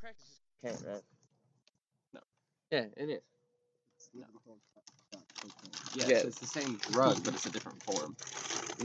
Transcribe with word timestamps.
Crack 0.00 0.14
is 0.18 0.28
just 0.28 0.80
cocaine, 0.82 0.92
right? 0.92 1.02
No. 2.14 2.20
Yeah, 2.70 2.84
it 2.96 3.10
is. 3.10 3.20
It's 3.96 4.08
literally 4.14 4.38
called 4.44 4.58
crack- 4.74 4.84
crack 5.12 5.24
cocaine. 5.40 5.70
Yeah, 5.94 6.06
Yeah. 6.06 6.16
It's, 6.16 6.24
it's 6.26 6.38
the 6.38 6.46
same 6.60 6.76
drug, 6.90 7.24
but 7.24 7.34
it's 7.34 7.46
a 7.46 7.50
different 7.50 7.82
form. 7.82 8.16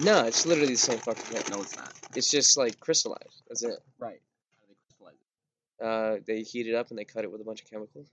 No, 0.02 0.26
it's 0.26 0.46
literally 0.46 0.74
the 0.74 0.78
same 0.78 1.00
fucking 1.00 1.24
thing. 1.24 1.44
No, 1.56 1.62
it's 1.62 1.76
not. 1.76 1.94
It's 2.16 2.30
just 2.30 2.58
like 2.58 2.80
crystallized. 2.80 3.44
That's 3.48 3.64
it. 3.64 3.80
Right. 4.00 4.22
How 4.60 4.66
do 4.66 4.74
they 4.74 4.76
crystallize 4.88 5.16
it? 5.22 5.84
Uh, 5.86 6.24
they 6.26 6.42
heat 6.44 6.68
it 6.68 6.76
up 6.76 6.90
and 6.90 7.00
they 7.00 7.06
cut 7.06 7.24
it 7.24 7.32
with 7.32 7.42
a 7.42 7.44
bunch 7.46 7.62
of 7.62 7.70
chemicals. 7.70 8.08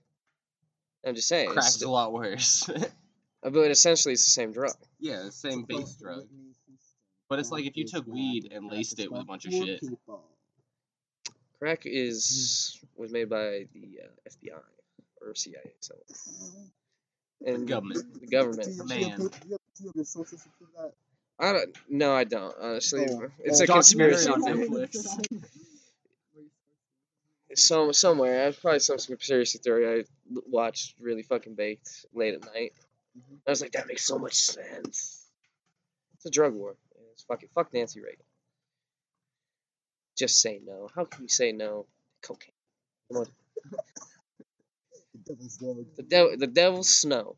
I'm 1.05 1.15
just 1.15 1.27
saying. 1.27 1.49
Crack's 1.49 1.75
It's, 1.75 1.83
a 1.83 1.89
lot 1.89 2.13
worse. 2.13 2.69
uh, 2.69 3.49
but 3.49 3.71
essentially, 3.71 4.13
it's 4.13 4.23
the 4.23 4.31
same 4.31 4.53
drug. 4.53 4.75
yeah, 4.99 5.23
the 5.23 5.31
same 5.31 5.63
base 5.63 5.95
drug. 5.95 6.25
But 7.29 7.39
it's 7.39 7.51
like 7.51 7.65
if 7.65 7.75
you 7.75 7.85
took 7.85 8.05
weed 8.05 8.51
and 8.53 8.69
laced 8.69 8.99
it 8.99 9.11
with 9.11 9.21
a 9.21 9.25
bunch 9.25 9.45
of 9.45 9.51
poor 9.51 9.65
shit. 9.65 9.81
people. 9.81 10.23
Crack 11.63 11.83
is 11.85 12.77
was 12.97 13.09
made 13.13 13.29
by 13.29 13.67
the 13.73 14.01
uh, 14.03 14.29
FBI 14.29 14.59
or 15.21 15.33
CIA, 15.33 15.61
so 15.79 15.95
and 17.45 17.65
government. 17.65 18.19
The 18.19 18.27
government. 18.27 18.65
Do 18.65 18.71
you, 18.71 18.83
do 18.87 18.95
you 18.95 18.99
Man. 19.01 19.09
have, 19.11 19.17
do 19.19 19.23
you 19.23 19.29
have, 19.29 19.59
do 19.77 19.83
you 19.83 19.87
have 19.87 19.95
your 19.95 20.03
sources 20.05 20.41
to 20.43 20.49
that? 20.77 20.91
I 21.39 21.53
don't. 21.53 21.77
No, 21.89 22.13
I 22.13 22.25
don't. 22.25 22.53
Honestly, 22.61 23.07
Oh, 23.09 23.29
it's 23.39 23.61
oh, 23.61 23.63
a 23.63 23.67
conspiracy. 23.67 24.29
on 24.29 24.41
theory. 24.43 24.67
Netflix. 24.67 25.07
Some 27.55 27.93
somewhere. 27.93 28.47
It's 28.49 28.59
probably 28.59 28.79
some 28.79 28.97
conspiracy 28.97 29.59
theory 29.59 29.87
I 29.87 30.03
l- 30.35 30.43
watched 30.47 30.95
really 30.99 31.21
fucking 31.21 31.55
baked 31.55 32.05
late 32.13 32.33
at 32.33 32.41
night. 32.53 32.73
Mhm. 33.17 33.37
I 33.47 33.51
was 33.51 33.61
like, 33.61 33.71
that 33.73 33.87
makes 33.87 34.03
so 34.03 34.17
much 34.19 34.33
sense. 34.33 35.25
It's 36.15 36.25
a 36.25 36.29
drug 36.31 36.55
war. 36.55 36.75
It's 37.13 37.23
fucking 37.23 37.49
fuck 37.55 37.71
Nancy 37.73 38.01
Reagan. 38.01 38.25
Just 40.17 40.41
say 40.41 40.59
no. 40.65 40.89
How 40.95 41.05
can 41.05 41.23
you 41.23 41.29
say 41.29 41.51
no? 41.51 41.85
Cocaine. 42.21 42.53
The 43.09 43.25
devil's 45.25 45.57
dog. 45.57 45.85
The 45.95 46.03
devil. 46.03 46.37
The 46.37 46.47
devil's 46.47 46.89
snow. 46.89 47.35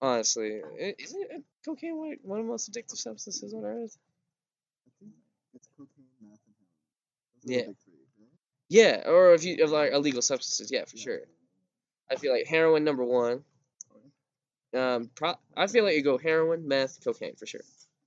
Honestly, 0.00 0.60
isn't 0.98 1.30
it 1.30 1.42
cocaine 1.64 1.96
one 1.96 2.16
one 2.22 2.40
of 2.40 2.46
the 2.46 2.50
most 2.50 2.70
addictive 2.70 2.96
substances 2.98 3.52
on 3.52 3.64
earth? 3.64 3.96
I 4.86 4.90
think 5.00 5.12
it's 5.54 5.68
cocaine, 5.76 6.06
meth, 6.22 6.38
and 6.46 6.54
heroin. 6.56 6.76
Those 7.42 7.44
are 7.44 7.46
the 7.48 7.52
Yeah. 7.54 7.66
big 7.66 7.76
three, 7.84 7.94
right? 8.20 8.30
Yeah, 8.68 9.10
or 9.10 9.34
if 9.34 9.42
you 9.44 9.64
of 9.64 9.70
like 9.70 9.92
illegal 9.92 10.22
substances, 10.22 10.70
yeah, 10.70 10.84
for 10.84 10.96
sure. 10.96 11.20
I 12.10 12.16
feel 12.16 12.32
like 12.32 12.46
heroin 12.46 12.84
number 12.84 13.04
one. 13.04 13.44
Um, 14.74 15.10
pro- 15.14 15.38
I 15.56 15.66
feel 15.66 15.84
like 15.84 15.94
you 15.96 16.02
go 16.02 16.18
heroin, 16.18 16.68
meth, 16.68 17.02
cocaine 17.02 17.34
for 17.36 17.46
sure. 17.46 17.62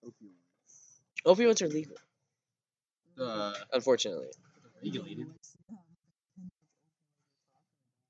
Opioids. 0.05 1.01
Opioids 1.25 1.61
are 1.61 1.67
legal, 1.67 1.97
Uh, 3.19 3.53
unfortunately. 3.73 4.27
regulated. 4.83 5.27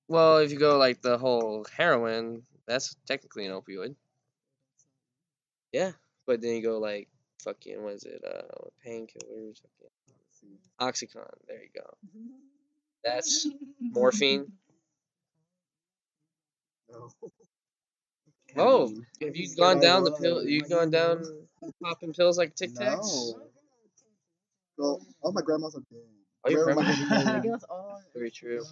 Well, 0.08 0.38
if 0.40 0.52
you 0.52 0.60
go 0.60 0.78
like 0.78 1.02
the 1.02 1.18
whole 1.18 1.66
heroin, 1.76 2.44
that's 2.68 2.96
technically 3.06 3.46
an 3.46 3.54
opioid. 3.54 3.96
Yeah, 5.72 5.92
but 6.28 6.42
then 6.42 6.56
you 6.56 6.62
go 6.62 6.80
like 6.80 7.08
fucking 7.44 7.82
what 7.82 7.94
is 7.94 8.04
it? 8.04 8.22
Uh, 8.26 8.68
painkillers, 8.86 9.62
fucking 9.62 10.58
oxycontin. 10.82 11.30
There 11.48 11.62
you 11.62 11.70
go. 11.74 11.98
That's 13.04 13.48
morphine. 13.80 14.52
No. 16.90 17.10
Oh, 18.58 18.94
have 19.22 19.36
you 19.36 19.56
gone 19.56 19.80
down 19.80 20.04
the 20.04 20.12
pill? 20.12 20.44
You 20.44 20.64
whoa. 20.64 20.78
gone 20.78 20.92
down 20.92 21.24
popping 21.82 22.14
pills 22.14 22.38
like 22.38 22.54
Tic 22.56 22.74
Tacs? 22.74 23.02
No. 23.02 23.42
Well, 24.82 25.00
all 25.22 25.32
my 25.32 25.42
grandmas 25.44 25.76
are 25.76 25.84
dead. 25.92 26.00
Oh, 26.44 26.50
your 26.50 26.66
Where 26.66 26.72
am 26.80 26.80
I 26.80 26.96
grandma- 26.96 27.24
gonna 27.24 27.42
go? 27.42 27.52
guess 27.52 27.64
all. 27.70 28.02
Very 28.16 28.32
true. 28.32 28.64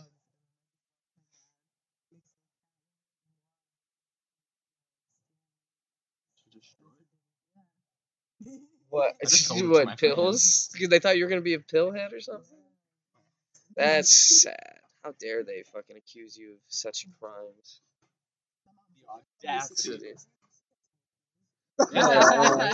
What? 8.89 9.15
I 9.21 9.25
just 9.27 9.47
told 9.47 9.59
it 9.59 9.63
to 9.63 9.69
what 9.69 9.97
pills? 9.97 10.69
Because 10.73 10.89
they 10.89 10.99
thought 10.99 11.17
you 11.17 11.23
were 11.25 11.29
gonna 11.29 11.41
be 11.41 11.53
a 11.53 11.59
pill 11.59 11.91
head 11.91 12.11
or 12.13 12.19
something. 12.21 12.57
That's 13.75 14.41
sad. 14.41 14.79
How 15.03 15.13
dare 15.19 15.43
they 15.43 15.63
fucking 15.71 15.95
accuse 15.95 16.35
you 16.35 16.53
of 16.53 16.57
such 16.67 17.05
crimes? 17.19 17.81
Audacity. 19.43 20.13
Yeah. 21.91 22.71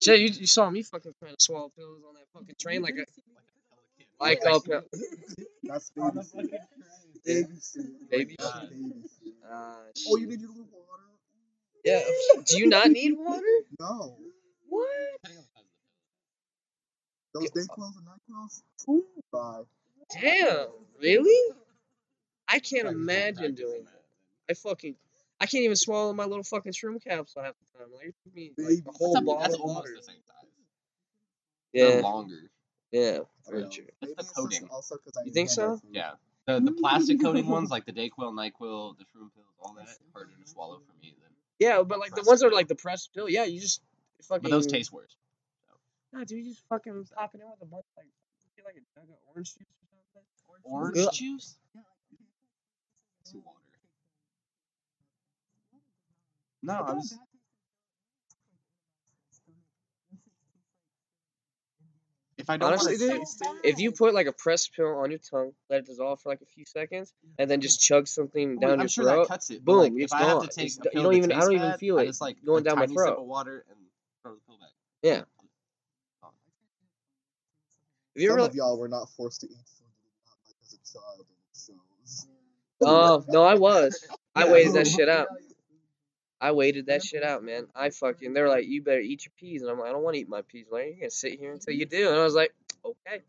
Jay, 0.00 0.16
you, 0.16 0.28
you 0.28 0.46
saw 0.46 0.68
me 0.70 0.82
fucking 0.82 1.14
trying 1.18 1.36
to 1.36 1.42
swallow 1.42 1.70
pills 1.76 2.00
on 2.08 2.14
that 2.14 2.26
fucking 2.32 2.54
train 2.58 2.82
like 2.82 2.94
a 2.96 3.04
like 4.20 4.40
a 4.46 4.60
pill. 4.60 4.82
That's 5.64 5.90
baby 5.90 6.18
shit. 6.22 6.50
Yeah. 6.52 6.58
Baby 7.24 7.54
shit. 7.62 8.10
Baby 8.10 8.36
shit. 8.38 9.34
Uh, 9.50 9.74
Oh, 10.08 10.16
you 10.16 10.26
need 10.26 10.40
your 10.40 10.50
little 10.50 10.66
water? 10.72 11.02
yeah. 11.84 12.00
Do 12.46 12.58
you 12.58 12.66
not 12.68 12.88
need 12.90 13.12
water? 13.16 13.42
No. 13.78 14.16
What? 14.68 14.86
Those 17.34 17.50
Dayquils 17.50 17.92
and 17.96 18.06
NyQuils? 18.06 18.62
Too 18.84 19.04
dry. 19.32 19.62
Damn. 20.20 20.66
Really? 21.00 21.54
I 22.48 22.58
can't 22.58 22.82
Crack 22.82 22.94
imagine 22.94 23.54
doing 23.54 23.84
that. 23.84 23.92
that. 23.92 24.50
I 24.50 24.54
fucking. 24.54 24.94
I 25.42 25.46
can't 25.46 25.64
even 25.64 25.74
swallow 25.74 26.12
my 26.12 26.24
little 26.24 26.44
fucking 26.44 26.70
shroom 26.70 27.02
capsule 27.02 27.42
half 27.42 27.54
the 27.58 27.78
time. 27.78 27.88
Like, 27.92 28.06
it 28.06 28.14
took 28.22 28.32
me 28.32 28.52
like, 28.56 28.68
Baby. 28.68 28.82
a 28.86 28.92
whole 28.92 29.14
That's, 29.14 29.26
bottle 29.26 29.40
that's 29.42 29.54
of 29.54 29.60
almost 29.60 29.88
the 29.96 30.02
same 30.02 30.22
size. 30.24 30.50
They're 31.74 31.96
Yeah, 31.96 32.00
longer. 32.00 32.50
yeah, 32.92 33.18
I 33.48 33.50
very 33.50 33.62
know. 33.64 33.68
true. 33.68 33.84
It's 33.88 33.96
Maybe 34.02 34.12
the 34.14 34.20
it's 34.20 34.28
just 34.28 34.34
coating. 34.36 34.68
Also 34.70 34.96
'cause 34.98 35.16
I 35.18 35.24
You 35.24 35.32
think 35.32 35.50
so? 35.50 35.78
food. 35.78 35.90
Yeah. 35.90 36.12
The 36.46 36.60
the 36.60 36.70
plastic 36.70 37.20
coating 37.20 37.48
ones 37.48 37.70
like 37.70 37.86
the 37.86 37.92
Dayquil, 37.92 38.30
Nyquil, 38.34 38.96
the 38.98 39.04
shroom 39.04 39.34
pills, 39.34 39.50
all 39.58 39.74
that 39.74 39.88
harder 40.12 40.30
to 40.30 40.48
swallow 40.48 40.78
for 40.78 40.92
me 41.02 41.14
than. 41.20 41.30
Yeah, 41.58 41.82
but 41.82 41.98
like 41.98 42.14
the 42.14 42.22
ones 42.22 42.40
that 42.40 42.46
are 42.46 42.52
like 42.52 42.68
the 42.68 42.76
pressed 42.76 43.12
pill, 43.12 43.28
yeah, 43.28 43.42
you 43.44 43.60
just 43.60 43.82
fucking. 44.22 44.42
But 44.44 44.50
those 44.50 44.68
taste 44.68 44.92
worse. 44.92 45.16
Nah, 46.12 46.22
dude, 46.22 46.38
you 46.38 46.52
just 46.52 46.62
fucking 46.68 47.04
pop 47.16 47.34
it 47.34 47.40
in 47.40 47.50
with 47.50 47.62
a 47.62 47.66
bunch 47.66 47.84
like 47.96 48.06
get 48.54 48.64
like 48.64 48.76
a 48.76 48.84
jug 48.94 49.08
of 49.10 49.16
orange 49.32 49.54
juice 49.54 49.66
or 49.66 49.98
something. 50.12 50.62
Orange 50.62 50.98
Ugh. 50.98 51.12
juice. 51.12 51.56
It's 53.22 53.34
water. 53.34 53.61
No, 56.62 56.74
I 56.74 56.92
was. 56.92 57.18
If 62.38 62.50
I 62.50 62.56
don't 62.56 62.68
Honestly, 62.72 62.96
want 63.08 63.28
dude, 63.40 63.58
If 63.64 63.78
you 63.78 63.92
put 63.92 64.14
like 64.14 64.26
a 64.26 64.32
press 64.32 64.66
pill 64.66 64.96
on 64.98 65.10
your 65.10 65.20
tongue, 65.20 65.52
let 65.70 65.80
it 65.80 65.86
dissolve 65.86 66.20
for 66.20 66.30
like 66.30 66.40
a 66.40 66.46
few 66.46 66.64
seconds, 66.66 67.12
and 67.38 67.48
then 67.50 67.60
just 67.60 67.80
chug 67.80 68.08
something 68.08 68.56
Oh, 68.56 68.60
down 68.60 68.70
I'm 68.72 68.80
your 68.80 68.88
sure 68.88 69.04
throat. 69.04 69.28
that 69.28 69.32
cuts 69.34 69.50
it. 69.50 69.64
but, 69.64 69.72
boom, 69.72 69.78
like, 69.80 69.92
it's 69.96 70.12
if 70.12 70.18
I 70.18 70.24
have 70.24 70.38
gone. 70.38 70.48
to 70.48 70.54
take 70.54 70.66
It's 70.66 70.78
you 70.92 71.02
don't 71.02 71.14
even- 71.14 71.32
I 71.32 71.40
don't 71.40 71.52
even 71.52 71.78
feel 71.78 71.98
it 71.98 72.08
It's 72.08 72.20
like 72.20 72.42
going 72.44 72.62
a 72.62 72.64
down 72.64 72.78
my 72.78 72.86
tiny 72.86 72.94
sip 72.94 73.04
throat. 73.04 73.18
of 73.18 73.26
water 73.26 73.64
and 73.68 73.78
throw 74.22 74.34
the 74.34 74.40
pill 74.46 74.56
back. 74.58 74.70
Yeah. 75.02 75.18
Have 78.14 78.20
you 78.22 78.28
Some 78.28 78.38
ever? 78.40 78.48
of 78.48 78.54
y'all 78.54 78.76
were 78.78 78.88
not 78.88 79.08
forced 79.10 79.40
to 79.42 79.46
eat 79.46 79.56
food 79.56 79.86
you 80.02 80.10
did 80.10 80.12
not 80.26 80.36
like 80.46 80.56
as 80.62 80.74
a 80.74 80.92
child, 80.92 81.26
and 81.28 81.38
it 81.38 81.56
shows. 82.08 82.26
Oh 82.84 83.24
no, 83.28 83.44
I 83.44 83.54
was. 83.54 84.04
I 84.34 84.44
Yeah. 84.46 84.52
waited 84.52 84.72
that 84.74 84.86
shit 84.88 85.08
out. 85.08 85.28
I 86.42 86.50
waited 86.50 86.86
that 86.86 87.04
shit 87.04 87.22
out, 87.22 87.44
man. 87.44 87.68
I 87.72 87.90
fucking. 87.90 88.32
They 88.32 88.42
were 88.42 88.48
like, 88.48 88.66
"You 88.66 88.82
better 88.82 89.00
eat 89.00 89.24
your 89.24 89.32
peas," 89.38 89.62
and 89.62 89.70
I'm 89.70 89.78
like, 89.78 89.90
"I 89.90 89.92
don't 89.92 90.02
want 90.02 90.16
to 90.16 90.20
eat 90.20 90.28
my 90.28 90.42
peas, 90.42 90.66
Larry. 90.72 90.88
You're 90.90 90.98
gonna 90.98 91.10
sit 91.10 91.38
here 91.38 91.52
until 91.52 91.72
you 91.72 91.86
mm-hmm. 91.86 91.96
do." 91.96 92.08
And 92.10 92.18
I 92.18 92.24
was 92.24 92.34
like, 92.34 92.52
"Okay." 92.84 93.22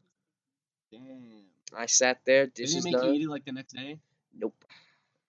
Damn. 0.91 1.43
I 1.77 1.85
sat 1.85 2.19
there, 2.25 2.45
Did 2.45 2.55
dishes 2.55 2.83
they 2.83 2.91
make 2.91 3.03
you 3.03 3.13
eat 3.13 3.21
it 3.21 3.29
like 3.29 3.45
the 3.45 3.51
next 3.51 3.73
day? 3.73 3.99
Nope. 4.35 4.55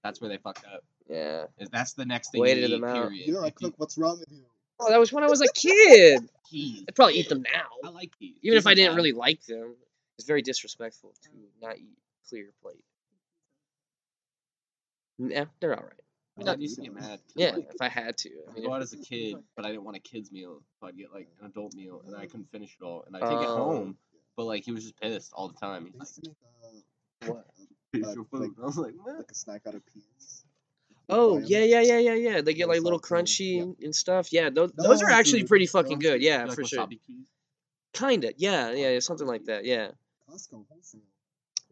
That's 0.03 0.19
where 0.21 0.31
they 0.31 0.39
fucked 0.39 0.65
up. 0.65 0.83
Yeah. 1.09 1.45
Is 1.59 1.69
that's 1.69 1.93
the 1.93 2.07
next 2.07 2.33
thing 2.33 2.41
Waited 2.41 2.71
you 2.71 2.77
eat, 2.77 2.81
them 2.81 2.85
out. 2.85 2.95
period. 3.09 3.27
You 3.27 3.35
know, 3.35 3.43
I 3.43 3.49
If 3.49 3.55
you- 3.61 3.69
cook. 3.69 3.75
What's 3.79 3.99
wrong 3.99 4.19
with 4.19 4.31
you? 4.31 4.45
Oh, 4.81 4.91
that 4.91 4.99
was 4.99 5.13
when 5.13 5.23
I 5.23 5.29
was 5.29 5.43
a 5.43 5.53
kid. 5.53 6.21
peas. 6.51 6.85
I'd 6.89 6.95
probably 6.95 7.15
eat 7.15 7.29
them 7.29 7.43
now. 7.43 7.69
I 7.85 7.91
like 7.91 8.19
peas. 8.19 8.37
Even 8.43 8.57
Peas 8.57 8.63
if 8.63 8.67
I 8.67 8.75
didn't 8.75 8.91
fine. 8.91 8.97
really 8.97 9.13
like 9.13 9.45
them, 9.45 9.75
it's 10.19 10.27
very 10.27 10.43
disrespectful 10.43 11.13
to 11.23 11.31
not 11.61 11.77
eat 11.77 11.99
clear 12.29 12.49
plate. 12.63 12.85
Yeah, 15.19 15.45
they're 15.61 15.77
all 15.77 15.85
right. 15.85 15.93
My 16.37 16.45
dad 16.45 16.61
used 16.61 16.77
to 16.77 16.83
get 16.83 16.93
mad. 16.93 17.21
'cause, 17.21 17.33
Yeah, 17.37 17.53
like, 17.55 17.69
if 17.75 17.81
I 17.81 17.89
had 17.89 18.17
to. 18.19 18.29
I 18.31 18.51
I'd 18.51 18.55
mean, 18.55 18.65
go 18.65 18.71
if- 18.71 18.77
out 18.77 18.83
as 18.83 18.93
a 18.93 18.99
kid, 18.99 19.37
but 19.57 19.65
I 19.65 19.69
didn't 19.71 19.85
want 19.85 19.97
a 19.97 20.01
kid's 20.01 20.33
meal, 20.33 20.63
so 20.81 20.87
I'd 20.89 20.97
get 20.97 21.13
like 21.13 21.29
an 21.41 21.47
adult 21.47 21.75
meal, 21.75 22.03
and 22.07 22.17
I 22.17 22.27
couldn't 22.27 22.51
finish 22.51 22.77
it 22.81 22.85
all, 22.85 23.05
and 23.07 23.17
I'd 23.17 23.21
take 23.23 23.31
it 23.43 23.49
Oh. 23.49 23.57
home. 23.57 23.99
But 24.37 24.45
like 24.47 24.65
he 24.65 24.73
was 24.73 24.83
just 24.83 24.97
pissed 25.01 25.33
all 25.33 25.47
the 25.49 25.55
time. 25.55 25.87
He's 25.87 25.95
like, 25.95 26.09
make 26.25 26.35
uh, 26.43 27.31
What? 27.35 27.47
"Finish 27.93 28.07
uh, 28.09 28.13
your 28.15 28.27
like- 28.33 28.51
I 28.63 28.67
was 28.67 28.77
like, 28.77 28.95
"What?" 28.97 29.17
like 29.19 29.31
a 29.31 29.35
snack 29.35 29.63
out 29.67 29.75
of 29.77 29.87
peas. 29.87 30.45
Oh 31.09 31.39
yeah, 31.39 31.61
yeah, 31.61 31.81
yeah, 31.83 31.99
yeah, 31.99 32.15
yeah. 32.15 32.41
They 32.41 32.55
get 32.55 32.67
like 32.67 32.81
little 32.81 32.99
salt 32.99 33.19
and- 33.21 33.29
crunchy 33.29 33.85
and 33.85 33.95
stuff. 33.95 34.33
Yeah, 34.33 34.51
those, 34.51 34.73
those 34.73 35.03
are 35.03 35.11
actually 35.11 35.41
dude, 35.41 35.49
pretty 35.49 35.67
fucking 35.67 35.99
good. 36.01 36.21
Yeah, 36.23 36.47
like 36.47 36.55
for 36.57 36.65
sure. 36.65 36.87
peas? 36.89 36.99
Kinda. 37.93 38.33
Yeah, 38.39 38.73
yeah, 38.73 38.89
yeah, 38.91 38.99
something 38.99 39.27
like 39.27 39.45
that. 39.45 39.65
Yeah. 39.65 39.93
Costco 40.29 40.67
wholesale. 40.69 41.01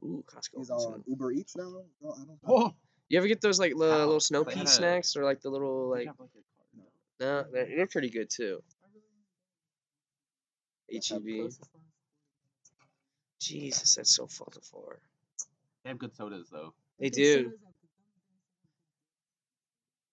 Ooh, 0.04 0.22
Costco. 0.28 0.58
He's 0.58 0.68
wholesale. 0.68 0.92
on 0.94 1.04
Uber 1.08 1.32
Eats 1.32 1.56
now. 1.56 1.82
No, 2.00 2.12
I 2.12 2.24
don't. 2.24 2.38
Oh, 2.46 2.74
You 3.12 3.18
ever 3.18 3.28
get 3.28 3.42
those 3.42 3.58
like 3.58 3.74
li- 3.74 3.90
How? 3.90 3.98
little 3.98 4.20
snow 4.20 4.42
pea 4.42 4.64
snacks 4.64 5.16
or 5.16 5.24
like 5.24 5.42
the 5.42 5.50
little 5.50 5.90
like? 5.90 6.08
No, 7.20 7.44
they're, 7.52 7.66
they're 7.76 7.86
pretty 7.86 8.08
good 8.08 8.30
too. 8.30 8.62
HEB. 10.90 11.50
Jesus, 13.38 13.96
that's 13.96 14.16
so 14.16 14.26
fucking 14.26 14.62
far. 14.62 14.98
They 15.84 15.90
have 15.90 15.98
good 15.98 16.16
sodas 16.16 16.48
though. 16.50 16.72
They 16.98 17.10
do. 17.10 17.52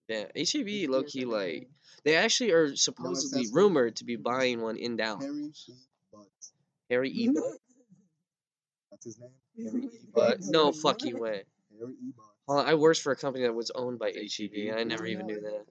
Yeah, 0.10 0.26
HEB 0.36 0.90
low 0.90 1.04
key 1.04 1.24
like 1.24 1.70
they 2.04 2.18
actually 2.18 2.52
are 2.52 2.76
supposedly 2.76 3.48
rumored 3.54 3.96
to 3.98 4.04
be 4.04 4.18
buying 4.18 4.60
one 4.60 4.76
in 4.76 4.98
Dallas. 4.98 5.24
Harry 6.90 7.10
E. 7.16 7.30
Butt. 7.30 7.34
Harry. 7.34 7.34
Butt. 7.34 7.60
That's 8.92 9.06
his 9.06 9.20
name. 9.20 9.30
Harry 9.56 9.86
E. 9.86 10.00
Butt. 10.14 10.40
No 10.42 10.74
fucking 10.74 11.18
way. 11.18 11.44
Harry 11.80 11.94
E. 11.94 12.12
Butt. 12.50 12.58
Well, 12.58 12.66
I 12.66 12.74
worked 12.74 13.02
for 13.02 13.12
a 13.12 13.16
company 13.16 13.46
that 13.46 13.54
was 13.54 13.72
owned 13.76 14.00
by 14.00 14.12
HEB. 14.12 14.70
and 14.70 14.80
I 14.80 14.84
never 14.84 15.06
even 15.06 15.26
knew 15.28 15.40
that. 15.42 15.66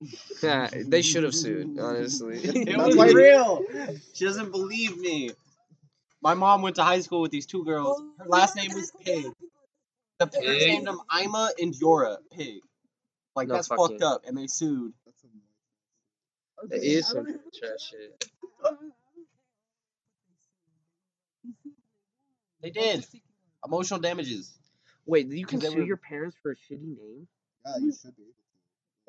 Yeah, 0.44 0.68
they 0.86 1.02
should 1.02 1.24
have 1.24 1.34
sued, 1.34 1.76
honestly. 1.80 2.38
It 2.44 2.76
was 2.76 2.94
why- 2.94 3.08
real. 3.10 3.64
She 4.14 4.24
doesn't 4.24 4.52
believe 4.52 4.96
me. 4.98 5.30
My 6.22 6.34
mom 6.34 6.62
went 6.62 6.76
to 6.76 6.84
high 6.84 7.00
school 7.00 7.20
with 7.20 7.32
these 7.32 7.46
two 7.46 7.64
girls. 7.64 8.00
Her 8.18 8.26
last 8.28 8.54
name 8.54 8.70
was 8.74 8.92
Pig. 9.04 9.26
The 10.20 10.26
parents 10.28 10.64
Pig? 10.64 10.68
named 10.72 10.86
them 10.86 11.00
Ima 11.20 11.50
and 11.60 11.74
Yora 11.74 12.18
Pig. 12.30 12.60
Like 13.34 13.48
No 13.48 13.54
that's 13.54 13.66
fucking- 13.68 13.98
fucked 13.98 14.02
up, 14.02 14.22
and 14.26 14.36
they 14.38 14.46
sued. 14.46 14.92
That's 15.04 15.20
some 15.20 15.30
It 16.70 16.82
is 16.84 17.08
some 17.08 17.24
trash 17.26 17.90
shit. 17.90 18.30
They 22.62 22.70
did 22.70 23.04
emotional 23.64 24.00
damages. 24.00 24.52
Wait, 25.06 25.28
you 25.28 25.46
can 25.46 25.60
sue 25.60 25.76
were- 25.76 25.82
your 25.84 25.96
parents 25.96 26.36
for 26.42 26.52
a 26.52 26.56
shitty 26.56 26.96
name? 26.96 27.28
Yeah, 27.64 27.76
you 27.78 27.92
should 27.92 28.16
be. 28.16 28.24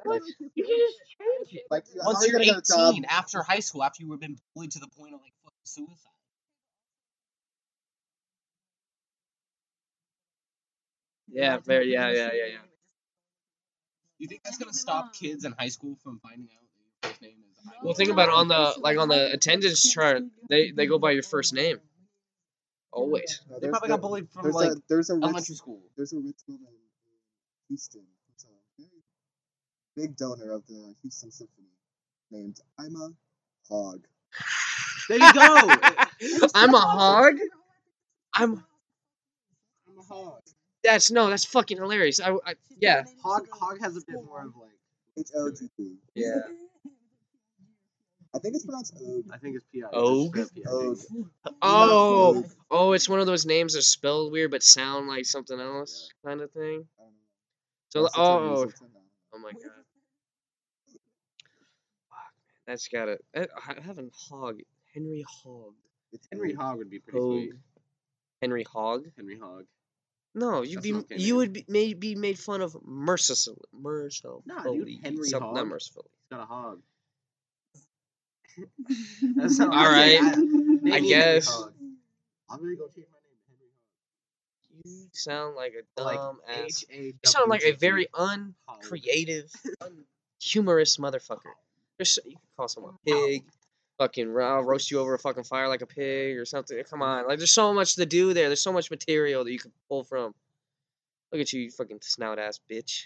Like, 0.06 0.22
you 0.56 0.64
can 0.64 0.78
just 0.78 1.00
change 1.20 1.54
it. 1.56 1.64
Like, 1.70 1.86
how 2.00 2.06
Once 2.08 2.24
are 2.24 2.28
you 2.28 2.32
you're 2.32 2.40
gonna 2.40 2.46
get 2.46 2.58
a 2.58 2.74
job? 2.74 2.94
18, 2.94 3.06
after 3.06 3.44
high 3.44 3.60
school, 3.60 3.84
after 3.84 4.04
you 4.04 4.12
have 4.12 4.22
been 4.22 4.38
bullied 4.56 4.72
to 4.72 4.80
the 4.80 4.88
point 4.88 5.14
of 5.14 5.22
like 5.22 5.34
fucking 5.44 5.58
suicide. 5.66 5.96
Yeah, 11.32 11.58
very. 11.58 11.92
Yeah, 11.92 12.10
yeah, 12.10 12.32
yeah, 12.34 12.46
yeah. 12.46 12.58
You 14.18 14.28
think 14.28 14.44
that's 14.44 14.58
gonna 14.58 14.74
stop 14.74 15.14
kids 15.14 15.46
in 15.46 15.54
high 15.54 15.70
school 15.70 15.96
from 16.04 16.20
finding 16.20 16.50
out 16.56 16.64
that 16.76 17.08
your 17.08 17.12
first 17.12 17.22
name 17.22 17.38
is? 17.52 17.68
Well, 17.84 17.94
think 17.94 18.10
about 18.12 18.30
it 18.30 18.36
on 18.36 18.48
the 18.48 18.76
like 18.80 18.98
on 18.98 19.08
the 19.08 19.32
attendance 19.32 19.82
chart. 19.92 20.24
They 20.50 20.72
they 20.72 20.88
go 20.88 20.98
by 21.00 21.12
your 21.12 21.24
first 21.24 21.54
name. 21.54 21.80
Always. 22.92 23.42
No, 23.50 23.60
They 23.60 23.70
probably 23.70 23.88
there- 23.90 23.98
got 23.98 24.02
bullied 24.02 24.30
from 24.32 24.44
There's 24.44 24.56
like 24.56 24.72
a 24.72 24.82
there's 24.90 25.10
a 25.10 25.14
rich, 25.16 25.24
elementary 25.24 25.56
school. 25.56 25.82
there's 25.96 26.14
a 26.14 26.18
rich 26.20 26.40
woman 26.48 26.68
in 26.68 27.18
Houston 27.70 28.02
who's 28.28 28.44
a 28.46 28.82
very 28.82 28.90
big 29.96 30.18
donor 30.18 30.52
of 30.54 30.66
the 30.68 30.96
Houston 31.02 31.32
Symphony 31.32 31.68
named 32.32 32.60
Ima 32.80 33.12
Hogg. 33.70 34.06
There 35.08 35.18
you 35.20 35.34
go. 35.34 35.72
I'm 36.56 36.74
a 36.74 36.80
hog. 36.80 37.36
I'm. 38.34 38.64
I'm 39.88 39.98
a 40.00 40.02
hog. 40.04 40.42
That's 40.84 41.12
no. 41.12 41.30
That's 41.30 41.46
fucking 41.46 41.78
hilarious. 41.78 42.20
I, 42.20 42.32
I 42.46 42.56
yeah. 42.80 43.04
Hog 43.24 43.48
Hog 43.52 43.80
has 43.82 43.98
a 43.98 44.02
bit 44.02 44.24
more 44.26 44.42
of 44.46 44.56
like 44.56 44.78
H 45.18 45.30
O 45.36 45.52
G 45.52 45.70
G. 45.78 45.96
Yeah. 46.16 46.36
I 48.36 48.40
think 48.40 48.56
it's 48.56 48.66
pronounced 48.66 48.94
Og. 49.02 49.26
I 49.34 49.38
think 49.38 49.56
it's 49.56 49.66
P 49.74 49.82
I. 49.84 49.88
Og? 49.88 50.38
Og. 50.68 50.98
Oh. 51.62 52.44
Oh, 52.70 52.92
it's 52.94 53.10
one 53.10 53.20
of 53.20 53.26
those 53.26 53.46
names 53.46 53.74
that 53.74 53.80
are 53.80 53.82
spelled 53.82 54.32
weird 54.32 54.52
but 54.52 54.62
sound 54.64 55.08
like 55.08 55.26
something 55.26 55.60
else, 55.60 56.10
kind 56.26 56.42
of 56.42 56.52
thing. 56.52 56.86
I 57.00 57.04
don't 57.04 57.12
know. 57.12 57.16
So 57.90 58.00
Unless 58.00 58.12
it's 58.12 58.18
a 58.18 58.22
oh, 58.22 58.50
Hazelton, 58.50 58.74
I 58.82 58.84
don't 58.84 58.94
know. 58.94 59.00
oh 59.34 59.40
my 59.40 59.52
god. 59.52 59.84
Fuck, 62.10 62.34
that's 62.68 62.88
got 62.88 63.10
it. 63.10 63.26
I, 63.36 63.48
I 63.68 63.82
haven't 63.82 64.14
hog. 64.30 64.60
Henry 64.94 65.24
Hog. 65.44 65.74
Henry 66.32 66.54
Hog 66.54 66.78
would 66.78 66.90
be 66.90 67.00
pretty 67.00 67.20
Hog. 67.20 67.32
sweet. 67.32 67.52
Henry 68.42 68.64
Hog. 68.64 69.06
Henry 69.18 69.38
Hog. 69.40 69.66
No, 70.36 70.62
you'd 70.62 70.78
That's 70.78 70.84
be 70.84 70.94
okay 70.94 71.16
you 71.18 71.34
name. 71.34 71.38
would 71.38 71.54
be 71.54 71.66
made 71.68 72.00
be 72.00 72.16
made 72.16 72.38
fun 72.38 72.62
of 72.62 72.76
mercifully. 72.86 73.58
Mercifully. 73.74 74.44
Nah, 74.46 74.62
dude, 74.64 74.88
Henry 75.04 75.28
Some- 75.28 75.42
Not 75.42 75.58
Hogg. 75.58 75.68
mercifully. 75.68 76.06
He's 76.30 76.38
got 76.38 76.44
a 76.44 76.46
hog. 76.46 76.82
That's 79.36 79.60
not- 79.60 79.70
All 79.76 79.86
right. 79.92 80.20
I, 80.22 80.36
me 80.36 80.92
Henry 80.92 81.08
guess. 81.10 81.50
I'm 82.50 82.60
gonna 82.60 82.76
go 82.76 82.88
change 82.88 83.08
my 83.12 83.20
name 83.24 83.38
to 83.38 83.50
Henry 83.50 83.70
Hog. 84.84 84.86
You 84.86 85.10
sound 85.14 85.56
like 85.56 85.74
a 85.98 86.02
Like 86.02 86.18
dumb 86.18 86.40
ass. 86.48 86.58
H 86.58 86.86
A 86.92 87.02
You 87.04 87.14
sound 87.26 87.50
like 87.50 87.62
a 87.62 87.72
W 87.72 87.74
G 87.74 87.78
G. 87.78 87.80
very 87.80 88.08
uncreative, 88.18 89.52
humorous 90.42 90.98
motherfucker. 90.98 91.54
There's 91.98 92.18
you 92.26 92.32
can 92.32 92.40
call 92.58 92.68
someone 92.68 92.96
a 92.96 93.10
pig, 93.10 93.44
fucking 93.98 94.30
ro- 94.32 94.62
roast 94.62 94.90
you 94.90 95.00
over 95.00 95.14
a 95.14 95.20
fucking 95.20 95.44
fire 95.44 95.68
like 95.68 95.82
a 95.82 95.86
pig 95.86 96.38
or 96.38 96.46
something. 96.46 96.82
Come 96.90 97.02
on, 97.02 97.28
like 97.28 97.38
there's 97.38 97.52
so 97.52 97.74
much 97.74 97.96
to 97.96 98.06
do 98.06 98.34
there. 98.34 98.48
There's 98.48 98.62
so 98.62 98.72
much 98.74 98.90
material 98.90 99.44
that 99.44 99.52
you 99.52 99.60
could 99.60 99.72
pull 99.90 100.04
from. 100.04 100.34
Look 101.32 101.42
at 101.42 101.54
you, 101.54 101.62
you 101.62 101.72
fucking 101.72 102.00
snout 102.02 102.40
ass 102.40 102.60
bitch. 102.72 103.04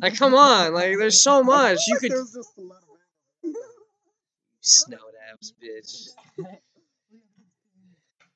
Like 0.00 0.16
come 0.16 0.34
on, 0.34 0.72
like 0.74 0.96
there's 0.98 1.22
so 1.22 1.32
I 1.34 1.36
feel 1.36 1.44
much 1.44 1.76
like 1.76 2.02
you 2.02 2.08
could 2.08 2.12
snout 4.60 5.00
ass 5.32 5.52
bitch. 5.62 6.08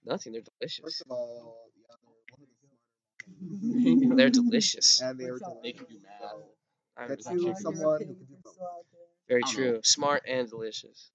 Nothing, 0.05 0.33
they're 0.33 0.43
delicious. 0.43 0.83
First 0.85 1.03
of 1.03 1.11
all, 1.11 1.71
yeah, 1.77 1.95
they're 2.03 2.09
one 2.09 4.03
of 4.03 4.11
the 4.11 4.17
They're 4.17 4.31
delicious. 4.31 5.01
and 5.01 5.19
they 5.19 5.31
were 5.31 5.39
They 5.63 5.73
can 5.73 5.85
do 5.87 5.99
math. 6.03 6.33
I- 6.97 7.09
Get 7.09 7.21
Is 7.21 7.27
you 7.31 7.39
chicken? 7.41 7.57
someone 7.57 7.99
who 8.01 8.07
can 8.07 8.15
do 8.15 8.37
both. 8.43 8.57
Very 9.29 9.43
I 9.43 9.47
don't 9.47 9.55
true. 9.55 9.73
know. 9.75 9.81
Smart 9.85 10.23
and 10.27 10.49
delicious. 10.49 11.11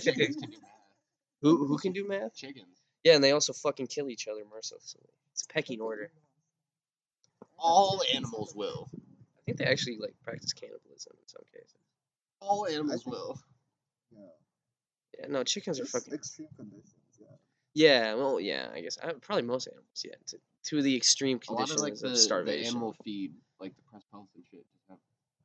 Chickens 0.00 0.36
can 0.36 0.50
do 0.50 0.56
math. 0.60 0.70
Who 1.42 1.66
who 1.66 1.78
can 1.78 1.92
do 1.92 2.06
math? 2.08 2.34
Chickens. 2.34 2.66
Yeah, 3.04 3.14
and 3.14 3.22
they 3.22 3.30
also 3.32 3.52
fucking 3.52 3.86
kill 3.86 4.08
each 4.10 4.26
other 4.28 4.42
mercilessly. 4.52 5.02
It's 5.32 5.44
a 5.44 5.52
pecking 5.52 5.80
order. 5.80 6.10
All 7.58 8.02
animals 8.14 8.54
will. 8.56 8.88
I 9.48 9.52
think 9.56 9.58
they 9.60 9.64
actually 9.72 9.96
like 9.98 10.12
practice 10.22 10.52
cannibalism 10.52 11.14
in 11.22 11.26
some 11.26 11.42
cases. 11.54 11.74
All 12.40 12.66
animals 12.66 13.02
think- 13.02 13.14
will. 13.16 13.40
Yeah. 14.10 14.18
Yeah, 15.18 15.26
no, 15.28 15.42
chickens 15.42 15.80
are 15.80 15.86
fucking. 15.86 16.12
extreme 16.12 16.48
conditions. 16.54 16.92
Yeah. 17.18 17.26
Yeah, 17.72 18.14
well, 18.14 18.38
yeah, 18.38 18.68
I 18.74 18.82
guess 18.82 18.98
I, 19.02 19.12
probably 19.22 19.44
most 19.44 19.66
animals. 19.68 20.02
Yeah, 20.04 20.16
to, 20.26 20.38
to 20.64 20.82
the 20.82 20.94
extreme 20.94 21.38
conditions 21.38 21.70
A 21.70 21.82
lot 21.82 21.90
of 21.90 21.98
conditions 21.98 22.30
like 22.30 22.40
of 22.40 22.46
the, 22.46 22.52
the 22.52 22.66
animal 22.66 22.94
feed, 23.04 23.32
like 23.58 23.74
the 23.74 23.82
pressed 23.90 24.10
pellets 24.10 24.34
and 24.34 24.44
shit, 24.50 24.66
just 24.70 24.84
have 24.90 24.98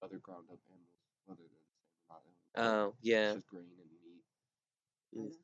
other 0.04 0.18
ground 0.18 0.44
up 0.52 0.60
animals, 0.68 0.90
whether 1.26 1.40
they're 1.40 2.60
the 2.60 2.62
same 2.62 2.76
or. 2.84 2.88
Oh 2.90 2.94
yeah. 3.02 3.24
It's 3.28 3.36
just 3.36 3.48
grain 3.48 3.64
and 3.64 5.24
meat. 5.24 5.32
Mm. 5.32 5.36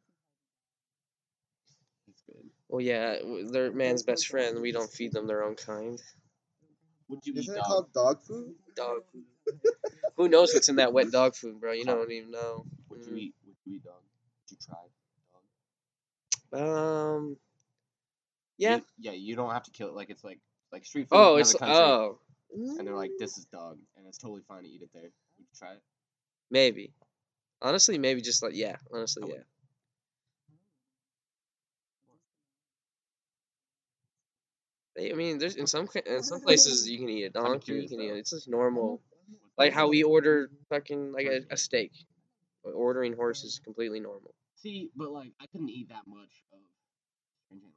It's 2.10 2.22
good. 2.28 2.50
Well, 2.68 2.82
yeah, 2.82 3.20
w- 3.20 3.50
they're 3.50 3.72
man's 3.72 4.04
best 4.04 4.28
friend. 4.28 4.60
We 4.62 4.74
don't 4.74 4.92
feed 4.92 5.14
them 5.14 5.28
their 5.28 5.44
own 5.44 5.56
kind. 5.56 5.98
Would 7.10 7.26
you 7.26 7.34
Isn't 7.36 7.56
it 7.56 7.58
dog? 7.58 7.66
called 7.68 7.94
dog 7.94 8.22
food? 8.22 8.56
Dog. 8.76 9.04
food. 9.12 9.26
Who 10.16 10.30
knows 10.30 10.54
what's 10.54 10.70
in 10.70 10.76
that 10.78 10.94
wet 10.94 11.12
dog 11.12 11.36
food, 11.36 11.60
bro? 11.60 11.72
You 11.74 11.86
don't 11.86 12.12
even 12.12 12.32
know. 12.32 12.66
Would 12.90 13.06
you 13.06 13.14
Mm. 13.14 13.18
eat? 13.20 13.36
Would 13.46 13.56
you 13.66 13.74
eat 13.76 13.84
dog? 13.84 14.02
Would 14.04 14.52
you 14.52 14.58
try 14.66 14.78
dog? 16.52 16.62
Um. 16.62 17.38
Yeah. 18.58 18.78
You- 18.78 18.86
yeah, 19.00 19.12
you 19.12 19.36
don't 19.36 19.52
have 19.52 19.64
to 19.64 19.72
kill 19.72 19.90
it. 19.90 19.96
Like 19.96 20.10
it's 20.10 20.24
like 20.24 20.40
like 20.72 20.86
street 20.86 21.10
food. 21.10 21.16
Oh, 21.16 21.36
it's 21.38 21.54
another 21.54 21.74
country, 21.74 21.86
oh. 21.86 22.20
And 22.78 22.88
they're 22.88 22.96
like, 22.96 23.12
this 23.20 23.38
is 23.38 23.46
dog, 23.46 23.78
and 23.96 24.06
it's 24.08 24.18
totally 24.18 24.42
fine 24.48 24.64
to 24.64 24.70
eat 24.70 24.82
it 24.82 24.90
there. 24.94 25.04
Would 25.04 25.12
you 25.38 25.46
try 25.58 25.74
it? 25.74 25.82
Maybe. 26.52 26.94
Honestly, 27.62 27.98
maybe 27.98 28.22
just 28.22 28.44
like 28.44 28.54
yeah. 28.56 28.76
Honestly, 28.94 29.24
I 29.24 29.26
would. 29.26 29.36
yeah. 29.36 29.42
They- 35.00 35.12
I 35.12 35.16
mean, 35.16 35.38
there's 35.38 35.56
in 35.56 35.66
some 35.68 35.88
in 36.06 36.24
some 36.24 36.42
places 36.42 36.90
you 36.90 36.98
can 36.98 37.10
eat 37.10 37.24
a 37.24 37.30
donkey. 37.30 37.74
You 37.74 37.88
can 37.88 38.02
eat 38.02 38.12
it. 38.12 38.18
It's 38.18 38.32
just 38.32 38.50
normal. 38.50 38.98
Mm-hmm. 38.98 39.36
Like 39.58 39.74
how 39.74 39.88
we 39.88 40.04
order 40.04 40.50
fucking 40.70 41.14
like 41.14 41.26
a, 41.28 41.42
a 41.52 41.58
steak. 41.58 41.92
Ordering 42.64 43.16
horse 43.16 43.44
is 43.44 43.60
completely 43.64 44.00
normal. 44.02 44.34
See, 44.58 44.90
but 44.96 45.12
like 45.12 45.32
I 45.42 45.46
couldn't 45.48 45.70
eat 45.70 45.88
that 45.90 46.04
much 46.06 46.34
of 46.52 46.60
strange 47.50 47.62
animal. 47.64 47.72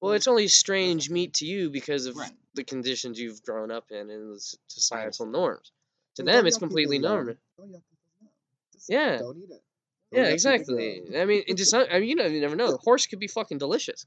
Well, 0.00 0.12
it's 0.12 0.28
only 0.28 0.48
strange 0.48 1.08
meat 1.08 1.34
to 1.34 1.46
you 1.46 1.70
because 1.70 2.04
of 2.06 2.16
Right. 2.16 2.30
the 2.54 2.64
conditions 2.64 3.18
you've 3.18 3.42
grown 3.42 3.70
up 3.70 3.90
in 3.90 4.10
and 4.10 4.34
the 4.34 4.56
societal 4.68 5.26
norms. 5.26 5.72
To 6.16 6.22
Well, 6.22 6.36
them, 6.36 6.46
it's 6.46 6.58
completely 6.58 6.98
normal. 6.98 7.34
Don't 7.56 7.68
yuck 7.70 7.82
people's 7.90 8.20
yum. 8.20 8.30
Just 8.74 8.90
Yeah. 8.90 9.18
Don't 9.18 9.38
eat 9.38 9.50
it. 9.50 9.62
Yeah, 10.12 10.28
exactly. 10.28 11.02
I 11.18 11.24
mean, 11.24 11.42
it 11.48 11.54
just 11.56 11.74
I 11.74 11.98
mean, 11.98 12.08
you 12.10 12.14
know, 12.14 12.26
you 12.26 12.40
never 12.40 12.56
know. 12.56 12.70
The 12.70 12.76
horse 12.76 13.06
could 13.06 13.18
be 13.18 13.26
fucking 13.26 13.58
delicious. 13.58 14.06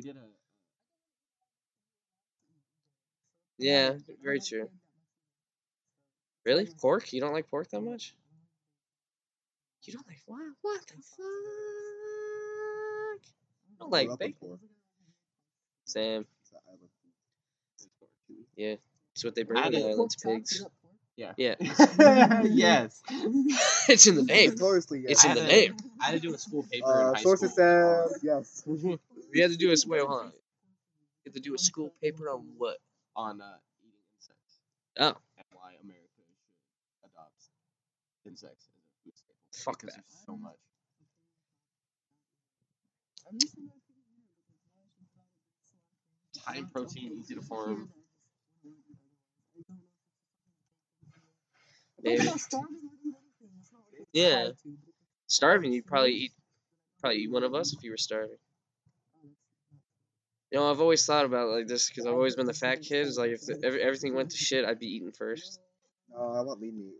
We 0.00 0.06
did 0.06 0.16
a 0.16 0.20
Yeah, 3.58 3.96
very 4.22 4.40
true. 4.40 4.70
Really, 6.46 6.64
pork? 6.80 7.12
You 7.12 7.20
don't 7.20 7.34
like 7.34 7.50
pork 7.50 7.68
that 7.68 7.82
much? 7.82 8.14
You 9.82 9.92
don't 9.92 10.06
like 10.08 10.22
what? 10.24 10.40
What 10.62 10.80
the 10.86 10.94
fuck? 10.94 11.20
You 13.68 13.76
don't 13.78 13.92
like 13.92 14.06
Grew 14.08 14.16
bacon? 14.16 14.48
pork, 14.48 14.60
Sam, 15.84 16.24
so 16.50 16.56
I 16.66 16.70
love 16.70 16.80
pork. 18.00 18.10
yeah, 18.56 18.76
that's 19.12 19.22
what 19.24 19.34
they 19.34 19.42
bring 19.42 19.62
I 19.62 19.66
on 19.66 19.72
the 19.72 19.78
did- 19.80 19.90
islands, 19.90 20.16
pigs. 20.16 20.64
Yeah. 21.16 21.32
Yeah. 21.36 21.56
yes. 22.44 23.02
it's 23.90 24.06
in 24.06 24.14
the 24.16 24.22
name. 24.22 24.52
Notoriously, 24.52 25.00
yes. 25.00 25.10
It's 25.10 25.24
in 25.26 25.34
the 25.34 25.42
name. 25.44 25.76
I 26.00 26.06
had 26.06 26.12
to 26.12 26.20
do 26.20 26.32
a 26.32 26.38
school 26.38 26.62
paper 26.72 26.86
Uh, 26.86 27.08
in 27.10 27.14
high 27.16 27.20
sources 27.22 27.52
school. 27.52 28.08
says 28.08 28.22
yes. 28.22 28.62
We 29.32 29.40
had 29.40 29.50
to 29.50 29.56
do 29.56 29.70
a 29.70 29.76
wait, 29.86 30.00
hold 30.02 30.20
on. 30.22 30.26
You 30.26 30.32
had 31.26 31.34
to 31.34 31.40
do 31.40 31.54
a 31.54 31.58
school 31.58 31.92
paper 32.02 32.28
on 32.30 32.46
what? 32.56 32.78
on 33.16 33.40
uh, 33.40 33.44
eating 33.82 33.98
insects 34.16 34.60
Oh, 34.98 35.20
and 35.36 35.46
why 35.52 35.72
America 35.82 36.06
should 36.16 37.10
adopt 37.10 37.42
insects 38.26 38.68
as 38.68 38.82
a 38.82 39.04
food 39.04 39.16
staple. 39.16 39.72
Fuck 39.72 39.82
that. 39.82 40.04
so 40.26 40.36
much. 40.36 40.56
High 46.44 46.62
protein, 46.72 47.12
easy 47.20 47.34
to 47.34 47.42
form. 47.42 47.90
maybe. 52.02 52.28
Yeah. 54.12 54.50
Starving, 55.26 55.72
you'd 55.72 55.86
probably 55.86 56.12
eat, 56.12 56.32
probably 57.00 57.18
eat 57.18 57.30
one 57.30 57.44
of 57.44 57.54
us 57.54 57.72
if 57.72 57.84
you 57.84 57.90
were 57.90 57.96
starving. 57.96 58.36
You 60.50 60.58
know, 60.58 60.70
I've 60.70 60.80
always 60.80 61.04
thought 61.06 61.24
about 61.24 61.48
it 61.48 61.52
like 61.52 61.68
this 61.68 61.88
because 61.88 62.06
I've 62.06 62.14
always 62.14 62.34
been 62.34 62.46
the 62.46 62.52
fat 62.52 62.82
kid. 62.82 63.06
Is 63.06 63.16
like 63.18 63.30
if 63.30 63.46
the, 63.46 63.60
every, 63.62 63.82
everything 63.82 64.14
went 64.14 64.30
to 64.30 64.36
shit, 64.36 64.64
I'd 64.64 64.80
be 64.80 64.86
eating 64.88 65.12
first. 65.12 65.60
No, 66.10 66.32
I 66.32 66.40
want 66.40 66.60
lean 66.60 66.76
meat. 66.76 66.94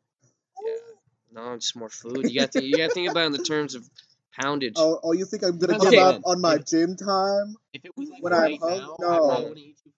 Yeah. 0.65 0.73
No, 1.33 1.57
just 1.57 1.75
more 1.77 1.89
food. 1.89 2.31
You 2.31 2.41
got 2.41 2.53
to 2.53 2.63
you 2.63 2.77
got 2.77 2.89
to 2.89 2.95
think 2.95 3.11
about 3.11 3.23
it 3.25 3.27
in 3.27 3.33
the 3.33 3.43
terms 3.43 3.75
of 3.75 3.89
poundage. 4.41 4.75
Oh, 4.77 5.01
oh, 5.03 5.13
you 5.13 5.25
think 5.25 5.43
I'm 5.43 5.59
gonna 5.59 5.77
Okay, 5.79 5.91
give 5.91 5.99
up 5.99 6.21
on 6.25 6.41
my 6.41 6.59
gym 6.59 6.97
time? 6.97 7.57
If 7.73 7.85
it 7.85 7.93
was 7.97 8.09
like 8.11 8.23
When 8.23 8.33
I'm 8.33 8.41
right 8.41 8.59
hung- 8.61 8.79
now, 8.79 8.97
no. 9.01 9.31
I 9.31 9.41
eat 9.57 9.77
you. 9.85 9.93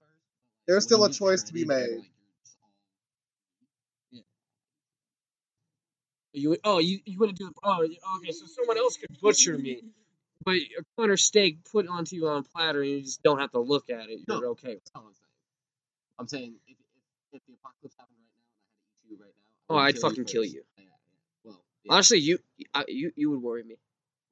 There's 0.66 0.84
still 0.84 1.04
a 1.04 1.10
choice 1.12 1.42
to 1.44 1.52
be 1.52 1.64
made. 1.64 1.88
you're 1.88 1.90
just 1.90 2.56
all- 4.12 4.22
You 6.32 6.56
oh 6.64 6.78
you 6.78 7.00
you 7.04 7.18
want 7.18 7.36
to 7.36 7.44
do 7.44 7.50
the 7.50 7.54
oh 7.62 7.82
okay 8.16 8.32
so 8.32 8.46
someone 8.46 8.78
else 8.78 8.96
could 8.96 9.10
butcher 9.20 9.58
me, 9.58 9.82
but 10.44 10.54
a 10.54 10.84
corner 10.96 11.16
steak 11.16 11.58
put 11.70 11.86
onto 11.88 12.16
you 12.16 12.28
on 12.28 12.38
a 12.38 12.42
platter 12.42 12.82
and 12.82 12.90
you 12.90 13.02
just 13.02 13.22
don't 13.22 13.38
have 13.38 13.50
to 13.52 13.60
look 13.60 13.90
at 13.90 14.08
it. 14.10 14.20
You're 14.28 14.40
No. 14.40 14.48
okay. 14.50 14.74
That's 14.74 14.90
all 14.94 15.02
I'm 15.06 15.14
saying. 15.14 15.28
I'm 16.18 16.28
saying 16.28 16.54
if, 16.68 16.76
if, 17.32 17.40
if 17.40 17.42
the 17.46 17.54
apocalypse 17.54 17.94
happened 17.98 18.16
right 18.18 18.28
now 18.36 18.44
and 18.44 18.50
I 18.50 18.58
had 18.58 18.84
to 18.84 19.06
eat 19.06 19.10
you 19.10 19.16
right 19.24 19.34
now, 19.34 19.74
Oh, 19.74 19.78
I'd 19.78 19.98
fucking 19.98 20.24
kill 20.24 20.44
you. 20.44 20.62
Yeah, 20.76 20.84
yeah. 20.84 20.90
Well, 21.44 21.60
yeah. 21.84 21.92
Honestly, 21.94 22.18
you 22.18 22.38
I, 22.74 22.84
you 22.88 23.12
you 23.16 23.30
would 23.30 23.42
worry 23.42 23.62
me. 23.64 23.76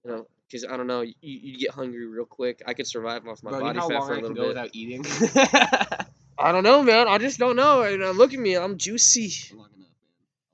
You 0.05 0.11
know, 0.11 0.27
because 0.47 0.65
I 0.65 0.77
don't 0.77 0.87
know, 0.87 1.01
you 1.03 1.15
you 1.21 1.59
get 1.59 1.71
hungry 1.71 2.07
real 2.07 2.25
quick. 2.27 2.63
I 2.67 2.75
could 2.75 2.87
survive 2.87 3.27
off 3.27 3.43
my 3.43 3.51
Bro, 3.51 3.59
you 3.61 3.65
body 3.67 3.79
know 3.79 3.83
how 3.83 3.89
fat 3.89 4.07
for 4.07 4.13
a 4.13 4.17
I 4.17 4.21
can 4.21 4.35
little 4.35 4.37
go 4.37 4.43
bit. 4.43 4.49
without 4.49 4.71
eating? 4.73 5.05
I 6.39 6.53
don't 6.53 6.65
know, 6.65 6.83
man. 6.83 7.07
I 7.09 7.19
just 7.19 7.39
don't 7.39 7.57
know. 7.57 7.83
And 7.83 8.03
uh, 8.03 8.11
look 8.11 8.33
at 8.33 8.39
me, 8.41 8.57
I'm 8.57 8.79
juicy. 8.79 9.55
long 9.55 9.67
enough, 9.77 9.79
man. 9.79 9.87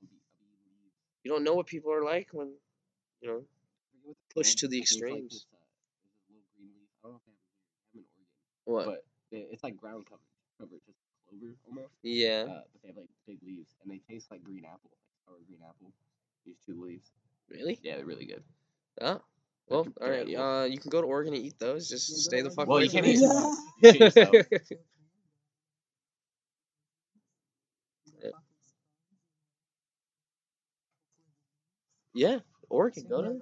I'll 0.01 0.07
be, 0.07 0.07
I'll 0.07 0.41
be 0.41 0.55
eating 0.55 0.75
leaves. 0.83 0.95
You 1.23 1.31
don't 1.31 1.43
know 1.45 1.55
what 1.55 1.65
people 1.67 1.93
are 1.93 2.03
like 2.03 2.27
when, 2.33 2.51
you 3.21 3.29
know. 3.29 3.41
Push 4.33 4.55
to 4.55 4.67
the 4.67 4.79
it's 4.79 4.91
like 4.93 5.01
extremes. 5.03 5.45
uh, 5.53 5.57
there's 5.99 6.15
this 6.15 6.27
little 6.29 6.45
green 6.55 6.71
leaf. 6.77 6.89
I 7.03 7.07
don't 7.07 7.13
know 7.13 7.19
if 7.19 7.25
they 7.25 7.33
have 7.33 7.41
it 7.43 7.55
here. 7.55 7.67
I 7.73 7.97
have 7.97 7.97
it 7.97 8.05
in 8.05 8.05
Oregon. 8.13 8.27
What? 8.65 8.85
But 8.85 9.01
it's 9.53 9.63
like 9.63 9.77
ground 9.77 10.05
cover. 10.09 10.21
Cover, 10.59 10.77
just 10.85 10.97
clover 11.29 11.53
almost. 11.67 11.93
yeah. 12.03 12.45
Uh, 12.47 12.61
but 12.71 12.79
they 12.81 12.87
have 12.89 12.97
like 12.97 13.09
big 13.27 13.39
leaves 13.45 13.75
and 13.83 13.91
they 13.91 13.99
taste 14.09 14.31
like 14.31 14.43
green 14.43 14.65
apple. 14.65 14.89
Like 14.91 15.05
sour 15.25 15.39
green 15.47 15.61
apple. 15.67 15.91
These 16.45 16.57
two 16.65 16.81
leaves. 16.81 17.11
Really? 17.49 17.79
Yeah, 17.83 17.97
they're 17.97 18.05
really 18.05 18.25
good. 18.25 18.43
Oh. 19.01 19.21
Well, 19.69 19.83
They're 19.83 19.93
all 19.99 20.09
right. 20.09 20.35
Uh, 20.35 20.65
you 20.65 20.79
can 20.79 20.89
go 20.89 21.01
to 21.01 21.07
Oregon 21.07 21.33
and 21.33 21.43
eat 21.43 21.59
those. 21.59 21.89
Just 21.89 22.07
stay 22.23 22.41
the 22.41 22.49
fuck 22.49 22.67
Well, 22.67 22.77
away 22.77 22.85
you 22.85 22.89
can't 22.89 23.05
eat 23.05 23.19
too 23.19 23.27
much. 23.27 23.57
You 23.81 23.91
can't 23.91 24.01
eat 24.01 24.13
so. 24.13 24.75
yeah, 32.13 32.39
Oregon. 32.69 33.05
Go 33.09 33.21
to. 33.21 33.39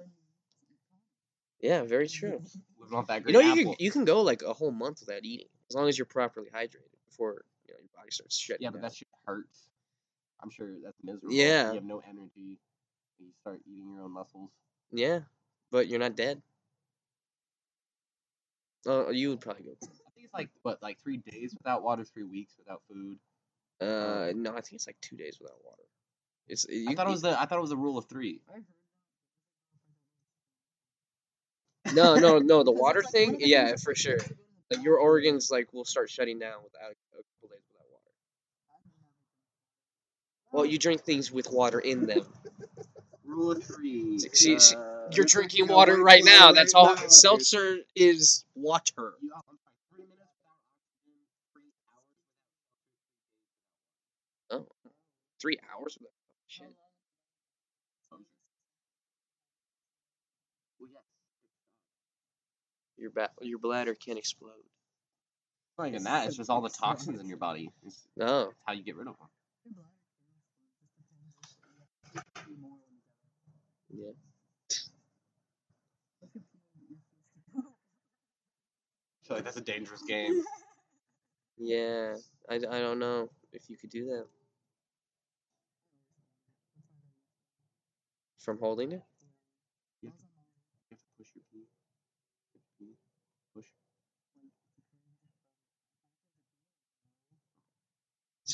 Yeah, 1.60 1.82
very 1.82 2.08
true. 2.08 2.42
Living 2.80 2.98
off 2.98 3.06
that 3.08 3.16
You 3.18 3.22
green 3.22 3.34
know, 3.34 3.40
you 3.40 3.52
apple. 3.62 3.74
can 3.76 3.84
you 3.84 3.90
can 3.90 4.04
go 4.04 4.22
like 4.22 4.42
a 4.42 4.52
whole 4.52 4.70
month 4.70 5.00
without 5.00 5.24
eating 5.24 5.48
as 5.70 5.74
long 5.76 5.88
as 5.88 5.98
you're 5.98 6.04
properly 6.06 6.48
hydrated 6.54 6.92
before 7.08 7.44
you 7.66 7.74
know 7.74 7.80
your 7.80 7.88
body 7.96 8.10
starts 8.10 8.36
shutting 8.38 8.62
Yeah, 8.62 8.70
but 8.70 8.76
down. 8.82 8.82
that 8.90 8.94
shit 8.94 9.08
hurts. 9.24 9.68
I'm 10.42 10.50
sure 10.50 10.68
that's 10.84 10.98
miserable. 11.02 11.34
Yeah. 11.34 11.68
You 11.70 11.74
have 11.76 11.84
no 11.84 12.02
energy. 12.06 12.58
You 13.18 13.26
start 13.40 13.60
eating 13.66 13.90
your 13.94 14.02
own 14.02 14.12
muscles. 14.12 14.50
Yeah, 14.92 15.20
but 15.70 15.88
you're 15.88 15.98
not 15.98 16.14
dead. 16.16 16.42
Oh, 18.86 19.10
you 19.10 19.30
would 19.30 19.40
probably 19.40 19.64
go. 19.64 19.70
I 19.82 19.86
think 20.14 20.24
it's 20.26 20.34
like 20.34 20.50
what, 20.62 20.80
like 20.82 20.98
three 21.00 21.16
days 21.16 21.54
without 21.56 21.82
water, 21.82 22.04
three 22.04 22.22
weeks 22.22 22.54
without 22.58 22.82
food. 22.88 23.18
Uh, 23.80 24.32
no, 24.34 24.50
I 24.52 24.60
think 24.60 24.74
it's 24.74 24.86
like 24.86 25.00
two 25.00 25.16
days 25.16 25.38
without 25.40 25.56
water. 25.64 25.82
It's 26.48 26.66
you, 26.68 26.90
I 26.90 26.94
thought 26.94 27.08
it 27.08 27.10
was 27.10 27.22
the 27.22 27.40
I 27.40 27.46
thought 27.46 27.58
it 27.58 27.62
was 27.62 27.70
the 27.70 27.76
rule 27.76 27.98
of 27.98 28.04
three. 28.06 28.40
No, 31.94 32.16
no, 32.16 32.38
no. 32.38 32.62
The 32.62 32.72
water 32.72 33.02
thing, 33.02 33.36
yeah, 33.40 33.74
for 33.76 33.94
sure. 33.94 34.18
Like 34.70 34.82
your 34.82 34.98
organs, 34.98 35.50
like 35.50 35.72
will 35.72 35.84
start 35.84 36.10
shutting 36.10 36.38
down 36.38 36.62
without 36.64 36.92
a 36.92 36.94
couple 37.16 37.48
days 37.48 37.62
without 37.72 37.86
water. 37.90 38.12
Well, 40.52 40.64
you 40.66 40.78
drink 40.78 41.02
things 41.02 41.30
with 41.32 41.50
water 41.50 41.80
in 41.80 42.06
them. 42.06 42.26
Rule 43.24 43.52
of 43.52 43.62
three. 43.64 44.18
See- 44.18 44.30
see, 44.34 44.54
uh, 44.56 44.58
You're 44.58 45.10
You're 45.16 45.24
drinking 45.24 45.66
drinking 45.66 45.68
water 45.76 46.02
right 46.02 46.24
now. 46.24 46.52
That's 46.52 46.74
all. 46.74 46.96
Seltzer 46.96 47.78
is 47.94 48.44
water. 48.54 49.14
you- 49.22 49.32
I'm 49.32 49.42
sorry, 49.42 49.74
three 49.92 50.04
minutes 50.04 50.32
without 50.40 50.54
oxygen, 51.16 51.46
three 51.50 51.72
hours 51.80 52.06
without 54.50 54.64
Three 55.40 55.58
hours 55.74 55.96
without 56.00 56.12
shit. 56.48 56.74
Well, 60.78 60.90
yes. 60.92 61.02
Your 62.98 63.10
ba- 63.10 63.30
your 63.40 63.58
bladder 63.58 63.94
can 63.94 64.16
explode. 64.16 64.52
Not 65.78 65.88
even 65.88 66.04
that. 66.04 66.26
It's 66.26 66.36
just 66.36 66.48
all 66.50 66.62
the 66.62 66.70
toxins 66.70 67.20
in 67.20 67.28
your 67.28 67.36
body. 67.36 67.70
It's 67.86 68.08
No. 68.16 68.52
how 68.64 68.72
you 68.72 68.82
get 68.82 68.96
rid 68.96 69.08
of 69.08 69.16
them. 69.18 69.28
Yeah. 73.94 74.10
I 79.24 79.28
feel 79.28 79.36
like 79.36 79.44
that's 79.44 79.56
a 79.56 79.60
dangerous 79.62 80.02
game. 80.02 80.42
Yeah. 81.58 82.14
I, 82.50 82.56
I 82.56 82.58
don't 82.58 82.98
know 82.98 83.30
if 83.52 83.70
you 83.70 83.78
could 83.78 83.88
do 83.88 84.04
that. 84.06 84.26
From 88.38 88.58
holding 88.58 88.92
it? 88.92 89.02
You 90.02 90.10
have 90.10 90.18
to, 90.18 90.24
you 90.90 90.96
have 90.96 91.00
to 91.00 91.06
push 91.16 91.28
your 91.34 91.44
pee. 91.50 91.66
Push 92.52 92.62
your 92.78 92.88
pee. 92.90 92.96
Push. 93.54 93.66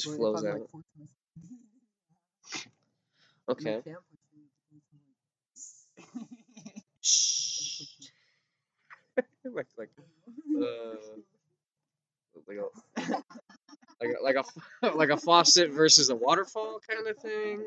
It 0.02 0.04
just 0.04 0.16
flows 0.16 0.44
out. 0.44 0.68
Okay. 3.49 3.82
Shh. 7.02 7.82
like 9.44 9.66
like 9.76 9.90
uh, 10.56 10.97
like 12.47 12.59
a 12.59 13.23
like 14.00 14.16
a 14.16 14.23
like 14.23 14.37
a 14.82 14.97
like 14.97 15.11
a 15.11 15.16
faucet 15.16 15.71
versus 15.73 16.11
a 16.11 16.16
waterfall 16.16 16.80
kind 16.88 17.06
of 17.06 17.16
thing. 17.18 17.62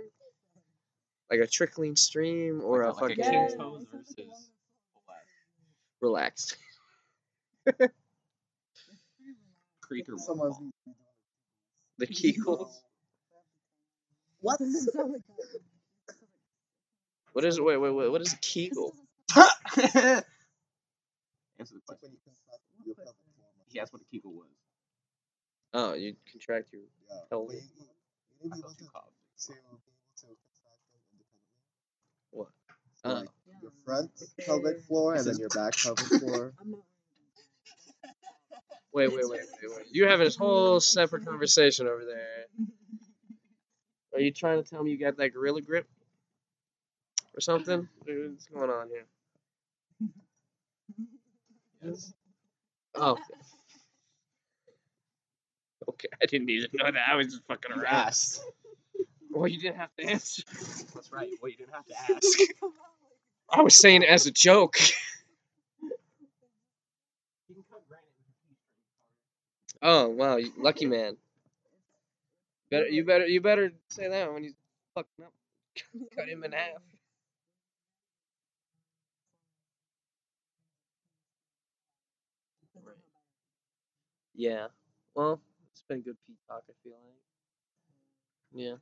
Like 1.30 1.40
a 1.42 1.48
trickling 1.48 1.96
stream 1.96 2.62
or 2.64 2.84
a 2.84 2.94
like, 2.94 3.00
fucking 3.00 3.26
a 3.26 3.30
king's 3.30 3.54
hose 3.56 3.86
versus 3.92 4.50
relaxed. 6.02 6.58
creek 9.82 10.08
or 10.10 10.16
waterfall. 10.16 10.72
The 11.98 12.08
Kegels. 12.08 12.72
What? 14.42 14.60
What 17.34 17.46
is 17.46 17.60
wait 17.60 17.78
wait 17.78 17.92
wait 17.92 18.10
what 18.12 18.22
is 18.22 18.34
a 18.34 18.38
Kegel? 18.38 18.94
Answer 19.36 20.24
the 21.76 21.82
question. 21.86 21.98
when 22.02 22.12
you 22.12 22.18
contract 22.24 22.62
your 22.86 22.96
pelvic 22.96 23.16
floor 23.24 23.36
muscle. 23.40 23.66
He 23.72 23.80
asked 23.80 23.94
what 23.94 24.02
a 24.02 24.06
Kegel 24.12 24.32
was. 24.34 24.48
Oh, 25.74 25.94
you 25.94 26.16
contract 26.32 26.68
your 26.74 26.82
Yeah. 27.10 27.16
Pelvic. 27.30 27.48
But 27.48 27.56
you- 27.64 27.70
you- 27.80 27.88
you 28.44 28.50
I 28.52 28.56
to 28.58 28.62
be 28.62 28.70
able 28.70 28.74
to 28.76 28.86
called. 28.86 29.14
to 29.38 29.52
be 29.52 29.58
able 29.60 29.78
to 29.78 29.84
contract 29.86 30.40
them 30.92 30.94
independently. 30.94 31.30
What? 32.32 32.50
So, 32.96 33.10
Oh. 33.10 33.14
like 33.20 33.30
your 33.62 33.72
front 33.84 34.12
pelvic 34.46 34.78
floor 34.88 35.16
and 35.16 35.26
then 35.26 35.38
your 35.38 35.50
back 35.50 35.76
pelvic 35.78 36.06
floor. 36.06 36.54
Wait 38.96 39.10
wait 39.10 39.30
wait 39.30 39.42
wait 39.62 39.78
wait. 39.78 39.86
You 39.92 40.08
having 40.08 40.26
this 40.26 40.38
whole 40.38 40.80
separate 40.80 41.26
conversation 41.26 41.88
over 41.88 42.06
there. 42.06 42.68
Are 44.14 44.22
you 44.22 44.32
trying 44.32 44.64
to 44.64 44.70
tell 44.70 44.82
me 44.84 44.92
you 44.92 44.98
got 44.98 45.18
that 45.18 45.34
gorilla 45.34 45.62
grip? 45.62 45.86
Or 47.36 47.42
something? 47.42 47.90
What's 48.06 48.46
going 48.46 48.70
on 48.70 48.88
here? 48.88 49.06
Yes. 51.84 52.14
Oh. 52.96 53.18
Okay, 55.90 56.08
I 56.22 56.26
didn't 56.26 56.48
need 56.48 56.62
to 56.62 56.78
know 56.78 56.90
that. 56.90 57.10
I 57.10 57.16
was 57.16 57.28
just 57.28 57.44
fucking 57.46 57.72
You 57.76 57.84
asked. 57.86 58.42
Well, 59.30 59.50
you 59.50 59.60
didn't 59.60 59.76
have 59.78 59.94
to 60.00 60.06
answer. 60.06 60.44
That's 60.94 61.12
right. 61.12 61.30
Well, 61.42 61.52
you 61.52 61.58
didn't 61.58 61.74
have 61.74 61.86
to 61.86 62.16
ask. 62.16 62.40
I 63.50 63.62
was 63.62 63.76
saying 63.76 64.04
it 64.04 64.10
as 64.10 64.26
a 64.26 64.32
joke. 64.32 64.78
Oh 69.88 70.10
wow, 70.10 70.40
lucky 70.58 70.88
man. 70.88 71.16
Better 72.72 72.88
you 72.88 73.06
better 73.06 73.28
you 73.28 73.40
better 73.40 73.72
say 73.90 74.10
that 74.10 74.34
when 74.34 74.44
he's 74.44 74.56
fucking 74.96 75.26
up. 75.26 75.34
Cut 76.16 76.28
him 76.28 76.44
in 76.44 76.54
half. 76.54 76.82
Right. 82.84 82.96
Yeah. 84.34 84.68
Well, 85.16 85.40
it's 85.72 85.84
been 85.88 86.00
a 86.00 86.02
good 86.02 86.18
Pete 86.28 86.38
talk. 86.50 86.64
I 86.70 86.74
feel 86.84 86.94
like. 86.94 87.16
Yeah. 88.54 88.76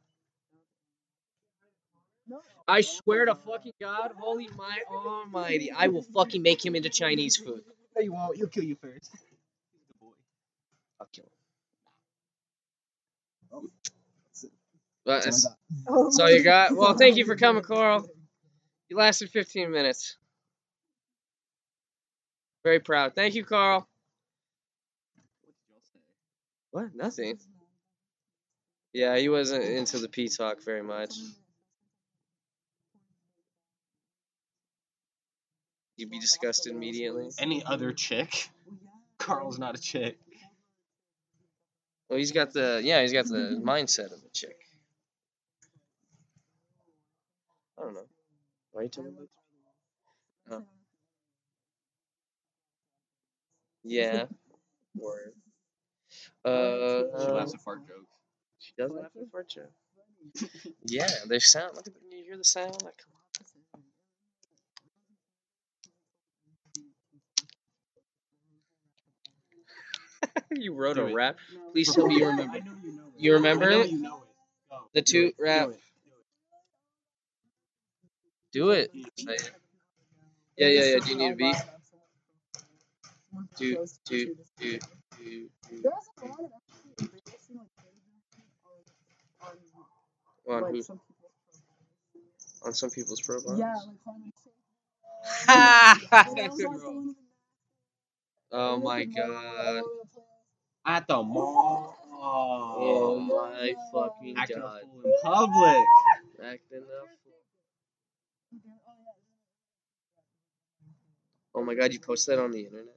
I 2.67 2.81
swear 2.81 3.25
to 3.25 3.35
fucking 3.35 3.73
God, 3.81 4.11
holy 4.17 4.47
my 4.55 4.79
almighty, 4.89 5.71
I 5.71 5.89
will 5.89 6.03
fucking 6.03 6.41
make 6.41 6.65
him 6.65 6.75
into 6.75 6.89
Chinese 6.89 7.35
food. 7.35 7.63
No, 7.95 8.01
you 8.01 8.13
won't. 8.13 8.37
He'll 8.37 8.47
kill 8.47 8.63
you 8.63 8.75
first. 8.75 9.11
He's. 11.11 11.23
I'll 13.53 13.61
kill 13.61 13.61
him. 13.61 13.69
Oh, 13.69 13.69
But 15.05 15.23
that's 15.23 15.43
that's, 15.43 15.55
all 15.87 16.03
that's 16.05 16.19
all 16.19 16.31
you 16.31 16.43
got. 16.43 16.75
Well, 16.75 16.93
thank 16.95 17.17
you 17.17 17.25
for 17.25 17.35
coming, 17.35 17.63
Coral. 17.63 18.07
You 18.89 18.97
lasted 18.97 19.29
15 19.29 19.71
minutes. 19.71 20.17
Very 22.63 22.79
proud. 22.79 23.15
Thank 23.15 23.35
you, 23.35 23.43
Carl. 23.43 23.87
What? 26.71 26.95
Nothing. 26.95 27.37
Yeah, 28.93 29.17
he 29.17 29.29
wasn't 29.29 29.63
into 29.65 29.99
the 29.99 30.07
P 30.07 30.29
talk 30.29 30.63
very 30.63 30.83
much. 30.83 31.15
You'd 35.97 36.09
be 36.09 36.19
disgusted 36.19 36.73
immediately. 36.73 37.29
Any 37.39 37.63
other 37.63 37.91
chick? 37.93 38.49
Carl's 39.17 39.59
not 39.59 39.77
a 39.77 39.81
chick. 39.81 40.17
Well, 42.13 42.19
he's 42.19 42.31
got 42.31 42.53
the 42.53 42.79
yeah, 42.83 43.01
he's 43.01 43.11
got 43.11 43.25
the 43.25 43.59
mindset 43.65 44.13
of 44.13 44.23
a 44.23 44.29
chick. 44.33 44.55
I 47.77 47.83
don't 47.83 47.93
know. 47.95 48.05
Why 48.71 48.81
are 48.81 48.83
you 48.83 48.89
telling 48.89 49.15
me? 49.15 49.27
Oh. 50.51 50.63
Yeah. 53.83 54.25
Word. 54.95 55.33
She 56.45 56.49
Uh, 56.49 57.33
laughs 57.33 57.53
at 57.53 57.61
fart 57.61 57.87
jokes. 57.87 58.11
she 58.59 58.73
does 58.77 58.91
laugh 58.91 59.11
at 59.19 59.31
fart 59.31 59.49
joke. 59.49 59.71
Yeah, 60.85 61.09
they 61.27 61.39
sound. 61.39 61.75
Look 61.75 61.87
at 61.87 61.93
you 62.11 62.23
hear 62.25 62.37
the 62.37 62.43
sound 62.43 62.73
that 62.81 62.97
come 62.97 63.13
you 70.51 70.73
wrote 70.73 70.97
Do 70.97 71.03
a 71.03 71.07
it. 71.07 71.13
rap. 71.13 71.37
Please 71.71 71.93
tell 71.93 72.07
me 72.07 72.17
you 72.17 72.27
remember. 72.27 72.57
I 72.57 72.59
know 72.59 72.71
you 72.83 72.91
know 72.93 73.03
it. 73.15 73.21
You 73.21 73.33
remember 73.33 73.65
I 73.65 73.69
know 73.69 73.81
it? 73.81 73.91
you 73.91 73.99
know 73.99 74.23
it. 74.23 74.23
Go. 74.69 74.77
The 74.93 75.01
Do 75.05 75.11
toot 75.11 75.27
it. 75.29 75.35
Rap. 75.39 75.69
Do 78.51 78.71
it. 78.71 78.91
Say 79.15 79.33
it. 79.33 79.51
Yeah, 80.57 80.67
yeah, 80.67 80.83
yeah. 80.93 80.99
Do 80.99 81.09
you 81.09 81.15
need 81.17 81.31
a 81.31 81.35
beat? 81.35 81.55
Do, 83.57 83.85
do, 84.05 84.35
do, 84.59 84.79
do, 85.17 85.49
do. 85.69 85.83
On 90.47 90.63
who? 90.63 90.81
On 92.65 92.73
some 92.73 92.89
people's 92.89 93.21
profiles. 93.21 93.59
Yeah, 93.59 93.73
like 95.47 95.97
oh 98.53 98.77
my 98.77 99.05
god. 99.05 99.83
At 100.85 101.07
the 101.07 101.15
oh 101.17 101.23
mall. 101.23 101.97
Oh 102.25 103.19
my 103.19 103.73
fucking 103.91 104.37
Acting 104.37 104.57
a 104.57 104.59
god. 104.61 104.81
fool 104.81 105.01
in 105.05 105.13
public. 105.23 105.85
Acting 106.43 106.83
up. 107.01 107.09
Oh 111.55 111.63
my 111.63 111.75
god, 111.75 111.93
you 111.93 111.99
posted 111.99 112.37
that 112.37 112.43
on 112.43 112.51
the 112.51 112.61
internet? 112.65 112.95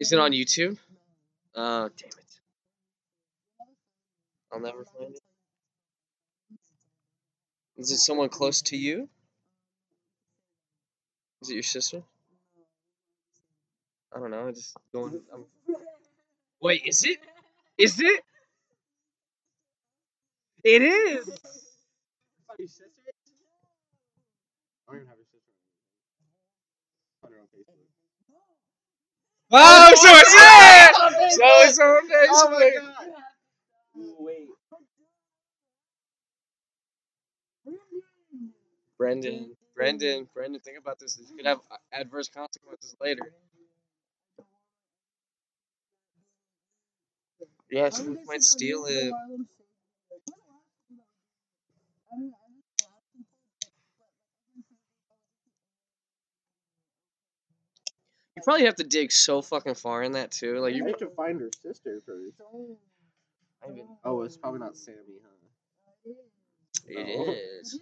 Is 0.00 0.12
it 0.12 0.18
on 0.18 0.30
YouTube? 0.32 0.78
Oh, 1.54 1.88
damn 1.96 2.08
it. 2.08 2.40
I'll 4.52 4.60
never 4.60 4.84
find 4.84 5.14
it. 5.14 5.20
Is 7.76 7.90
it 7.90 7.98
someone 7.98 8.28
close 8.28 8.62
to 8.62 8.76
you? 8.76 9.08
Is 11.42 11.50
it 11.50 11.54
your 11.54 11.62
sister? 11.62 12.02
I 14.14 14.18
don't 14.18 14.30
know. 14.30 14.48
I 14.48 14.52
just 14.52 14.76
going. 14.92 15.20
I'm... 15.32 15.44
Wait, 16.60 16.82
is 16.86 17.04
it? 17.04 17.18
Is 17.76 18.00
it? 18.00 18.22
It 20.64 20.82
is. 20.82 21.28
Your 22.58 22.66
sister? 22.66 22.84
I 24.88 24.92
don't 24.92 24.96
even 24.96 25.08
have 25.08 25.16
your 25.18 25.26
sister. 25.26 25.52
On 27.24 27.30
her 27.30 27.38
own 27.38 27.46
Facebook. 27.54 27.88
Oh, 29.50 29.92
so 29.94 30.08
it's 30.10 30.34
oh, 30.36 31.08
it! 31.24 31.32
So 31.32 31.44
it's 31.68 31.78
on 31.78 31.86
Oh 31.86 32.50
my 32.50 32.58
Facebook. 32.58 32.82
god. 32.82 33.12
Wait. 34.18 34.48
Brendan, 38.98 39.56
Brendan, 39.78 40.28
Brendan, 40.34 40.60
think 40.60 40.78
about 40.78 40.98
this. 40.98 41.16
This 41.16 41.30
could 41.36 41.46
have 41.46 41.60
adverse 41.92 42.28
consequences 42.28 42.96
later. 43.00 43.22
Yeah, 47.70 47.90
someone 47.90 48.18
might 48.26 48.42
steal 48.42 48.86
it. 48.86 49.12
You 58.36 58.42
probably 58.44 58.66
have 58.66 58.76
to 58.76 58.84
dig 58.84 59.12
so 59.12 59.42
fucking 59.42 59.74
far 59.74 60.02
in 60.02 60.12
that 60.12 60.32
too. 60.32 60.58
Like 60.60 60.74
You 60.74 60.84
you. 60.84 60.88
have 60.90 60.98
to 60.98 61.10
find 61.10 61.40
her 61.40 61.50
sister 61.62 62.00
first. 62.06 62.40
I 63.64 63.70
mean, 63.70 63.88
Oh, 64.04 64.22
it's 64.22 64.36
probably 64.36 64.60
not 64.60 64.76
Sammy, 64.76 65.18
huh? 65.24 66.12
it 66.86 67.18
Oh. 67.18 67.32
is. 67.32 67.80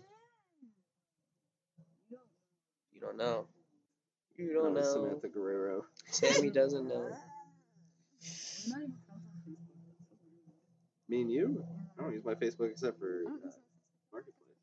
You 2.92 2.96
don't 3.07 3.16
know. 3.16 3.47
You 4.37 4.53
don't 4.53 4.75
No, 4.75 4.81
know. 4.81 4.92
Samantha 4.92 5.29
Guerrero. 5.29 5.85
Sammy 6.11 6.51
doesn't 6.51 6.87
know. 6.88 7.09
Me 11.09 11.21
and 11.23 11.31
you? 11.31 11.64
I 11.99 12.03
don't 12.03 12.12
use 12.12 12.25
my 12.25 12.35
Facebook 12.35 12.71
except 12.71 12.99
for 12.99 13.23
uh, 13.27 13.49
Marketplace. 14.12 14.57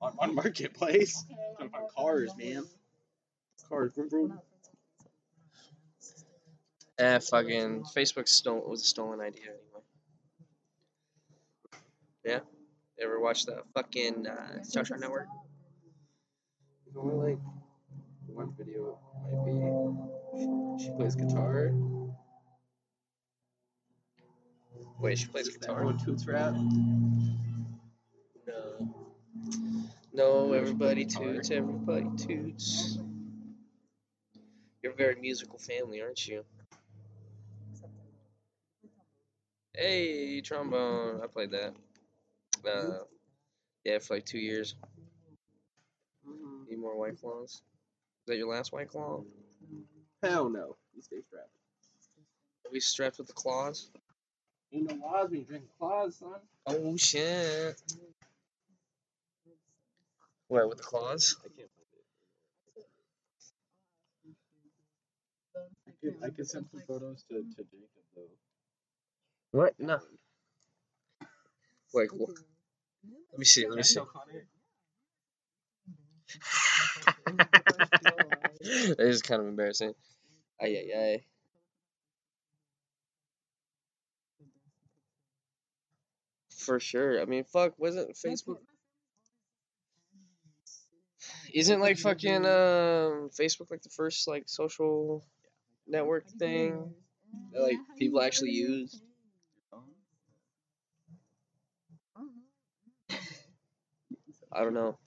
On, 0.00 0.12
on 0.20 0.34
Marketplace? 0.34 1.24
Trying 1.56 1.68
to 1.70 1.76
find 1.76 1.88
cars, 1.96 2.30
man. 2.38 2.64
Cars, 3.68 3.92
vroom, 3.94 4.10
vroom. 4.10 4.40
Eh, 6.98 7.18
fucking 7.18 7.84
Facebook 7.96 8.28
stole 8.28 8.62
was 8.68 8.82
a 8.82 8.84
stolen 8.84 9.20
idea 9.20 9.42
anyway. 9.46 9.82
Yeah. 12.24 12.40
Ever 13.02 13.18
watch 13.20 13.44
the 13.46 13.62
fucking 13.74 14.26
uh, 14.28 14.62
Star 14.62 14.84
Trek 14.84 15.00
Network? 15.00 15.26
There's 16.94 17.06
only 17.06 17.30
like 17.30 17.38
one 18.26 18.54
video 18.56 18.98
might 19.24 19.44
be 19.44 19.52
she, 20.38 20.84
she 20.84 20.90
plays 20.96 21.16
guitar. 21.16 21.72
Wait, 25.00 25.18
she 25.18 25.26
plays 25.26 25.48
Is 25.48 25.54
that 25.54 25.60
guitar. 25.60 25.76
Everyone 25.76 25.98
toots 25.98 26.26
rap. 26.26 26.54
No. 28.46 28.94
No, 30.12 30.52
everybody 30.52 31.04
toots, 31.04 31.50
everybody 31.50 32.06
toots. 32.16 32.98
You're 34.82 34.92
a 34.92 34.96
very 34.96 35.16
musical 35.16 35.58
family, 35.58 36.00
aren't 36.00 36.28
you? 36.28 36.44
Hey, 39.74 40.40
trombone. 40.42 41.20
I 41.22 41.26
played 41.26 41.50
that. 41.50 41.74
Uh, 42.64 42.98
yeah, 43.84 43.98
for 43.98 44.14
like 44.14 44.24
two 44.24 44.38
years. 44.38 44.76
Need 46.68 46.78
more 46.78 46.96
White 46.98 47.20
Claws? 47.20 47.50
Is 47.52 47.60
that 48.26 48.36
your 48.36 48.48
last 48.54 48.72
White 48.72 48.88
Claw? 48.88 49.22
Hell 50.22 50.48
no. 50.48 50.76
You 50.94 51.02
stay 51.02 51.20
strapped. 51.28 51.48
Are 52.66 52.72
we 52.72 52.80
strapped 52.80 53.18
with 53.18 53.26
the 53.26 53.34
claws? 53.34 53.90
Ain't 54.72 54.90
no 54.90 55.06
laws 55.06 55.30
when 55.30 55.40
you 55.40 55.46
drinking 55.46 55.68
claws, 55.78 56.16
son. 56.16 56.40
Oh 56.66 56.96
shit. 56.96 57.80
What, 60.48 60.68
with 60.68 60.78
the 60.78 60.84
claws? 60.84 61.36
I 61.44 61.48
can't 61.48 61.70
find 61.70 61.86
it. 61.96 62.04
I 65.86 65.92
could, 66.00 66.16
I 66.24 66.30
could 66.34 66.48
send 66.48 66.66
some 66.70 66.82
photos 66.86 67.24
to, 67.28 67.34
to 67.34 67.42
Jacob 67.56 68.04
though. 68.16 68.22
What? 69.52 69.74
No. 69.78 70.00
Like, 71.92 72.10
wha- 72.12 72.32
let 73.30 73.38
me 73.38 73.44
see. 73.44 73.66
Let 73.68 73.76
me 73.76 73.82
see. 73.82 74.00
it 78.60 79.00
is 79.00 79.22
kind 79.22 79.40
of 79.42 79.48
embarrassing. 79.48 79.94
Ay 80.60 80.76
ay 80.76 80.98
ay. 80.98 81.24
For 86.56 86.80
sure. 86.80 87.20
I 87.20 87.26
mean, 87.26 87.44
fuck. 87.44 87.78
Wasn't 87.78 88.16
Facebook? 88.16 88.60
Isn't 91.54 91.80
like 91.80 91.98
fucking 91.98 92.44
um 92.44 93.30
Facebook 93.38 93.70
like 93.70 93.82
the 93.82 93.88
first 93.90 94.28
like 94.28 94.44
social 94.46 95.24
network 95.86 96.26
thing 96.38 96.94
that 97.52 97.62
like 97.62 97.78
people 97.98 98.22
actually 98.22 98.52
use? 98.52 99.02
I 104.52 104.62
don't 104.62 104.74
know. 104.74 104.98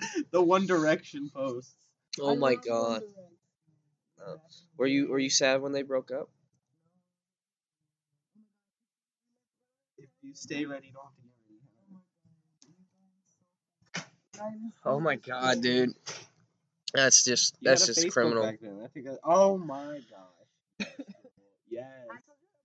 the 0.30 0.42
One 0.42 0.66
Direction 0.66 1.30
post. 1.34 1.74
Oh 2.20 2.36
my 2.36 2.54
god. 2.56 3.02
Oh, 4.20 4.36
were 4.76 4.86
you 4.86 5.08
were 5.08 5.18
you 5.18 5.30
sad 5.30 5.62
when 5.62 5.72
they 5.72 5.82
broke 5.82 6.10
up? 6.10 6.28
If 9.96 10.08
you 10.22 10.34
stay 10.34 10.64
ready, 10.64 10.92
don't 10.92 11.04
have 11.04 11.14
to 11.14 11.22
get 14.42 14.48
ready. 14.50 14.72
Oh 14.84 15.00
my 15.00 15.16
god, 15.16 15.62
dude. 15.62 15.94
That's 16.94 17.22
just 17.24 17.54
You 17.60 17.70
that's 17.70 17.86
just 17.86 18.00
Facebook 18.00 18.12
criminal. 18.12 18.42
back 18.42 18.58
then. 18.60 18.80
I 18.82 19.10
I, 19.10 19.16
oh 19.24 19.58
my 19.58 20.00
gosh. 20.10 20.88
yes. 21.68 21.86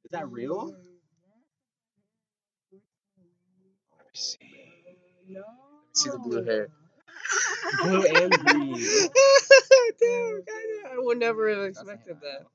Is 0.06 0.12
that 0.12 0.30
real? 0.30 0.68
Let 0.68 0.78
me 0.78 0.84
see. 4.14 4.38
Let 5.30 5.36
me 5.36 5.42
see 5.94 6.10
the 6.10 6.20
blue 6.20 6.44
hair. 6.44 6.70
Blue 7.72 8.06
and 8.06 8.40
green. 8.40 8.76
Dude, 10.00 10.10
mm. 10.10 10.40
I, 10.50 10.96
I 10.96 10.98
would 10.98 11.20
never 11.20 11.50
have 11.50 11.66
expected 11.66 12.18
that. 12.22 12.46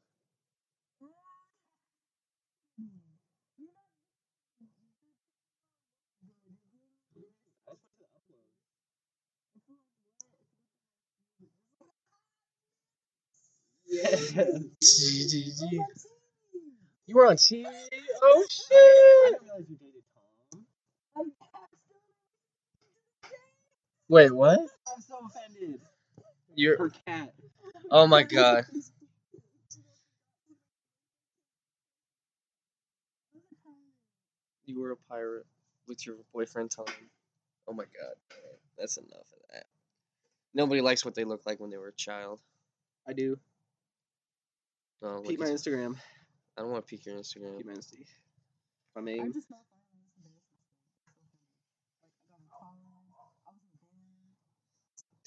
Yes. 13.86 14.34
You 17.06 17.16
were 17.16 17.28
on 17.28 17.36
TV? 17.36 17.66
Oh 18.22 18.46
I 19.24 19.30
shit! 19.30 19.32
didn't 19.32 19.46
realize 19.46 19.70
you 19.70 19.76
dated 19.76 20.02
Tom. 20.14 20.24
Wait, 24.08 24.32
what? 24.32 24.58
I'm 24.60 25.02
so 25.02 25.16
offended. 25.26 25.80
You're 26.54 26.78
Her 26.78 26.90
cat. 27.06 27.32
oh 27.90 28.06
my 28.06 28.22
god. 28.24 28.64
You 34.66 34.80
were 34.80 34.92
a 34.92 34.96
pirate 34.96 35.46
with 35.86 36.06
your 36.06 36.16
boyfriend 36.32 36.70
Tom. 36.70 36.86
Oh 37.66 37.72
my 37.72 37.84
god. 37.84 38.14
Alright, 38.32 38.60
That's 38.78 38.96
enough 38.96 39.12
of 39.12 39.38
that. 39.52 39.64
Nobody 40.54 40.80
likes 40.80 41.04
what 41.04 41.14
they 41.14 41.24
look 41.24 41.42
like 41.46 41.60
when 41.60 41.70
they 41.70 41.76
were 41.76 41.88
a 41.88 41.92
child. 41.94 42.40
I 43.06 43.12
do. 43.12 43.38
Oh, 45.02 45.22
Peep 45.26 45.38
look 45.38 45.48
my 45.48 45.54
Instagram. 45.54 45.96
I 46.56 46.62
don't 46.62 46.70
want 46.70 46.86
to 46.86 46.90
peek 46.90 47.06
your 47.06 47.16
Instagram. 47.16 47.58
Peep 47.58 47.66
my 47.66 47.72
Insta. 47.74 47.94
My 48.96 49.02
name. 49.02 49.32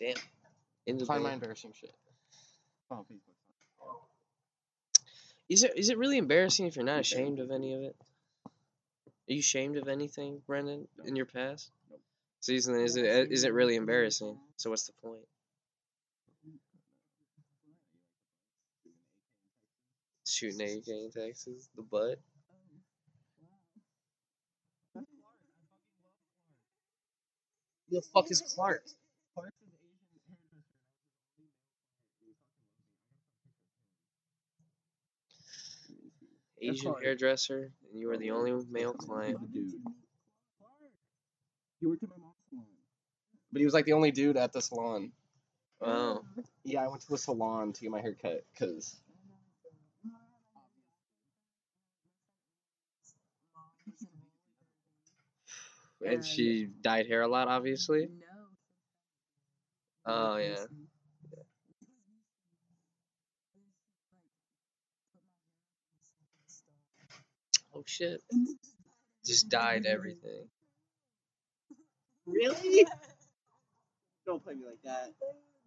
Damn. 0.01 0.15
In 0.87 0.97
the 0.97 1.05
Find 1.05 1.23
my 1.23 1.33
embarrassing 1.33 1.73
shit. 1.79 1.93
Oh, 2.89 3.05
Facebook. 3.09 3.35
Is 5.47 5.63
it 5.63 5.77
is 5.77 5.89
it 5.89 5.97
really 5.97 6.17
embarrassing 6.17 6.65
if 6.65 6.75
you're 6.75 6.85
not 6.85 7.01
ashamed 7.01 7.39
of 7.39 7.51
any 7.51 7.75
of 7.75 7.83
it? 7.83 7.95
Are 8.45 9.33
you 9.33 9.39
ashamed 9.39 9.77
of 9.77 9.87
anything, 9.87 10.41
Brendan, 10.47 10.87
No. 10.97 11.05
in 11.05 11.15
your 11.15 11.27
past? 11.27 11.69
Nope. 11.89 12.01
So 12.39 12.53
is 12.53 12.67
is 12.67 12.95
it 12.95 13.05
uh, 13.05 13.47
it 13.47 13.53
really 13.53 13.75
embarrassing? 13.75 14.37
So 14.57 14.71
what's 14.71 14.87
the 14.87 14.93
point? 15.03 15.21
Shooting 20.25 20.61
AK 20.61 20.87
in 20.87 21.11
Texas, 21.13 21.69
the 21.75 21.83
butt. 21.83 22.17
Who 24.95 25.05
the 27.91 28.01
fuck 28.13 28.31
is 28.31 28.41
Clark? 28.55 28.83
Asian 36.61 36.93
hairdresser, 37.01 37.71
and 37.89 37.99
you 37.99 38.07
were 38.07 38.17
the 38.17 38.31
only 38.31 38.53
male 38.69 38.93
client. 38.93 39.37
Dude. 39.53 39.71
He 41.79 41.87
worked 41.87 42.03
at 42.03 42.09
my 42.09 42.15
mom's 42.17 42.35
salon. 42.49 42.65
But 43.51 43.59
he 43.59 43.65
was 43.65 43.73
like 43.73 43.85
the 43.85 43.93
only 43.93 44.11
dude 44.11 44.37
at 44.37 44.53
the 44.53 44.61
salon. 44.61 45.11
Wow. 45.79 46.21
Yeah, 46.63 46.83
I 46.83 46.87
went 46.87 47.01
to 47.01 47.09
the 47.09 47.17
salon 47.17 47.73
to 47.73 47.81
get 47.81 47.89
my 47.91 48.01
hair 48.01 48.15
cut 48.21 48.45
because 48.53 49.01
And 56.05 56.25
she 56.25 56.67
dyed 56.81 57.07
hair 57.07 57.21
a 57.21 57.27
lot, 57.27 57.47
obviously. 57.47 58.09
Oh 60.05 60.37
yeah. 60.37 60.65
Oh 67.81 67.83
shit. 67.87 68.21
Just 69.25 69.49
dyed 69.49 69.87
everything. 69.87 70.45
Really? 72.27 72.85
Don't 74.27 74.43
play 74.43 74.53
me 74.53 74.65
like 74.67 74.81
that. 74.83 75.13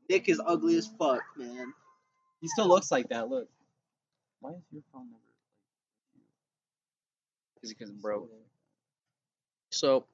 Nick 0.09 0.29
is 0.29 0.40
ugly 0.44 0.77
as 0.77 0.88
fuck, 0.96 1.22
man. 1.37 1.72
He 2.40 2.46
still 2.46 2.68
looks 2.68 2.92
like 2.92 3.09
that. 3.09 3.29
Look. 3.29 3.48
Why 4.40 4.50
is 4.50 4.62
your 4.70 4.83
phone 4.92 5.07
number? 5.07 5.18
Is 7.64 7.72
it 7.72 7.79
because 7.79 7.90
it 7.90 8.00
broke? 8.00 8.31
So, 9.70 10.05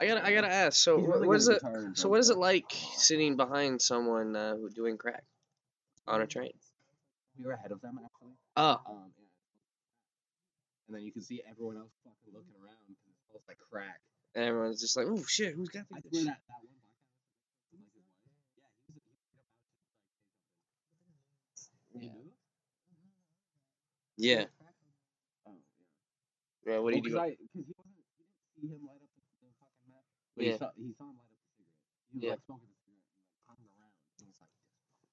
I 0.00 0.06
gotta, 0.06 0.26
I 0.26 0.32
gotta 0.32 0.50
ask. 0.52 0.82
So, 0.82 0.96
really 0.96 1.28
what 1.28 1.36
is 1.36 1.48
it? 1.48 1.62
So, 1.94 2.08
what 2.08 2.18
is 2.18 2.30
it 2.30 2.38
like 2.38 2.72
sitting 2.96 3.36
behind 3.36 3.80
someone 3.80 4.34
uh, 4.34 4.56
who 4.56 4.68
doing 4.68 4.96
crack 4.98 5.22
on 6.08 6.22
a 6.22 6.26
train? 6.26 6.52
We 7.38 7.44
were 7.44 7.52
ahead 7.52 7.70
of 7.70 7.80
them 7.82 8.00
actually. 8.02 8.34
Oh, 8.56 8.80
Um. 8.88 9.19
And 10.90 10.98
then 10.98 11.06
you 11.06 11.12
can 11.14 11.22
see 11.22 11.38
everyone 11.46 11.76
else 11.78 11.94
fucking 12.02 12.34
looking 12.34 12.50
around 12.58 12.82
because 12.90 13.06
it 13.06 13.14
smells 13.30 13.46
like 13.46 13.62
crack. 13.70 14.02
and 14.34 14.42
everyone's 14.42 14.80
just 14.82 14.96
like, 14.98 15.06
"Oh 15.06 15.22
shit, 15.22 15.54
who's 15.54 15.68
got 15.70 15.86
I 15.94 16.02
this?" 16.02 16.10
swear 16.10 16.34
that 16.34 16.42
that 16.50 16.66
one 16.66 16.82
black 16.82 16.98
guy 17.70 17.78
was 17.78 18.10
like 18.10 18.34
his 18.90 19.30
wife. 19.30 19.54
Yeah, 21.94 22.10
he 22.10 22.26
was. 22.26 22.34
He 22.90 22.98
was 22.98 23.06
about 23.06 23.14
to 23.14 23.22
like. 23.22 23.86
Yeah. 24.18 24.50
Oh 25.46 25.54
yeah. 26.66 26.74
Yeah. 26.74 26.78
What 26.82 26.90
do 26.90 26.96
you 26.98 27.06
do? 27.06 27.10
'cause 27.14 27.22
I, 27.22 27.38
cause 27.38 27.62
he 27.62 27.70
wasn't, 27.78 28.02
he 28.18 28.26
didn't 28.26 28.50
see 28.58 28.66
him 28.66 28.82
light 28.82 28.98
up 28.98 29.14
the, 29.14 29.22
the 29.46 29.54
fucking 29.62 29.86
meth. 29.94 30.10
But 30.34 30.42
Yeah. 30.42 30.50
he 30.50 30.58
saw, 30.58 30.74
he 30.74 30.90
saw 30.98 31.06
him 31.06 31.22
light 31.22 31.30
up 31.30 31.38
the 31.38 31.54
cigarette. 31.54 31.86
He 32.10 32.18
was 32.18 32.26
Yeah. 32.26 32.34
like 32.34 32.42
smoking 32.50 32.66
the 32.66 32.82
cigarette 32.82 33.14
and 33.14 33.30
like 33.30 33.46
hung 33.46 33.62
around. 33.78 33.94
He 34.18 34.26
was 34.26 34.42
like, 34.42 34.50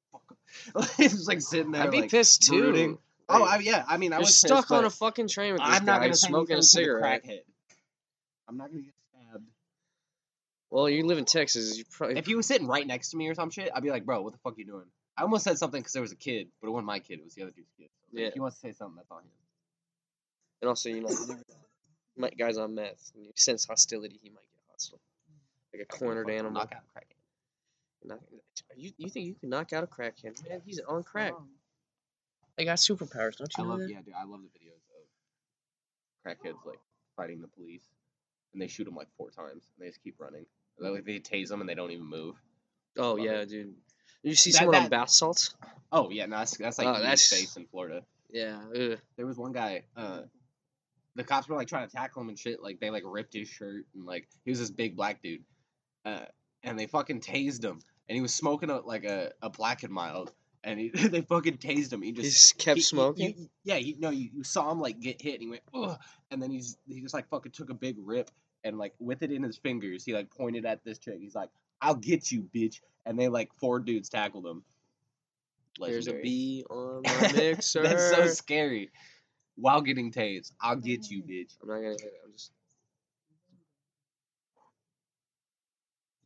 fuck. 0.10 0.26
like 1.30 1.46
sitting 1.46 1.70
there. 1.78 1.86
I'd 1.86 1.94
be 1.94 2.02
like, 2.02 2.10
pissed 2.10 2.50
too. 2.50 2.98
Oh, 3.30 3.44
I, 3.44 3.58
yeah. 3.60 3.84
I 3.88 3.98
mean, 3.98 4.14
I 4.14 4.18
you're 4.18 4.22
was 4.22 4.38
stuck 4.38 4.66
pissed, 4.66 4.72
on 4.72 4.86
a 4.86 4.90
fucking 4.90 5.28
train 5.28 5.54
with 5.54 5.62
this 5.62 5.70
I'm 5.70 5.86
not 5.86 6.00
guy 6.00 6.06
gonna 6.06 6.16
smoking 6.16 6.54
a 6.54 6.58
anything 6.58 6.58
to 6.58 6.58
the 6.58 6.64
cigarette. 6.64 7.24
crackhead. 7.26 7.42
I'm 8.48 8.58
not 8.58 8.70
gonna 8.70 8.84
get 8.84 8.94
stabbed. 9.12 9.46
Well, 10.70 10.90
you 10.90 11.06
live 11.06 11.18
in 11.18 11.26
Texas. 11.26 11.78
You 11.78 11.84
probably 11.92 12.18
If 12.18 12.26
he 12.26 12.36
was 12.36 12.46
sitting 12.46 12.68
right 12.68 12.86
next 12.88 13.10
to 13.12 13.18
me 13.18 13.28
or 13.28 13.36
some 13.36 13.50
shit, 13.50 13.70
I'd 13.76 13.84
be 13.84 13.90
like, 13.90 14.06
bro, 14.06 14.22
what 14.22 14.34
the 14.34 14.40
fuck 14.40 14.58
you 14.58 14.66
doing? 14.66 14.86
I 15.18 15.24
almost 15.24 15.44
said 15.44 15.58
something 15.58 15.82
because 15.82 15.94
there 15.94 16.02
was 16.02 16.12
a 16.12 16.16
kid, 16.18 16.48
but 16.62 16.68
it 16.68 16.72
wasn't 16.72 16.88
my 16.88 17.00
kid. 17.00 17.20
It 17.20 17.26
was 17.26 17.34
the 17.34 17.42
other 17.44 17.52
dude's 17.52 17.72
kid. 17.78 17.90
So 18.12 18.20
Yeah. 18.20 18.28
If 18.28 18.34
he 18.34 18.40
wants 18.40 18.58
to 18.58 18.62
say 18.62 18.72
something, 18.72 18.96
that's 18.96 19.12
on 19.12 19.20
him. 19.20 19.30
And 20.62 20.70
also, 20.70 20.90
you 20.90 21.02
know, 21.02 21.10
you 21.10 21.38
might 22.18 22.38
guys 22.38 22.58
on 22.58 22.76
meth. 22.76 23.12
When 23.14 23.26
you 23.26 23.32
sense 23.36 23.66
hostility, 23.66 24.20
he 24.22 24.30
might 24.30 24.36
get 24.36 24.64
hostile, 24.72 25.00
like 25.74 25.84
a 25.84 25.86
cornered 25.86 26.30
animal. 26.30 26.52
Knock 26.52 26.74
out 26.76 26.84
crackhead. 26.96 28.08
Knock, 28.08 28.20
you 28.76 28.92
you 28.98 29.10
think 29.10 29.26
you 29.28 29.36
can 29.36 29.50
knock 29.50 29.74
out 29.74 29.84
a 29.84 29.88
crackhead? 29.88 30.48
Man, 30.48 30.62
he's 30.66 30.80
on 30.80 31.04
crack. 31.04 31.34
They 32.58 32.66
got 32.66 32.78
superpowers, 32.78 33.38
don't 33.38 33.52
you 33.58 33.64
know 33.64 33.70
love, 33.72 33.82
yeah, 33.90 34.02
dude. 34.04 34.14
I 34.20 34.24
love 34.26 34.42
the 34.42 34.48
videos 34.60 34.82
of 34.96 36.26
crackheads 36.26 36.66
like 36.66 36.80
fighting 37.16 37.42
the 37.42 37.48
police, 37.48 37.84
and 38.54 38.62
they 38.62 38.68
shoot 38.68 38.86
them 38.86 38.96
like 38.96 39.08
four 39.18 39.30
times, 39.30 39.64
and 39.76 39.86
they 39.86 39.88
just 39.90 40.04
keep 40.04 40.16
running. 40.20 40.46
They, 40.80 40.90
like, 40.90 41.06
they 41.06 41.20
tase 41.20 41.50
them, 41.50 41.62
and 41.62 41.70
they 41.70 41.76
don't 41.76 41.92
even 41.92 42.06
move. 42.10 42.36
Oh 42.98 43.12
Love 43.14 43.20
yeah, 43.20 43.32
it. 43.42 43.50
dude. 43.50 43.74
You 44.24 44.36
see 44.36 44.52
That- 44.52 44.58
someone 44.60 44.76
on 44.76 44.84
that- 44.84 44.90
bath 44.92 45.10
salts? 45.10 45.56
Oh 45.92 46.10
yeah, 46.10 46.26
no, 46.26 46.38
that's 46.40 46.58
that's 46.58 46.78
like 46.78 46.88
oh, 46.88 46.94
that's- 46.94 47.28
face 47.30 47.56
in 47.58 47.66
Florida. 47.68 48.04
Yeah. 48.30 48.60
Ugh. 48.76 48.98
There 49.16 49.26
was 49.26 49.38
one 49.38 49.54
guy. 49.54 49.84
Uh, 49.96 50.24
the 51.16 51.24
cops 51.24 51.48
were 51.48 51.56
like 51.56 51.68
trying 51.70 51.88
to 51.88 51.96
tackle 51.96 52.22
him 52.22 52.30
and 52.30 52.38
shit. 52.38 52.62
Like 52.62 52.80
they 52.80 52.90
like 52.90 53.04
ripped 53.06 53.34
his 53.34 53.48
shirt 53.48 53.86
and 53.96 54.06
like 54.06 54.28
he 54.44 54.52
was 54.52 54.60
this 54.60 54.70
big 54.70 54.96
black 54.98 55.22
dude, 55.22 55.44
uh, 56.06 56.26
and 56.64 56.78
they 56.78 56.88
fucking 56.88 57.22
tased 57.22 57.64
him. 57.64 57.80
And 58.10 58.16
he 58.16 58.22
was 58.22 58.34
smoking 58.34 58.70
a, 58.70 58.80
like 58.80 59.04
a, 59.04 59.32
a 59.42 59.50
black 59.50 59.84
and 59.84 59.92
mild, 59.94 60.32
and 60.64 60.80
he, 60.80 60.90
they 60.94 61.22
fucking 61.22 61.58
tased 61.58 61.92
him. 61.94 62.02
He 62.02 62.10
He 62.10 62.14
just 62.14 62.32
just 62.32 62.58
kept 62.58 62.76
he- 62.78 62.82
he- 62.82 62.86
smoking. 62.86 63.36
you- 63.38 63.50
yeah, 63.64 63.76
he, 63.76 63.96
no, 64.00 64.10
you, 64.10 64.30
you 64.34 64.44
saw 64.44 64.72
him 64.72 64.80
like 64.80 65.00
get 65.00 65.22
hit, 65.22 65.34
and 65.36 65.44
he 65.44 65.50
went, 65.50 65.62
Ugh, 65.74 65.98
and 66.32 66.42
then 66.42 66.52
he's 66.52 66.78
he 66.88 67.02
just 67.02 67.14
like 67.14 67.28
fucking 67.30 67.52
took 67.52 67.70
a 67.70 67.74
big 67.74 67.96
rip, 68.00 68.32
and 68.64 68.78
like 68.78 68.94
with 69.00 69.24
it 69.24 69.32
in 69.32 69.44
his 69.44 69.58
fingers, 69.58 70.04
he 70.04 70.14
like 70.14 70.30
pointed 70.30 70.66
at 70.66 70.84
this 70.84 70.98
chick. 71.00 71.18
He's 71.20 71.36
like, 71.36 71.50
"I'll 71.82 71.96
get 71.96 72.32
you, 72.32 72.48
bitch!" 72.56 72.82
And 73.06 73.18
they 73.18 73.28
like 73.30 73.50
four 73.60 73.80
dudes 73.80 74.10
tackled 74.10 74.46
him. 74.46 74.64
There's 75.80 76.08
a 76.08 76.14
bee 76.14 76.66
on 76.70 77.04
my 77.04 77.32
mixer. 77.36 77.84
That's 77.84 78.10
so 78.10 78.28
scary. 78.28 78.90
While 79.56 79.82
getting 79.82 80.12
tased, 80.12 80.52
I'll 80.62 80.76
get 80.76 81.10
you, 81.10 81.24
mm. 81.24 81.30
bitch. 81.30 81.56
I'm 81.62 81.68
not 81.70 81.76
gonna 81.76 81.90
hit 81.90 82.02
it. 82.02 82.14
I'm 82.26 82.32
just. 82.34 82.52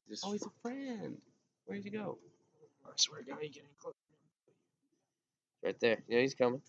just 0.09 0.25
Oh, 0.25 0.31
he's 0.33 0.45
a 0.45 0.49
friend. 0.61 1.17
Where'd 1.65 1.83
he 1.83 1.89
go? 1.89 2.17
I 2.85 2.89
swear 2.95 3.21
to 3.21 3.25
God, 3.29 3.37
you 3.41 3.49
getting 3.49 3.69
close. 3.79 3.90
Right 5.63 5.79
there. 5.79 5.97
Yeah, 6.07 6.19
he's 6.21 6.33
coming. 6.35 6.61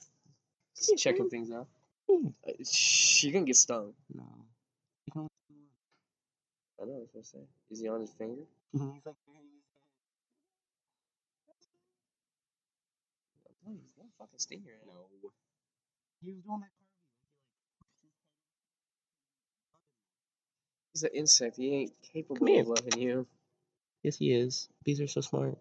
Just 0.76 0.98
checking 0.98 1.28
things 1.30 1.50
out. 1.50 1.66
Uh, 2.10 2.52
shh, 2.64 3.24
you 3.24 3.32
can 3.32 3.44
get 3.44 3.56
stung. 3.56 3.92
No. 4.12 4.24
I 5.14 5.18
know. 5.18 5.28
What 6.76 7.08
I'm 7.16 7.22
saying. 7.24 7.46
Is 7.70 7.80
he 7.80 7.88
on 7.88 8.00
his 8.00 8.10
finger? 8.12 8.42
He's 8.72 8.80
like, 8.82 9.14
No, 13.64 13.72
he's 13.72 13.80
gonna 13.96 14.08
fucking 14.18 14.38
sting 14.38 14.62
your 14.66 14.74
ass. 14.74 14.82
no. 14.86 14.92
He 16.24 16.32
was 16.32 16.42
doing 16.42 16.60
that. 16.60 16.68
He's 20.92 21.02
an 21.04 21.10
insect. 21.14 21.56
He 21.56 21.72
ain't 21.74 21.92
capable 22.12 22.36
Come 22.36 22.48
here. 22.48 22.60
of 22.62 22.68
loving 22.68 22.98
you. 23.00 23.26
Yes, 24.02 24.16
he 24.16 24.32
is. 24.32 24.68
Bees 24.84 25.00
are 25.00 25.06
so 25.06 25.20
smart. 25.20 25.56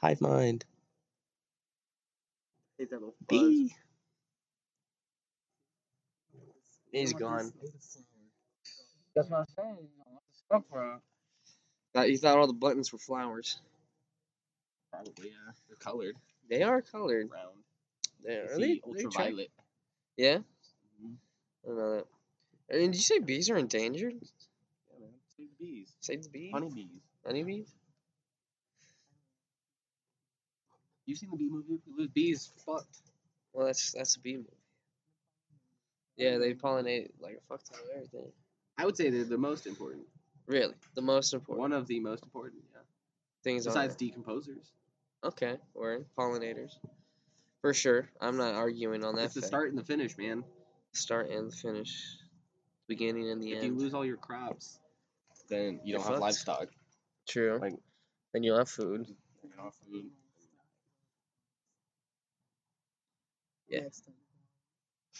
Hive 0.00 0.20
mind. 0.20 0.64
Hate 2.82 2.90
that 2.90 2.96
little. 2.96 3.14
Bee. 3.28 3.72
He's 6.90 7.12
gone. 7.12 7.52
That's 9.14 9.30
what 9.30 9.38
I'm 9.38 9.46
saying. 9.56 9.76
Stuff 10.46 10.64
for 10.68 10.98
Thought 11.94 12.10
you 12.10 12.18
thought 12.18 12.38
all 12.38 12.48
the 12.48 12.52
buttons 12.52 12.92
were 12.92 12.98
flowers. 12.98 13.60
Probably, 14.90 15.28
yeah. 15.28 15.52
They're 15.68 15.76
colored. 15.76 16.16
They 16.50 16.64
are 16.64 16.82
colored. 16.82 17.28
Round. 17.30 17.54
They 18.26 18.34
are. 18.34 18.48
They, 18.48 18.54
see 18.54 18.82
they 18.92 19.02
tra- 19.02 19.04
ultraviolet. 19.04 19.50
Yeah. 20.16 20.38
Mhm. 21.00 21.14
I 21.64 21.68
don't 21.68 21.76
know 21.76 21.94
that. 21.94 22.06
And 22.68 22.80
did 22.80 22.96
you 22.96 23.02
say 23.02 23.20
bees 23.20 23.48
are 23.48 23.56
endangered? 23.58 24.14
Yeah, 24.14 24.98
man. 24.98 25.10
Save 25.36 25.46
the 25.56 25.64
bees. 25.64 25.92
Save 26.00 26.22
the 26.24 26.28
bees. 26.30 26.52
Honeybees. 26.52 27.00
Honeybees. 27.24 27.68
You 31.12 31.16
seen 31.16 31.28
the 31.30 31.36
bee 31.36 31.50
movie? 31.50 31.74
If 31.74 31.80
you 31.86 31.94
lose 31.98 32.08
bees, 32.08 32.50
fucked. 32.64 32.96
Well, 33.52 33.66
that's 33.66 33.92
that's 33.92 34.16
a 34.16 34.20
bee 34.20 34.38
movie. 34.38 34.48
Yeah, 36.16 36.38
they 36.38 36.54
pollinate 36.54 37.10
like 37.20 37.34
a 37.36 37.46
fuck 37.46 37.62
ton 37.64 37.78
of 37.84 37.90
everything. 37.94 38.32
I 38.78 38.86
would 38.86 38.96
say 38.96 39.10
they're 39.10 39.24
the 39.24 39.36
most 39.36 39.66
important. 39.66 40.04
Really, 40.46 40.72
the 40.94 41.02
most 41.02 41.34
important 41.34 41.60
One 41.60 41.72
of 41.74 41.86
the 41.86 42.00
most 42.00 42.22
important, 42.24 42.62
yeah. 42.72 42.80
things 43.44 43.66
on 43.66 43.74
Besides 43.74 43.92
Earth. 43.94 43.98
decomposers. 44.00 44.70
Okay, 45.22 45.58
or 45.74 46.06
pollinators. 46.18 46.72
For 47.60 47.74
sure, 47.74 48.08
I'm 48.18 48.38
not 48.38 48.54
arguing 48.54 49.04
on 49.04 49.14
that. 49.16 49.24
It's 49.26 49.34
the 49.34 49.42
fact. 49.42 49.48
start 49.48 49.68
and 49.68 49.78
the 49.78 49.84
finish, 49.84 50.16
man. 50.16 50.44
start 50.92 51.28
and 51.28 51.52
the 51.52 51.56
finish, 51.56 52.16
beginning 52.88 53.28
and 53.28 53.42
the 53.42 53.48
end. 53.50 53.58
If 53.58 53.64
end. 53.64 53.74
you 53.74 53.78
lose 53.84 53.92
all 53.92 54.06
your 54.06 54.16
crops, 54.16 54.78
then 55.50 55.74
you 55.84 55.90
You're 55.90 55.98
don't 55.98 56.04
have 56.06 56.12
fucked. 56.14 56.22
livestock. 56.22 56.68
True. 57.28 57.58
like- 57.60 57.78
then 58.32 58.42
you'll 58.44 58.56
have 58.56 58.70
food. 58.70 59.06
You 59.42 59.50
don't 59.54 59.64
have 59.66 59.74
food. 59.74 60.06
Yeah. 63.72 63.88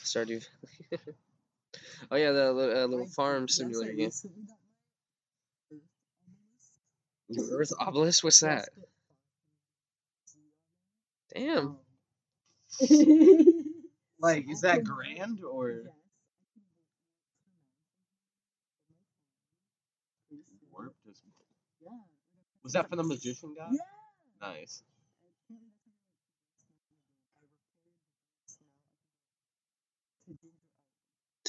Stardew. 0.05 0.45
oh 2.11 2.17
yeah, 2.17 2.33
the 2.33 2.53
li- 2.53 2.73
uh, 2.83 2.87
little 2.87 3.07
farm 3.07 3.49
simulator 3.49 3.95
game. 3.95 4.11
Earth 7.53 7.73
Obelisk. 7.81 8.25
What's 8.25 8.41
that? 8.41 8.69
Damn. 11.35 11.79
Like, 14.21 14.49
is 14.51 14.63
that 14.63 14.85
grand 14.85 15.43
or 15.45 15.85
was 22.65 22.73
that 22.75 22.89
for 22.91 22.97
the 22.97 23.05
magician 23.05 23.55
guy? 23.57 23.71
Nice. 24.41 24.83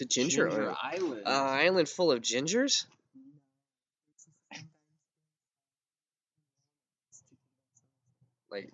To 0.03 0.09
Ginger, 0.09 0.49
Island. 0.49 0.77
Island. 0.83 1.21
Uh, 1.25 1.29
island 1.29 1.89
full 1.89 2.11
of 2.11 2.21
gingers. 2.21 2.85
Like, 8.51 8.69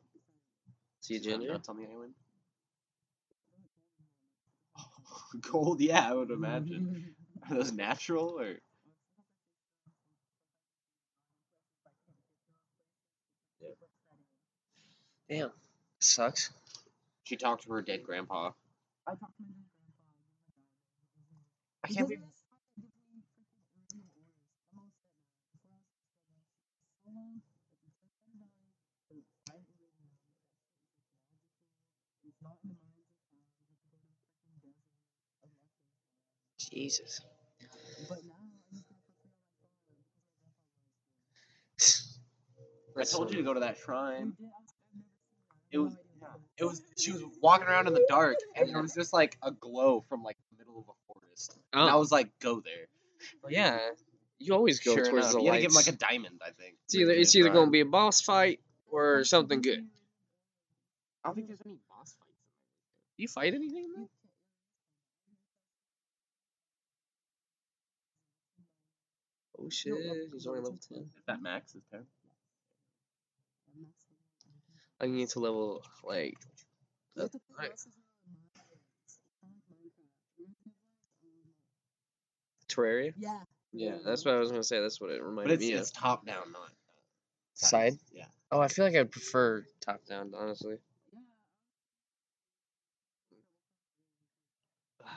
see 1.01 1.17
a 1.17 1.19
ginger? 1.19 1.53
Nuts 1.53 1.69
on 1.69 1.77
the 1.77 1.85
island. 1.85 2.13
Gold, 5.51 5.81
yeah, 5.81 6.09
I 6.09 6.13
would 6.13 6.31
imagine. 6.31 7.13
Are 7.49 7.57
those 7.57 7.71
natural 7.71 8.39
or? 8.39 8.55
Damn, 15.29 15.51
sucks. 15.99 16.51
She 17.23 17.37
talked 17.37 17.63
to 17.63 17.73
her 17.73 17.83
dead 17.83 18.03
grandpa. 18.03 18.51
I 19.07 19.11
talked 19.11 19.37
to 19.37 19.43
my 19.43 19.53
grandpa. 19.53 19.68
I 21.83 21.89
can't 21.89 22.07
believe. 22.07 22.23
Jesus. 36.59 37.21
I 42.97 43.03
told 43.03 43.31
you 43.31 43.37
to 43.37 43.43
go 43.43 43.53
to 43.53 43.61
that 43.61 43.77
shrine. 43.77 44.33
It 45.71 45.79
was- 45.79 45.97
It 46.57 46.65
was 46.65 46.81
she 46.97 47.11
was 47.13 47.23
walking 47.41 47.67
around 47.67 47.87
in 47.87 47.93
the 47.93 48.05
dark, 48.09 48.37
and 48.55 48.69
there 48.69 48.81
was 48.81 48.93
just 48.93 49.13
like 49.13 49.37
a 49.43 49.51
glow 49.51 50.01
from 50.09 50.23
like 50.23 50.37
the 51.47 51.56
middle 51.56 51.62
of 51.62 51.71
a 51.71 51.73
forest. 51.73 51.73
And 51.73 51.82
I 51.82 51.93
Oh, 51.93 51.99
was 51.99 52.12
like, 52.12 52.39
"Go 52.39 52.60
there." 52.62 52.88
yeah. 53.49 53.91
You 54.41 54.54
always 54.54 54.80
go 54.80 54.95
sure 54.95 55.06
towards 55.06 55.28
enough. 55.28 55.34
the 55.34 55.39
you 55.39 55.45
gotta 55.47 55.52
lights. 55.52 55.62
give 55.63 55.71
him 55.71 55.75
like 55.75 55.88
a 55.88 55.91
diamond, 55.97 56.41
I 56.45 56.52
think. 56.52 56.75
it's 56.86 56.95
either 56.95 57.12
it's 57.12 57.36
either 57.36 57.49
gonna 57.49 57.71
be 57.71 57.82
a 57.82 57.86
boss 57.86 58.21
fight 58.21 58.62
or 58.89 59.23
something 59.25 59.62
good. 59.62 59.88
I 61.23 61.28
don't 61.28 61.36
think 61.36 61.47
there's 61.47 61.60
any 61.65 61.78
boss 61.89 62.13
fights. 62.17 62.38
Do 63.17 63.21
you 63.23 63.28
fight 63.28 63.54
anything? 63.54 63.84
in 63.86 64.02
that? 64.02 64.10
Oh 69.60 69.69
shit! 69.69 69.93
He's 70.32 70.47
only 70.47 70.62
level 70.62 70.80
ten. 70.88 71.10
If 71.17 71.25
that 71.25 71.41
max 71.41 71.75
is 71.75 71.84
ten. 71.91 72.06
I 75.02 75.06
need 75.08 75.30
to 75.30 75.39
level 75.39 75.82
like 76.04 76.36
Right. 77.58 77.71
Terraria. 82.69 83.13
Yeah. 83.17 83.39
Yeah, 83.71 83.97
that's 84.03 84.25
what 84.25 84.34
I 84.34 84.39
was 84.39 84.49
gonna 84.49 84.63
say. 84.63 84.82
That's 84.82 84.99
what 84.99 85.12
it 85.12 85.19
But 85.19 85.27
reminded 85.27 85.53
it's, 85.53 85.62
me 85.62 85.73
of. 85.73 85.82
it's 85.82 85.91
top 85.91 86.25
down, 86.25 86.51
not 86.51 86.71
Side? 87.53 87.93
Yeah. 88.13 88.25
Oh, 88.51 88.60
I 88.60 88.67
feel 88.67 88.86
like 88.86 88.95
I'd 88.95 89.12
prefer 89.12 89.65
top 89.82 90.05
down, 90.05 90.34
honestly. 90.36 90.77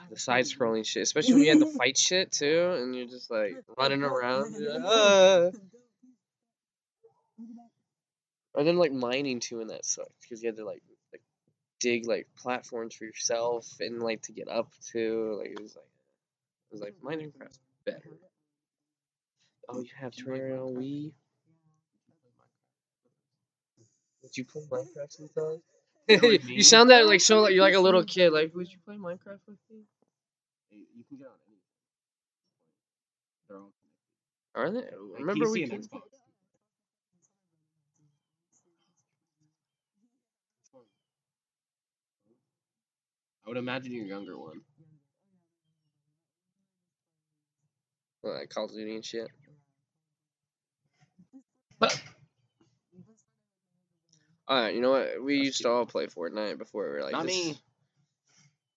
The 0.09 0.19
side 0.19 0.45
scrolling 0.45 0.85
shit, 0.85 1.03
especially 1.03 1.33
when 1.33 1.43
you 1.43 1.49
had 1.49 1.59
the 1.59 1.65
fight 1.77 1.97
shit 2.09 2.31
too, 2.31 2.77
and 2.77 2.95
you're 2.95 3.07
just 3.07 3.31
like 3.31 3.55
running 3.77 4.03
around. 4.03 4.53
you're 4.59 4.79
like, 4.79 4.83
"Ah." 4.85 5.49
Or 8.53 8.63
then 8.63 8.77
like 8.77 8.91
mining 8.91 9.39
too, 9.39 9.61
and 9.61 9.69
that 9.71 9.85
sucked 9.85 10.13
because 10.21 10.43
you 10.43 10.47
had 10.47 10.57
to 10.57 10.65
like 10.65 10.83
like 11.11 11.21
dig 11.79 12.07
like 12.07 12.27
platforms 12.35 12.93
for 12.93 13.05
yourself 13.05 13.67
and 13.79 14.03
like 14.03 14.21
to 14.23 14.31
get 14.33 14.47
up 14.47 14.71
to 14.91 15.37
like 15.39 15.51
it 15.51 15.61
was 15.61 15.75
like 15.75 15.85
it 15.85 15.92
was 16.73 16.81
like 16.81 16.95
mm-hmm. 16.95 17.07
Minecraft's 17.07 17.59
better. 17.85 18.01
Oh, 19.69 19.79
you 19.79 19.89
have 19.97 20.11
Terraria 20.11 20.59
on 20.59 20.75
Wii? 20.75 21.11
Did 24.21 24.37
you 24.37 24.45
play 24.45 24.61
Minecraft 24.69 25.11
sometimes? 25.11 25.61
you 26.49 26.63
sound 26.63 26.89
that 26.89 27.05
like 27.05 27.21
so 27.21 27.41
like 27.41 27.53
you're 27.53 27.63
like 27.63 27.75
a 27.75 27.79
little 27.79 28.03
kid. 28.03 28.31
Like, 28.31 28.53
would 28.55 28.69
you 28.69 28.77
play 28.85 28.95
Minecraft 28.95 29.39
with 29.47 29.57
me? 29.71 29.83
You 30.71 31.03
can 31.07 31.17
get 31.17 31.27
on 31.27 31.33
anything. 31.47 31.61
They're 33.47 33.57
all. 33.57 33.71
Are 34.55 34.71
they? 34.71 34.83
Remember 35.19 35.49
we 35.49 35.63
and 35.63 35.71
Xbox. 35.71 36.01
I 43.45 43.49
would 43.49 43.57
imagine 43.57 43.91
your 43.91 44.05
younger 44.05 44.37
one. 44.37 44.61
Like 48.23 48.49
Call 48.49 48.65
of 48.65 48.71
Duty 48.71 48.95
and 48.95 49.05
shit. 49.05 49.27
But 51.79 52.01
Alright, 54.49 54.75
you 54.75 54.81
know 54.81 54.91
what? 54.91 55.23
We 55.23 55.37
That's 55.37 55.45
used 55.47 55.61
to 55.61 55.69
all 55.69 55.85
play 55.85 56.05
Fortnite 56.07 56.57
before 56.57 56.85
we 56.85 56.89
were 56.97 57.03
like 57.03 57.11
Not 57.13 57.25
this- 57.25 57.31
me. 57.45 57.57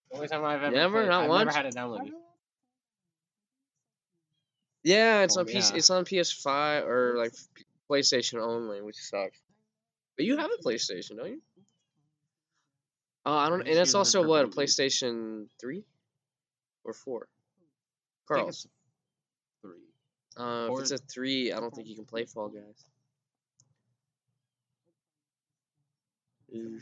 The 0.09 0.15
only 0.15 0.27
time 0.29 0.45
I've 0.45 0.63
ever 0.63 0.73
Never? 0.75 0.99
played- 0.99 1.09
Not 1.09 1.23
I've 1.23 1.29
once? 1.29 1.45
never 1.47 1.57
had 1.57 1.65
it 1.65 1.75
downloaded. 1.75 2.11
Yeah, 4.83 5.23
it's 5.23 5.35
Oh, 5.35 5.41
on 5.41 5.45
PC. 5.47 5.71
yeah. 5.71 5.77
It's 5.77 5.89
on 5.89 6.05
PS5 6.05 6.85
or 6.87 7.17
like 7.17 7.33
PlayStation 7.89 8.39
only, 8.41 8.81
which 8.81 8.95
sucks. 8.95 9.37
But 10.15 10.25
you 10.25 10.37
have 10.37 10.49
a 10.49 10.61
PlayStation, 10.63 11.17
don't 11.17 11.29
you? 11.31 11.41
Oh, 13.25 13.33
I 13.33 13.49
don't. 13.49 13.61
I'm 13.61 13.67
And 13.67 13.75
just 13.75 13.89
it's 13.89 13.95
also 13.95 14.25
what 14.25 14.45
a. 14.45 14.47
PlayStation 14.47 15.49
Three 15.59 15.83
or 16.85 16.93
four. 16.93 17.27
I 18.29 18.35
think 18.35 18.45
Carl's. 18.45 18.67
It's 20.37 20.43
three. 20.43 20.45
Uh, 20.45 20.73
if 20.73 20.79
it's 20.81 20.91
a 20.91 20.97
three, 20.97 21.51
I 21.53 21.59
don't 21.59 21.73
think 21.73 21.87
you 21.87 21.95
can 21.95 22.05
play 22.05 22.25
Fall 22.25 22.49
Guys. 22.49 22.85
Ooh, 26.55 26.79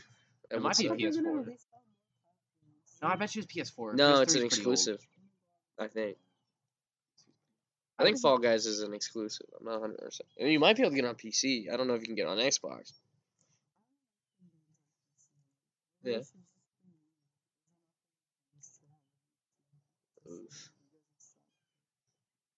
that 0.50 0.56
It 0.56 0.62
might 0.62 0.76
be 0.76 0.86
suck. 0.86 0.98
PS4. 0.98 1.46
No, 3.02 3.08
I 3.08 3.16
bet 3.16 3.34
you 3.34 3.42
it's 3.42 3.52
PS4. 3.70 3.94
No, 3.94 4.04
PS3 4.14 4.22
it's 4.22 4.34
an 4.34 4.44
exclusive. 4.44 4.98
I 5.78 5.88
think. 5.88 6.16
I 7.98 8.04
think 8.04 8.20
Fall 8.20 8.38
Guys 8.38 8.66
is 8.66 8.82
an 8.82 8.94
exclusive. 8.94 9.46
I'm 9.58 9.64
not 9.64 9.80
100. 9.80 9.98
percent 9.98 10.28
You 10.38 10.60
might 10.60 10.76
be 10.76 10.82
able 10.82 10.90
to 10.90 10.96
get 10.96 11.04
it 11.04 11.08
on 11.08 11.14
PC. 11.14 11.72
I 11.72 11.76
don't 11.76 11.88
know 11.88 11.94
if 11.94 12.02
you 12.02 12.06
can 12.06 12.14
get 12.14 12.26
it 12.26 12.28
on 12.28 12.38
Xbox. 12.38 12.92
Yeah. 16.02 16.18
Oof. 20.30 20.70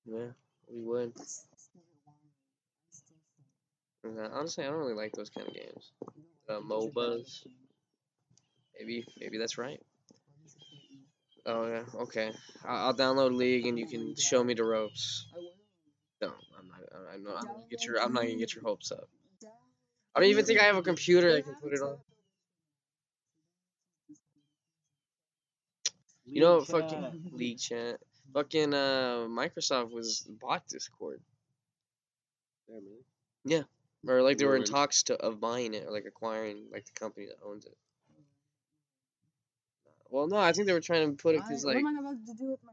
Yeah, 0.06 0.28
we 0.72 0.80
would. 0.82 1.12
Yeah, 4.04 4.28
honestly, 4.32 4.64
I 4.64 4.68
don't 4.68 4.78
really 4.78 4.94
like 4.94 5.12
those 5.12 5.30
kind 5.30 5.46
of 5.48 5.54
games. 5.54 5.92
Uh, 6.48 6.60
MOBAs. 6.60 7.46
Maybe, 8.78 9.04
maybe 9.20 9.38
that's 9.38 9.58
right. 9.58 9.80
Oh 11.46 11.66
yeah, 11.66 11.84
okay. 12.02 12.32
I- 12.64 12.86
I'll 12.86 12.94
download 12.94 13.34
League 13.34 13.66
and 13.66 13.78
you 13.78 13.86
can 13.86 14.14
show 14.16 14.42
me 14.44 14.54
the 14.54 14.64
ropes. 14.64 15.26
No, 16.20 16.32
I'm 16.58 16.68
not. 16.68 16.80
I- 16.92 17.14
I'm 17.14 17.22
not. 17.24 17.36
I'm 17.38 17.46
gonna 17.46 17.66
get 17.70 17.84
your. 17.84 18.00
I'm 18.00 18.12
not 18.12 18.22
gonna 18.22 18.36
get 18.36 18.54
your 18.54 18.64
hopes 18.64 18.92
up. 18.92 19.08
I 20.14 20.20
don't 20.20 20.30
even 20.30 20.44
think 20.44 20.60
I 20.60 20.64
have 20.64 20.76
a 20.76 20.82
computer 20.82 21.34
I 21.36 21.42
can 21.42 21.54
put 21.54 21.72
it 21.72 21.80
on. 21.80 21.96
You 26.24 26.42
know, 26.42 26.58
League 26.58 26.66
fucking. 26.66 27.30
League 27.32 27.58
chat. 27.58 28.00
Fucking 28.34 28.74
uh, 28.74 29.26
Microsoft 29.28 29.90
was 29.90 30.20
bought 30.40 30.66
Discord, 30.68 31.20
Yeah, 33.44 33.62
man. 34.02 34.16
or 34.16 34.22
like 34.22 34.38
they 34.38 34.44
were 34.44 34.56
in 34.56 34.64
talks 34.64 35.04
to 35.04 35.16
of 35.16 35.40
buying 35.40 35.74
it, 35.74 35.84
or 35.86 35.92
like 35.92 36.04
acquiring 36.06 36.66
like 36.70 36.84
the 36.84 36.92
company 36.92 37.26
that 37.26 37.38
owns 37.44 37.64
it. 37.64 37.76
Well, 40.10 40.26
no, 40.26 40.36
I 40.36 40.52
think 40.52 40.66
they 40.66 40.72
were 40.72 40.80
trying 40.80 41.10
to 41.10 41.22
put 41.22 41.34
it 41.34 41.42
because 41.42 41.64
like 41.64 41.76
what 41.76 41.90
am 41.90 41.96
I 41.96 42.00
about 42.00 42.26
to 42.26 42.34
do 42.34 42.50
with 42.50 42.60
my 42.64 42.72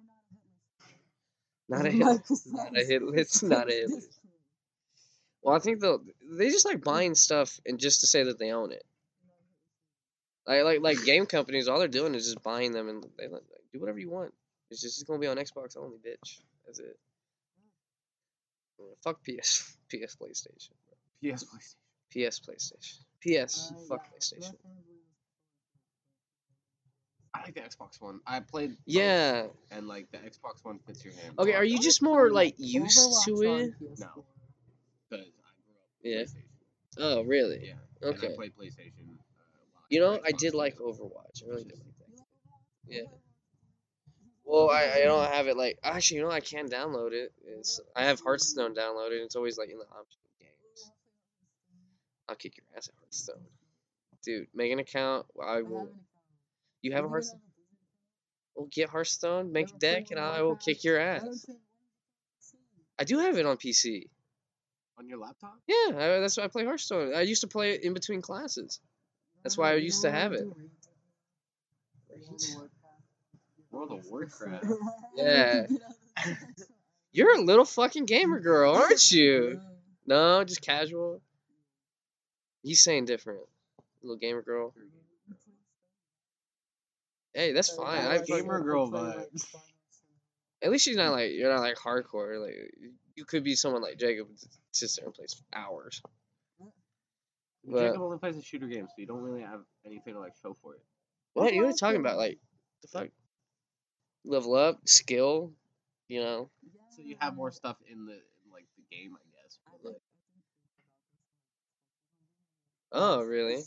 not 1.68 1.86
a 1.86 1.94
not 1.94 2.22
hit, 2.30 2.40
not 2.52 2.78
a 2.78 2.86
hit 2.86 3.02
list, 3.02 3.44
not 3.44 3.70
a 3.70 3.74
hit 3.74 3.90
list. 3.90 4.10
Well, 5.42 5.56
I 5.56 5.60
think 5.60 5.80
they'll 5.80 6.02
they 6.28 6.50
just 6.50 6.66
like 6.66 6.84
buying 6.84 7.14
stuff 7.14 7.60
and 7.68 7.78
just 7.80 8.02
to 8.02 8.08
say 8.08 8.24
that 8.24 8.40
they 8.40 8.52
own 8.52 8.72
it. 8.72 8.84
Like 10.48 10.64
like 10.64 10.82
like 10.82 11.06
game 11.06 11.28
companies, 11.28 11.68
all 11.68 11.78
they're 11.78 11.88
doing 11.88 12.16
is 12.16 12.26
just 12.26 12.42
buying 12.42 12.72
them 12.72 12.90
and 12.90 13.06
they 13.16 13.28
like, 13.28 13.44
do 13.72 13.80
whatever 13.80 14.00
you 14.00 14.10
want. 14.10 14.34
It's 14.72 14.82
just 14.82 15.00
it's 15.00 15.04
gonna 15.08 15.20
be 15.20 15.28
on 15.28 15.38
Xbox 15.38 15.78
only, 15.78 15.98
bitch. 15.98 16.40
That's 16.66 16.80
it. 16.80 16.98
Yeah, 18.78 18.86
Fuck 19.04 19.24
PS 19.24 19.78
PS 19.90 20.18
PlayStation. 20.18 20.72
PS 21.24 21.46
PlayStation. 21.46 21.76
PS 22.12 22.40
PlayStation. 22.42 23.00
PS 23.22 23.74
fuck 23.88 24.06
PlayStation. 24.14 24.54
I 27.34 27.42
like 27.44 27.56
the 27.56 27.62
Xbox 27.62 28.02
One. 28.02 28.20
I 28.26 28.40
played. 28.42 28.72
both, 28.72 28.78
Yeah. 28.86 29.48
and 29.72 29.88
like 29.88 30.10
the 30.12 30.18
Xbox 30.20 30.64
One 30.64 30.80
fits 30.80 31.04
your 31.04 31.14
hand. 31.14 31.36
Okay, 31.40 31.54
are 31.54 31.64
you 31.64 31.80
just 31.80 32.02
more 32.02 32.32
like 32.32 32.56
used 32.58 33.26
to 33.26 33.42
it? 33.44 33.74
No. 34.00 34.26
Because 35.10 35.26
I 35.26 35.30
grew 35.30 35.76
up. 35.78 35.86
Yeah. 36.04 36.24
Oh 36.98 37.22
really? 37.24 37.68
Yeah. 37.68 37.74
And 38.02 38.16
Okay. 38.16 38.34
I 38.34 38.36
played 38.36 38.54
PlayStation. 38.56 39.08
Uh, 39.08 39.24
while 39.74 39.84
You 39.90 40.04
had 40.04 40.12
know, 40.12 40.20
I 40.26 40.32
did 40.32 40.54
like 40.54 40.78
Overwatch. 40.80 41.44
I 41.46 41.50
really 41.50 41.64
did 41.64 41.80
like 41.80 41.98
that. 42.18 42.26
Yeah. 42.88 43.02
Well, 44.46 44.70
I, 44.70 45.00
I 45.02 45.04
don't 45.06 45.26
have 45.32 45.48
it 45.48 45.58
like 45.58 45.80
actually. 45.84 46.18
You 46.18 46.24
know, 46.26 46.32
I 46.32 46.40
can 46.40 46.70
download 46.70 47.14
it. 47.14 47.34
It's 47.46 47.80
I 47.96 48.04
have 48.06 48.20
Hearthstone 48.20 48.76
downloaded. 48.76 49.24
It's 49.24 49.36
always 49.36 49.58
like 49.58 49.70
in 49.70 49.78
the 49.78 49.86
option 49.86 50.20
games. 50.40 50.92
I'll 52.30 52.36
kick 52.36 52.58
your 52.58 52.66
ass 52.78 52.88
at 52.88 52.96
Hearthstone, 53.00 53.44
dude. 54.24 54.48
Make 54.54 54.72
an 54.72 54.80
account. 54.80 55.26
I 55.44 55.62
will. 55.64 55.90
You 56.82 56.94
have 56.94 57.06
a 57.06 57.10
Hearthstone? 57.10 57.42
Well, 58.56 58.68
get 58.72 58.90
Hearthstone. 58.90 59.52
Make 59.52 59.70
a 59.72 59.78
deck, 59.78 60.12
and 60.12 60.20
I 60.20 60.42
will 60.44 60.56
kick 60.56 60.84
your 60.84 61.00
ass. 61.00 61.46
I 62.98 63.04
do 63.04 63.20
have 63.20 63.38
it 63.38 63.46
on 63.46 63.58
PC. 63.58 64.08
on 64.98 65.10
your 65.10 65.18
laptop. 65.18 65.60
Yeah, 65.68 65.90
I, 65.90 66.20
that's 66.20 66.38
why 66.38 66.44
I 66.44 66.48
play 66.48 66.66
Hearthstone. 66.66 67.14
I 67.16 67.22
used 67.22 67.42
to 67.42 67.48
play 67.48 67.72
it 67.72 67.84
in 67.84 67.94
between 67.94 68.22
classes. 68.22 68.80
That's 69.44 69.58
why 69.58 69.72
I 69.72 69.76
used 69.76 70.04
to 70.04 70.12
have 70.12 70.34
it. 70.34 70.48
World 73.76 73.92
of 73.92 74.06
Warcraft. 74.10 74.66
Yeah. 75.16 75.68
You're 77.12 77.36
a 77.36 77.42
little 77.42 77.66
fucking 77.66 78.06
gamer 78.06 78.40
girl, 78.40 78.74
aren't 78.76 79.12
you? 79.12 79.60
No, 80.06 80.44
just 80.44 80.62
casual. 80.62 81.22
He's 82.64 82.82
saying 82.82 83.06
different. 83.06 83.42
Little 84.02 84.18
gamer 84.18 84.42
girl. 84.42 84.74
Hey, 87.34 87.52
that's 87.52 87.70
fine. 87.76 88.06
I 88.06 88.20
Gamer 88.20 88.62
girl 88.62 88.90
vibes. 88.90 89.46
At 90.62 90.72
least 90.72 90.86
she's 90.86 90.96
not 90.96 91.12
like 91.12 91.32
you're 91.34 91.52
not 91.54 91.62
like 91.62 91.76
hardcore. 91.78 92.42
Like 92.42 92.56
you 93.16 93.26
could 93.26 93.44
be 93.44 93.56
someone 93.56 93.82
like 93.82 93.98
Jacob 93.98 94.28
who 94.28 94.36
sits 94.72 94.96
there 94.96 95.06
and 95.06 95.14
plays 95.14 95.34
for 95.34 95.58
hours. 95.58 96.02
But- 97.66 97.88
Jacob 97.88 98.02
only 98.02 98.20
plays 98.20 98.38
a 98.38 98.42
shooter 98.42 98.68
game, 98.68 98.86
so 98.88 98.94
you 98.98 99.06
don't 99.08 99.22
really 99.22 99.42
have 99.42 99.62
anything 99.86 100.14
to 100.14 100.20
like 100.20 100.34
show 100.42 100.56
for 100.62 100.76
it. 100.76 100.82
What 101.34 101.52
are 101.52 101.54
you 101.54 101.74
talking 101.74 102.00
about? 102.00 102.18
Like 102.18 102.40
the 102.82 102.88
fuck? 102.88 103.08
Level 104.26 104.56
up, 104.56 104.80
skill, 104.88 105.54
you 106.10 106.22
know. 106.22 106.50
So 106.96 107.02
you 107.04 107.16
have 107.20 107.36
more 107.36 107.52
stuff 107.52 107.78
in 107.92 108.06
the 108.06 108.14
in, 108.14 108.52
like 108.54 108.66
the 108.78 108.96
game, 108.96 109.16
I 109.16 109.24
guess. 109.44 109.60
But, 109.84 109.92
like, 109.92 110.02
Oh, 112.92 113.22
really? 113.22 113.64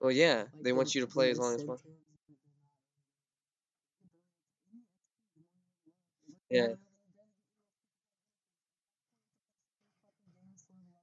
Well, 0.00 0.10
yeah, 0.10 0.46
they 0.62 0.72
want 0.72 0.94
you 0.94 1.02
to 1.02 1.06
play 1.06 1.30
as 1.30 1.38
long 1.38 1.54
as 1.54 1.62
possible. 1.62 1.92
Yeah. 6.50 6.74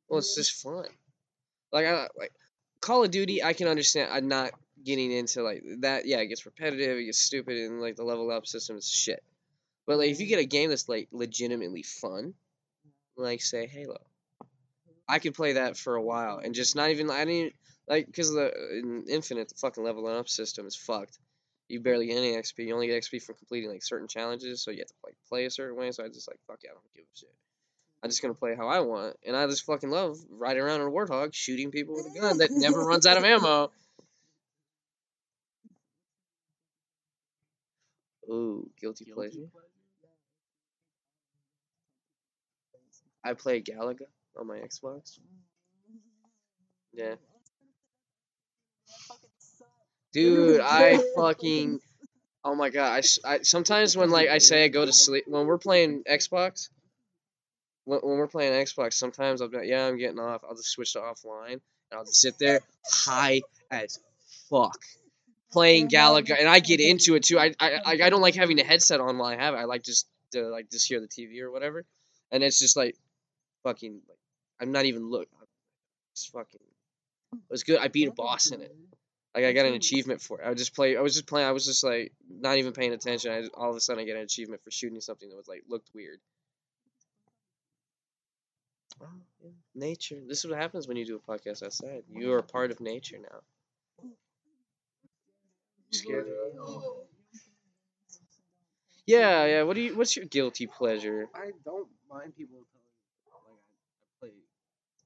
Well, 0.07 0.19
it's 0.19 0.35
just 0.35 0.61
fun. 0.61 0.85
Like 1.71 1.85
I 1.85 2.07
like 2.17 2.33
Call 2.81 3.03
of 3.03 3.11
Duty. 3.11 3.43
I 3.43 3.53
can 3.53 3.67
understand. 3.67 4.11
I'm 4.11 4.27
not 4.27 4.51
getting 4.85 5.11
into 5.11 5.41
like 5.41 5.63
that. 5.79 6.05
Yeah, 6.05 6.19
it 6.19 6.27
gets 6.27 6.45
repetitive. 6.45 6.97
It 6.97 7.05
gets 7.05 7.19
stupid, 7.19 7.57
and 7.57 7.81
like 7.81 7.95
the 7.95 8.03
level 8.03 8.31
up 8.31 8.45
system 8.45 8.77
is 8.77 8.87
shit. 8.89 9.23
But 9.85 9.97
like 9.97 10.11
if 10.11 10.19
you 10.19 10.27
get 10.27 10.39
a 10.39 10.45
game 10.45 10.69
that's 10.69 10.87
like 10.87 11.09
legitimately 11.11 11.83
fun, 11.83 12.33
like 13.17 13.41
say 13.41 13.67
Halo, 13.67 13.99
I 15.07 15.19
could 15.19 15.33
play 15.33 15.53
that 15.53 15.77
for 15.77 15.95
a 15.95 16.01
while 16.01 16.37
and 16.37 16.55
just 16.55 16.75
not 16.75 16.89
even. 16.91 17.09
I 17.09 17.25
didn't 17.25 17.53
like 17.87 18.05
because 18.05 18.31
the 18.31 18.51
in 18.79 19.05
Infinite 19.09 19.49
the 19.49 19.55
fucking 19.55 19.83
leveling 19.83 20.15
up 20.15 20.29
system 20.29 20.65
is 20.67 20.75
fucked. 20.75 21.17
You 21.67 21.79
barely 21.79 22.07
get 22.07 22.17
any 22.17 22.33
XP. 22.33 22.67
You 22.67 22.75
only 22.75 22.87
get 22.87 23.01
XP 23.01 23.23
from 23.23 23.35
completing 23.35 23.71
like 23.71 23.83
certain 23.83 24.07
challenges, 24.07 24.63
so 24.63 24.71
you 24.71 24.79
have 24.79 24.87
to 24.87 24.93
like 25.03 25.15
play 25.27 25.45
a 25.45 25.51
certain 25.51 25.75
way. 25.75 25.91
So 25.91 26.03
I 26.03 26.07
just 26.07 26.29
like 26.29 26.39
fuck 26.47 26.59
yeah, 26.63 26.71
I 26.71 26.73
don't 26.73 26.93
give 26.95 27.05
a 27.05 27.17
shit. 27.17 27.29
I'm 28.03 28.09
just 28.09 28.21
gonna 28.21 28.35
play 28.35 28.55
how 28.55 28.67
I 28.67 28.81
want, 28.81 29.17
and 29.25 29.35
I 29.35 29.47
just 29.47 29.65
fucking 29.65 29.89
love 29.89 30.17
riding 30.29 30.61
around 30.61 30.81
on 30.81 30.87
a 30.87 30.91
warthog, 30.91 31.33
shooting 31.33 31.71
people 31.71 31.95
with 31.95 32.05
a 32.05 32.19
gun 32.19 32.37
that 32.37 32.49
never 32.51 32.83
runs 32.83 33.07
out 33.07 33.17
of 33.17 33.23
ammo. 33.23 33.71
Ooh, 38.29 38.69
guilty 38.79 39.05
pleasure. 39.05 39.47
I 43.23 43.33
play 43.33 43.61
Galaga 43.61 44.05
on 44.37 44.47
my 44.47 44.57
Xbox. 44.57 45.19
Yeah. 46.93 47.15
Dude, 50.13 50.61
I 50.61 51.03
fucking. 51.15 51.79
Oh 52.43 52.55
my 52.55 52.69
god! 52.69 53.03
I, 53.25 53.29
I 53.29 53.39
sometimes 53.41 53.97
when 53.97 54.11
like 54.11 54.29
I 54.29 54.37
say 54.37 54.63
I 54.63 54.67
go 54.67 54.85
to 54.85 54.93
sleep 54.93 55.25
when 55.27 55.47
we're 55.47 55.57
playing 55.57 56.03
Xbox. 56.09 56.69
When, 57.85 57.99
when 57.99 58.17
we're 58.17 58.27
playing 58.27 58.53
Xbox, 58.53 58.93
sometimes 58.93 59.41
I'll 59.41 59.49
be 59.49 59.57
like, 59.57 59.67
yeah, 59.67 59.87
I'm 59.87 59.97
getting 59.97 60.19
off. 60.19 60.43
I'll 60.47 60.55
just 60.55 60.69
switch 60.69 60.93
to 60.93 60.99
offline 60.99 61.53
and 61.53 61.61
I'll 61.93 62.05
just 62.05 62.21
sit 62.21 62.37
there 62.39 62.61
high 62.87 63.41
as 63.71 63.99
fuck 64.49 64.79
playing 65.55 65.87
Galaga, 65.87 66.37
and 66.37 66.49
I 66.49 66.59
get 66.59 66.81
into 66.81 67.15
it 67.15 67.23
too. 67.23 67.39
I 67.39 67.53
I 67.61 67.79
I 67.85 67.91
I 68.03 68.09
don't 68.09 68.19
like 68.19 68.35
having 68.35 68.59
a 68.59 68.63
headset 68.63 68.99
on 68.99 69.17
while 69.17 69.29
I 69.29 69.37
have 69.37 69.53
it. 69.53 69.57
I 69.57 69.63
like 69.63 69.83
just 69.83 70.05
to 70.31 70.43
like 70.49 70.69
just 70.69 70.85
hear 70.85 70.99
the 70.99 71.07
TV 71.07 71.39
or 71.39 71.49
whatever, 71.49 71.85
and 72.31 72.43
it's 72.43 72.59
just 72.59 72.75
like 72.75 72.97
fucking. 73.63 74.01
Like, 74.09 74.17
I'm 74.59 74.73
not 74.73 74.83
even 74.83 75.09
look. 75.09 75.29
It's 76.11 76.25
fucking. 76.25 76.59
It 77.33 77.39
was 77.49 77.63
good. 77.63 77.79
I 77.79 77.87
beat 77.87 78.09
a 78.09 78.11
boss 78.11 78.51
in 78.51 78.61
it. 78.61 78.75
Like 79.33 79.45
I 79.45 79.53
got 79.53 79.65
an 79.65 79.73
achievement 79.73 80.21
for 80.21 80.41
it. 80.41 80.45
I 80.45 80.49
was 80.49 80.59
just 80.59 80.75
play. 80.75 80.97
I 80.97 81.01
was 81.01 81.13
just 81.13 81.27
playing. 81.27 81.47
I 81.47 81.51
was 81.53 81.65
just 81.65 81.83
like 81.83 82.11
not 82.29 82.57
even 82.57 82.73
paying 82.73 82.93
attention. 82.93 83.31
I 83.31 83.47
all 83.53 83.69
of 83.69 83.77
a 83.77 83.79
sudden 83.79 84.01
I 84.01 84.05
get 84.05 84.17
an 84.17 84.23
achievement 84.23 84.61
for 84.61 84.71
shooting 84.71 84.99
something 84.99 85.29
that 85.29 85.37
was 85.37 85.47
like 85.47 85.63
looked 85.69 85.89
weird. 85.93 86.19
Oh, 89.01 89.07
yeah. 89.43 89.51
Nature. 89.73 90.21
This 90.27 90.39
is 90.43 90.49
what 90.49 90.59
happens 90.59 90.87
when 90.87 90.97
you 90.97 91.05
do 91.05 91.15
a 91.15 91.31
podcast 91.31 91.63
outside. 91.63 92.03
You 92.09 92.33
are 92.33 92.41
part 92.41 92.71
of 92.71 92.79
nature 92.79 93.17
now. 93.17 93.39
Scared 95.99 96.27
of- 96.27 97.07
Yeah, 99.07 99.45
yeah. 99.45 99.63
What 99.63 99.75
do 99.75 99.81
you? 99.81 99.95
What's 99.95 100.15
your 100.15 100.25
guilty 100.25 100.65
pleasure? 100.67 101.27
I 101.35 101.51
don't 101.63 101.87
mind 102.09 102.35
people 102.35 102.57
telling 103.29 103.43
like 103.51 103.61
I, 104.01 104.19
play 104.19 104.31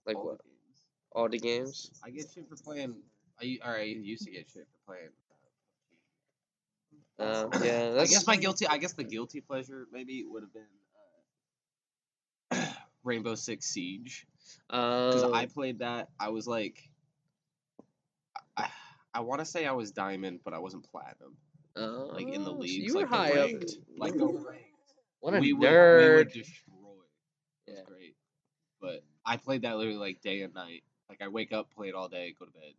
Like 0.05 0.15
all 0.17 0.25
what? 0.25 0.37
the 0.37 0.43
games. 0.47 0.81
All 1.11 1.29
the 1.29 1.39
games? 1.39 1.91
I 2.03 2.09
get 2.09 2.27
shit 2.33 2.47
for 2.47 2.55
playing. 2.55 2.95
I 3.41 3.57
or 3.65 3.75
I 3.77 3.83
used 3.83 4.23
to 4.25 4.31
get 4.31 4.47
shit 4.49 4.67
for 4.85 4.93
playing. 4.93 5.09
Uh, 7.19 7.49
yeah, 7.63 7.95
I 8.01 8.05
guess 8.05 8.25
my 8.25 8.37
guilty. 8.37 8.67
I 8.67 8.77
guess 8.77 8.93
the 8.93 9.03
guilty 9.03 9.41
pleasure 9.41 9.87
maybe 9.91 10.23
would 10.25 10.43
have 10.43 10.53
been 10.53 10.63
uh, 12.51 12.65
Rainbow 13.03 13.35
Six 13.35 13.65
Siege 13.65 14.25
because 14.67 15.23
Um, 15.23 15.33
I 15.33 15.45
played 15.47 15.79
that. 15.79 16.07
I 16.17 16.29
was 16.29 16.47
like, 16.47 16.88
I, 19.13 19.19
I 19.19 19.21
want 19.21 19.39
to 19.39 19.45
say 19.45 19.65
I 19.65 19.71
was 19.71 19.91
diamond, 19.91 20.39
but 20.43 20.53
I 20.53 20.59
wasn't 20.59 20.83
platinum. 20.89 21.35
Oh, 21.75 22.11
like, 22.13 22.27
in 22.27 22.43
the 22.43 22.51
oh, 22.51 22.59
so 22.59 22.63
You 22.65 22.93
were 22.95 23.01
like 23.01 23.09
the 23.09 23.15
high 23.15 23.31
up. 23.39 23.49
like 23.97 24.13
the 24.17 24.25
ranked. 24.25 24.65
What 25.21 25.33
a 25.35 25.39
we 25.39 25.53
would, 25.53 25.61
we 25.61 25.67
nerd. 25.67 26.15
would 26.17 26.31
destroy. 26.31 26.73
It 27.67 27.71
was 27.71 27.77
Yeah. 27.77 27.83
great. 27.87 28.15
But 28.81 29.03
I 29.25 29.37
played 29.37 29.61
that 29.63 29.77
literally 29.77 29.99
like 29.99 30.21
day 30.21 30.41
and 30.41 30.53
night. 30.53 30.83
Like 31.09 31.21
I 31.21 31.27
wake 31.27 31.51
up, 31.51 31.71
play 31.73 31.89
it 31.89 31.95
all 31.95 32.07
day, 32.07 32.33
go 32.37 32.45
to 32.45 32.51
bed, 32.51 32.73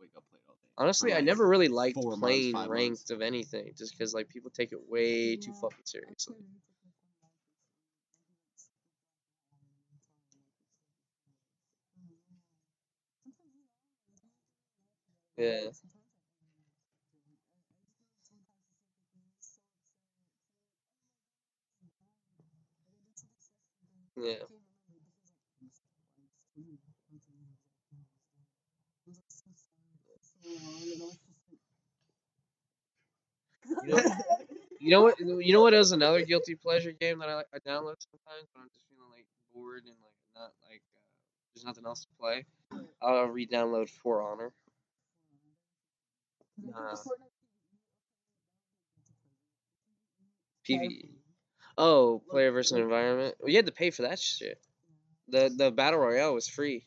wake 0.00 0.10
up, 0.16 0.24
play 0.30 0.38
it 0.38 0.44
all 0.48 0.54
day. 0.54 0.68
for, 0.76 0.82
Honestly, 0.82 1.14
I 1.14 1.20
never 1.20 1.46
really 1.46 1.68
liked 1.68 1.94
four 1.94 2.10
months, 2.16 2.20
playing 2.20 2.54
ranked 2.68 2.90
months. 2.90 3.10
of 3.10 3.22
anything, 3.22 3.72
just 3.76 3.92
because 3.96 4.14
like 4.14 4.28
people 4.28 4.50
take 4.50 4.72
it 4.72 4.80
way 4.88 5.36
too 5.36 5.52
fucking 5.60 5.84
seriously. 5.84 6.36
Yeah. 15.38 15.70
Yeah. 24.16 24.44
You 33.84 33.88
know, 33.96 34.02
you 34.80 34.90
know 34.90 35.02
what? 35.02 35.18
You 35.20 35.52
know 35.52 35.62
what 35.62 35.74
is 35.74 35.92
another 35.92 36.24
guilty 36.24 36.54
pleasure 36.56 36.92
game 36.92 37.18
that 37.20 37.28
I, 37.28 37.40
I 37.54 37.58
download 37.60 37.96
sometimes 38.00 38.48
when 38.52 38.62
I'm 38.62 38.70
just 38.72 38.86
feeling 38.88 39.10
like 39.12 39.26
bored 39.54 39.84
and 39.84 39.96
like 40.02 40.14
not 40.36 40.52
like 40.68 40.82
uh, 40.96 41.00
there's 41.54 41.64
nothing 41.64 41.86
else 41.86 42.02
to 42.02 42.08
play. 42.20 42.46
I'll 43.02 43.26
re-download 43.26 43.90
For 43.90 44.22
Honor. 44.22 44.52
PvE. 50.68 51.08
Oh, 51.76 52.22
player 52.28 52.50
versus 52.50 52.76
environment. 52.76 53.36
Well, 53.40 53.50
you 53.50 53.56
had 53.56 53.66
to 53.66 53.72
pay 53.72 53.90
for 53.90 54.02
that 54.02 54.18
shit. 54.18 54.60
The 55.28 55.52
the 55.54 55.70
battle 55.70 56.00
royale 56.00 56.34
was 56.34 56.48
free. 56.48 56.84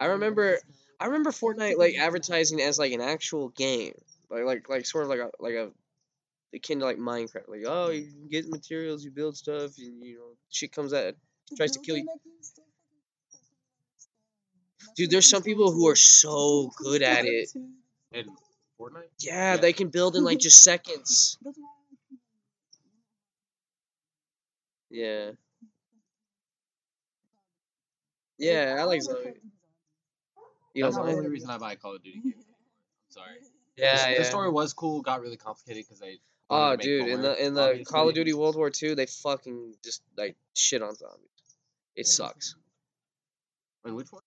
I 0.00 0.06
remember 0.06 0.58
I 1.00 1.06
remember 1.06 1.30
Fortnite 1.30 1.76
like 1.76 1.96
advertising 1.96 2.60
as 2.60 2.78
like 2.78 2.92
an 2.92 3.00
actual 3.00 3.50
game, 3.50 3.94
like 4.30 4.44
like 4.44 4.68
like 4.68 4.86
sort 4.86 5.04
of 5.04 5.10
like 5.10 5.20
a 5.20 5.30
like 5.38 5.54
a 5.54 5.70
akin 6.54 6.80
to 6.80 6.84
like 6.84 6.98
Minecraft. 6.98 7.48
Like 7.48 7.64
oh, 7.66 7.90
you 7.90 8.28
get 8.30 8.48
materials, 8.48 9.04
you 9.04 9.10
build 9.10 9.36
stuff, 9.36 9.72
and 9.78 10.02
you 10.02 10.16
know 10.16 10.36
shit 10.50 10.72
comes 10.72 10.92
out 10.92 11.14
tries 11.56 11.72
to 11.72 11.80
kill 11.80 11.96
you. 11.96 12.08
Dude, 14.96 15.10
there's 15.10 15.28
some 15.28 15.42
people 15.42 15.70
who 15.72 15.88
are 15.88 15.96
so 15.96 16.70
good 16.76 17.02
at 17.02 17.24
it. 17.24 17.50
In 18.12 18.26
Fortnite. 18.80 19.02
Yeah, 19.20 19.54
Yeah. 19.54 19.56
they 19.56 19.72
can 19.72 19.88
build 19.88 20.16
in 20.16 20.24
like 20.24 20.38
just 20.38 20.62
seconds. 20.62 21.38
Yeah. 24.90 25.32
Yeah, 28.38 28.76
I 28.78 28.84
like 28.84 29.02
zombie. 29.02 29.34
You 30.74 30.84
That's 30.84 30.96
the 30.96 31.02
only 31.02 31.28
reason 31.28 31.50
I 31.50 31.58
buy 31.58 31.74
Call 31.74 31.96
of 31.96 32.02
Duty 32.02 32.20
games. 32.22 32.44
I'm 32.46 33.10
sorry. 33.10 33.36
Yeah, 33.76 34.04
the, 34.06 34.12
yeah. 34.12 34.18
the 34.18 34.24
story 34.24 34.50
was 34.50 34.72
cool, 34.72 35.02
got 35.02 35.20
really 35.20 35.36
complicated 35.36 35.84
because 35.84 35.98
they. 36.00 36.18
Oh, 36.50 36.76
dude, 36.76 37.08
in 37.08 37.20
the 37.20 37.44
in 37.44 37.54
the 37.54 37.62
obviously. 37.70 37.84
Call 37.84 38.08
of 38.08 38.14
Duty 38.14 38.32
World 38.32 38.56
War 38.56 38.70
II, 38.82 38.94
they 38.94 39.06
fucking 39.06 39.74
just 39.84 40.02
like 40.16 40.36
shit 40.54 40.82
on 40.82 40.94
zombies. 40.94 41.28
It 41.96 42.06
sucks. 42.06 42.54
Wait, 43.84 43.92
which 43.92 44.06
one? 44.10 44.22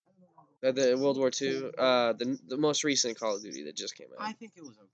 Uh, 0.63 0.71
the 0.71 0.95
World 0.97 1.17
War 1.17 1.31
II, 1.41 1.71
uh, 1.77 2.13
the 2.13 2.37
the 2.47 2.57
most 2.57 2.83
recent 2.83 3.17
Call 3.19 3.35
of 3.35 3.41
Duty 3.43 3.63
that 3.63 3.75
just 3.75 3.95
came 3.95 4.07
out. 4.17 4.23
I 4.25 4.33
think 4.33 4.51
it 4.55 4.61
was 4.61 4.77
okay. 4.77 4.87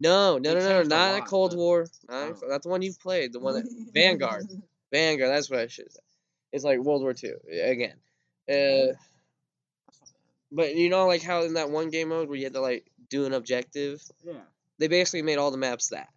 No, 0.00 0.38
no, 0.38 0.54
no, 0.54 0.60
no, 0.60 0.80
a 0.80 0.84
not 0.84 1.12
lot, 1.20 1.26
Cold 1.28 1.50
but- 1.52 1.58
War. 1.58 1.86
Not, 2.08 2.36
Oh. 2.42 2.48
not 2.48 2.62
the 2.62 2.68
one 2.68 2.82
you've 2.82 2.98
played. 2.98 3.32
The 3.32 3.38
one 3.38 3.54
that 3.54 3.66
Vanguard. 3.94 4.46
Vanguard. 4.90 5.30
That's 5.30 5.48
what 5.50 5.60
I 5.60 5.66
should 5.68 5.92
say. 5.92 6.00
It's 6.50 6.64
like 6.64 6.78
World 6.80 7.02
War 7.02 7.14
II 7.22 7.30
again. 7.60 7.94
Uh, 8.48 8.52
That's 8.52 8.88
not 10.00 10.08
bad. 10.08 10.16
but 10.50 10.74
you 10.76 10.88
know, 10.88 11.06
like 11.06 11.22
how 11.22 11.42
in 11.42 11.54
that 11.54 11.70
one 11.70 11.90
game 11.90 12.08
mode 12.08 12.28
where 12.28 12.36
you 12.36 12.44
had 12.44 12.54
to 12.54 12.60
like 12.60 12.84
do 13.08 13.26
an 13.26 13.32
objective, 13.34 14.02
Yeah. 14.24 14.32
they 14.78 14.88
basically 14.88 15.22
made 15.22 15.38
all 15.38 15.50
the 15.50 15.56
maps 15.58 15.88
that. 15.88 16.08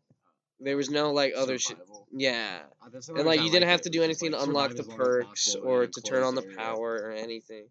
There 0.60 0.78
was 0.78 0.90
no 0.90 1.12
like 1.12 1.34
other 1.36 1.60
shit. 1.60 1.78
Yeah. 2.12 2.62
Uh, 2.82 2.90
And 3.16 3.26
like 3.26 3.42
you 3.42 3.52
didn't 3.52 3.64
liked 3.68 3.72
have 3.72 3.80
it, 3.82 3.84
to 3.84 3.90
do 3.90 4.04
anything 4.04 4.32
like, 4.32 4.42
to 4.42 4.48
unlock 4.48 4.72
the 4.72 4.80
as 4.80 4.88
long 4.88 5.00
as 5.02 5.06
perks 5.06 5.56
or 5.56 5.86
to 5.86 6.02
turn 6.02 6.24
on 6.24 6.34
the 6.36 6.44
area. 6.44 6.56
power 6.58 6.94
or 7.04 7.12
anything. 7.12 7.66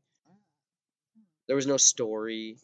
There 1.46 1.56
was 1.56 1.66
no 1.66 1.76
story. 1.76 2.56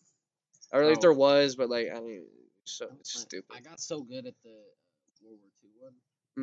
Or 0.72 0.84
like 0.86 0.98
Oh. 0.98 1.00
there 1.00 1.12
was, 1.12 1.56
but 1.56 1.68
like 1.68 1.88
I 1.94 2.00
mean, 2.00 2.26
so 2.64 2.86
it's 3.00 3.18
stupid. 3.20 3.56
I 3.56 3.60
got 3.60 3.80
so 3.80 4.02
good 4.02 4.26
at 4.26 4.34
the 4.42 4.54
World 5.22 5.38
War 5.42 5.50
II 5.62 5.70
one 5.80 5.94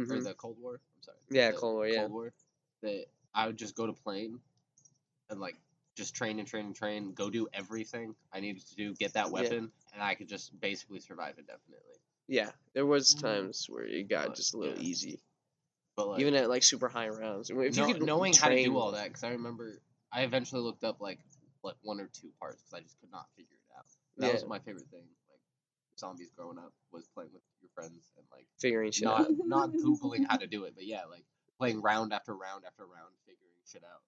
or 0.10 0.18
hmm 0.20 0.24
the 0.24 0.34
Cold 0.34 0.58
War. 0.60 0.74
I'm 0.74 1.04
sorry. 1.04 1.18
Yeah, 1.30 1.52
the 1.52 1.58
Cold 1.58 1.76
War, 1.76 1.88
yeah. 1.88 2.00
Cold 2.02 2.12
War. 2.12 2.34
That 2.84 3.06
I 3.34 3.48
would 3.48 3.58
just 3.58 3.76
go 3.76 3.86
to 3.88 3.94
plane 3.94 4.40
and 5.30 5.40
like 5.40 5.56
just 5.96 6.14
train 6.14 6.40
and 6.40 6.48
train 6.48 6.66
and 6.68 6.76
train, 6.76 7.14
go 7.14 7.30
do 7.30 7.48
everything 7.54 8.16
I 8.32 8.40
needed 8.40 8.66
to 8.68 8.76
do, 8.76 8.94
get 8.94 9.14
that 9.14 9.32
weapon, 9.32 9.72
and 9.94 10.04
I 10.04 10.14
could 10.16 10.28
just 10.28 10.58
basically 10.60 11.00
survive 11.00 11.36
indefinitely. 11.40 11.96
Yeah, 12.28 12.52
there 12.74 12.86
was 12.86 13.14
times 13.14 13.68
where 13.70 13.86
it 13.86 14.10
got 14.10 14.28
But, 14.28 14.36
just 14.36 14.54
a 14.54 14.58
little 14.58 14.76
yeah. 14.76 14.82
easy, 14.84 15.20
But 15.96 16.10
like 16.10 16.20
even 16.20 16.36
at 16.36 16.50
like 16.50 16.64
super 16.64 16.90
high 16.90 17.08
rounds. 17.10 17.50
If 17.50 17.56
know- 17.56 17.88
you 17.88 17.94
could 17.94 18.04
knowing 18.04 18.34
how 18.34 18.50
to 18.50 18.62
do 18.62 18.78
all 18.78 18.92
that, 18.92 19.08
because 19.08 19.24
I 19.24 19.30
remember 19.30 19.80
I 20.12 20.24
eventually 20.24 20.62
looked 20.62 20.84
up 20.84 21.00
like 21.02 21.20
like 21.68 21.78
one 21.84 21.99
or 21.99 22.09
two 22.13 22.30
parts 22.39 22.61
because 22.63 22.74
I 22.74 22.82
just 22.82 22.99
could 22.99 23.11
not 23.11 23.28
figure 23.36 23.53
it 23.55 23.78
out. 23.78 23.86
That 24.18 24.34
was 24.34 24.45
my 24.47 24.59
favorite 24.59 24.88
thing. 24.89 25.03
Like 25.30 25.41
zombies 25.99 26.32
growing 26.36 26.57
up 26.57 26.74
was 26.91 27.07
playing 27.13 27.30
with 27.34 27.41
your 27.61 27.70
friends 27.76 28.11
and 28.18 28.26
like 28.32 28.47
figuring 28.59 28.91
shit 28.91 29.05
not 29.05 29.22
out. 29.22 29.32
not 29.45 29.72
googling 29.72 30.26
how 30.28 30.38
to 30.43 30.47
do 30.47 30.63
it, 30.65 30.74
but 30.76 30.86
yeah, 30.86 31.05
like 31.09 31.24
playing 31.59 31.82
round 31.82 32.13
after 32.13 32.34
round 32.34 32.63
after 32.65 32.84
round, 32.84 33.13
figuring 33.26 33.53
shit 33.72 33.84
out. 33.84 34.01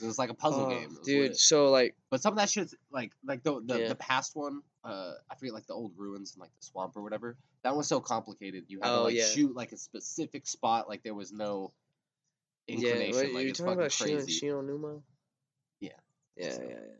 It 0.00 0.06
was 0.06 0.16
like 0.18 0.30
a 0.30 0.34
puzzle 0.34 0.66
Oh, 0.66 0.68
game, 0.70 0.96
dude. 1.02 1.30
lit. 1.30 1.36
So 1.36 1.70
like, 1.70 1.96
But 2.08 2.22
some 2.22 2.32
of 2.34 2.38
that 2.38 2.48
shit's 2.48 2.72
like 2.92 3.10
like 3.24 3.42
the 3.42 3.60
the, 3.64 3.80
Yeah. 3.80 3.88
the 3.88 3.96
past 3.96 4.36
one, 4.36 4.62
uh, 4.84 5.14
I 5.28 5.34
forget 5.34 5.52
like 5.54 5.66
the 5.66 5.74
old 5.74 5.92
ruins 5.96 6.34
and 6.34 6.40
like 6.40 6.50
the 6.60 6.64
swamp 6.66 6.96
or 6.96 7.02
whatever. 7.02 7.36
That 7.64 7.74
was 7.74 7.88
so 7.88 7.98
complicated. 8.00 8.66
You 8.68 8.78
had 8.80 8.90
to 8.90 8.94
Oh, 9.00 9.02
like 9.04 9.16
yeah. 9.16 9.24
shoot 9.24 9.56
like 9.56 9.72
a 9.72 9.76
specific 9.76 10.46
spot. 10.46 10.88
Like 10.88 11.02
there 11.02 11.14
was 11.14 11.32
no 11.32 11.72
yeah, 12.68 12.76
inclination. 12.76 13.12
what, 13.14 13.32
like 13.34 13.44
you're 13.46 13.54
talking 13.54 13.72
about 13.72 13.90
Shino. 13.90 14.28
Shi 14.30 14.46
No 14.48 14.60
Numa. 14.60 15.00
Yeah. 16.38 16.46
Yeah, 16.46 16.52
So- 16.52 16.62
yeah, 16.62 16.68
yeah. 16.68 16.94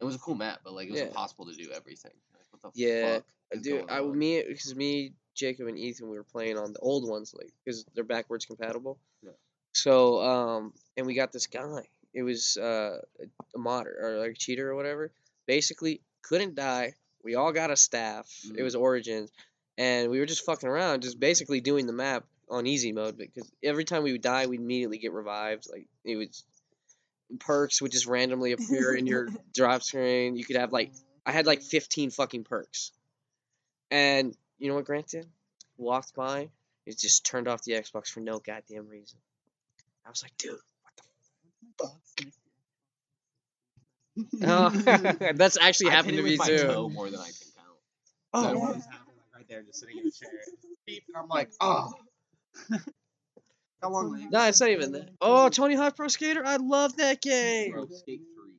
It 0.00 0.04
was 0.04 0.14
a 0.14 0.18
cool 0.18 0.34
map, 0.34 0.60
but 0.64 0.72
like 0.72 0.88
it 0.88 0.92
was 0.92 1.00
Yeah. 1.00 1.06
impossible 1.08 1.46
to 1.46 1.52
do 1.54 1.70
everything. 1.72 2.12
Like, 2.32 2.62
what 2.62 2.74
the 2.74 2.80
Yeah, 2.80 3.20
Dude, 3.60 3.90
I 3.90 4.00
on? 4.00 4.16
me 4.18 4.42
because 4.42 4.74
me, 4.74 5.12
Jacob, 5.34 5.66
and 5.66 5.78
Ethan, 5.78 6.08
we 6.08 6.16
were 6.16 6.24
playing 6.24 6.56
on 6.56 6.72
the 6.72 6.78
old 6.78 7.08
ones, 7.08 7.34
like 7.34 7.52
because 7.64 7.84
they're 7.94 8.04
backwards 8.04 8.46
compatible. 8.46 8.98
Yeah. 9.22 9.30
So 9.74 10.20
um, 10.22 10.72
and 10.96 11.06
we 11.06 11.14
got 11.14 11.32
this 11.32 11.46
guy. 11.46 11.88
It 12.14 12.22
was 12.22 12.56
uh 12.56 13.00
a 13.54 13.58
modder 13.58 13.96
or 14.00 14.18
like 14.18 14.32
a 14.32 14.34
cheater 14.34 14.70
or 14.70 14.74
whatever. 14.74 15.12
Basically, 15.46 16.00
couldn't 16.22 16.54
die, 16.54 16.94
We 17.22 17.34
all 17.34 17.52
got 17.52 17.70
a 17.70 17.76
staff. 17.76 18.26
It 18.44 18.56
Mhm. 18.56 18.62
was 18.62 18.74
Origins, 18.74 19.30
and 19.76 20.10
we 20.10 20.18
were 20.20 20.26
just 20.26 20.44
fucking 20.46 20.68
around, 20.68 21.02
just 21.02 21.20
basically 21.20 21.60
doing 21.60 21.86
the 21.86 21.92
map 21.92 22.24
on 22.48 22.66
easy 22.66 22.92
mode 22.92 23.18
because 23.18 23.50
every 23.62 23.84
time 23.84 24.02
we 24.02 24.12
would 24.12 24.22
die, 24.22 24.46
we'd 24.46 24.58
immediately 24.60 24.96
get 24.96 25.12
revived. 25.12 25.68
Like 25.70 25.86
it 26.04 26.16
was 26.16 26.44
perks 27.38 27.80
would 27.82 27.92
just 27.92 28.06
randomly 28.06 28.52
appear 28.52 28.94
in 28.94 29.06
your 29.06 29.28
drop 29.54 29.82
screen. 29.82 30.36
You 30.36 30.44
could 30.44 30.56
have 30.56 30.72
like 30.72 30.92
I 31.24 31.32
had 31.32 31.46
like 31.46 31.62
15 31.62 32.10
fucking 32.10 32.44
perks, 32.44 32.92
and 33.90 34.36
you 34.58 34.68
know 34.68 34.74
what 34.74 34.84
Grant 34.84 35.08
did? 35.08 35.26
Walked 35.76 36.14
by, 36.14 36.50
it 36.86 36.98
just 36.98 37.24
turned 37.24 37.48
off 37.48 37.62
the 37.62 37.72
Xbox 37.72 38.08
for 38.08 38.20
no 38.20 38.38
goddamn 38.38 38.88
reason. 38.88 39.18
I 40.04 40.10
was 40.10 40.22
like, 40.22 40.36
dude, 40.36 40.58
what 41.78 41.92
the 42.16 42.22
fuck? 44.42 44.76
oh, 45.22 45.32
that's 45.34 45.56
actually 45.60 45.88
I've 45.90 45.96
happened 45.96 46.16
to 46.16 46.22
me 46.22 46.36
too. 46.36 46.90
more 46.90 47.10
than 47.10 47.20
I 47.20 47.24
can 47.24 47.34
count. 47.56 47.78
Oh, 48.34 48.42
That 48.42 48.56
wow. 48.56 48.66
always 48.66 48.86
like, 48.86 48.94
right 49.34 49.48
there, 49.48 49.62
just 49.62 49.80
sitting 49.80 49.98
in 49.98 50.06
a 50.06 50.10
chair. 50.10 50.30
Beep, 50.86 51.04
and 51.08 51.16
I'm 51.16 51.28
like, 51.28 51.50
oh. 51.60 51.92
How 53.82 53.90
long? 53.90 54.12
legs? 54.12 54.26
No, 54.30 54.44
it's 54.46 54.60
not 54.60 54.70
even 54.70 54.92
that. 54.92 55.08
Oh, 55.20 55.48
Tony 55.48 55.74
Hawk 55.74 55.96
Pro 55.96 56.08
Skater, 56.08 56.44
I 56.44 56.56
love 56.56 56.96
that 56.96 57.20
game. 57.22 57.72
Bro, 57.72 57.86
skate 57.86 58.20
three. 58.34 58.52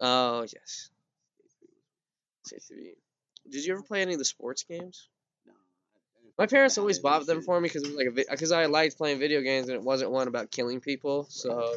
Oh 0.00 0.42
yes. 0.42 0.90
Say 2.44 2.58
three. 2.58 2.94
Did 3.50 3.64
you 3.64 3.72
ever 3.74 3.82
play 3.82 4.02
any 4.02 4.12
of 4.12 4.18
the 4.18 4.24
sports 4.24 4.64
games? 4.64 5.08
No. 5.46 5.52
My 6.38 6.46
parents 6.46 6.78
always 6.78 6.98
bought 6.98 7.26
them 7.26 7.42
for 7.42 7.60
me 7.60 7.68
because 7.68 7.82
it 7.82 7.88
was 7.88 7.96
like 7.96 8.06
a 8.06 8.30
because 8.30 8.52
I 8.52 8.66
liked 8.66 8.96
playing 8.96 9.18
video 9.18 9.40
games 9.40 9.68
and 9.68 9.76
it 9.76 9.82
wasn't 9.82 10.10
one 10.10 10.28
about 10.28 10.50
killing 10.50 10.80
people. 10.80 11.26
So, 11.28 11.74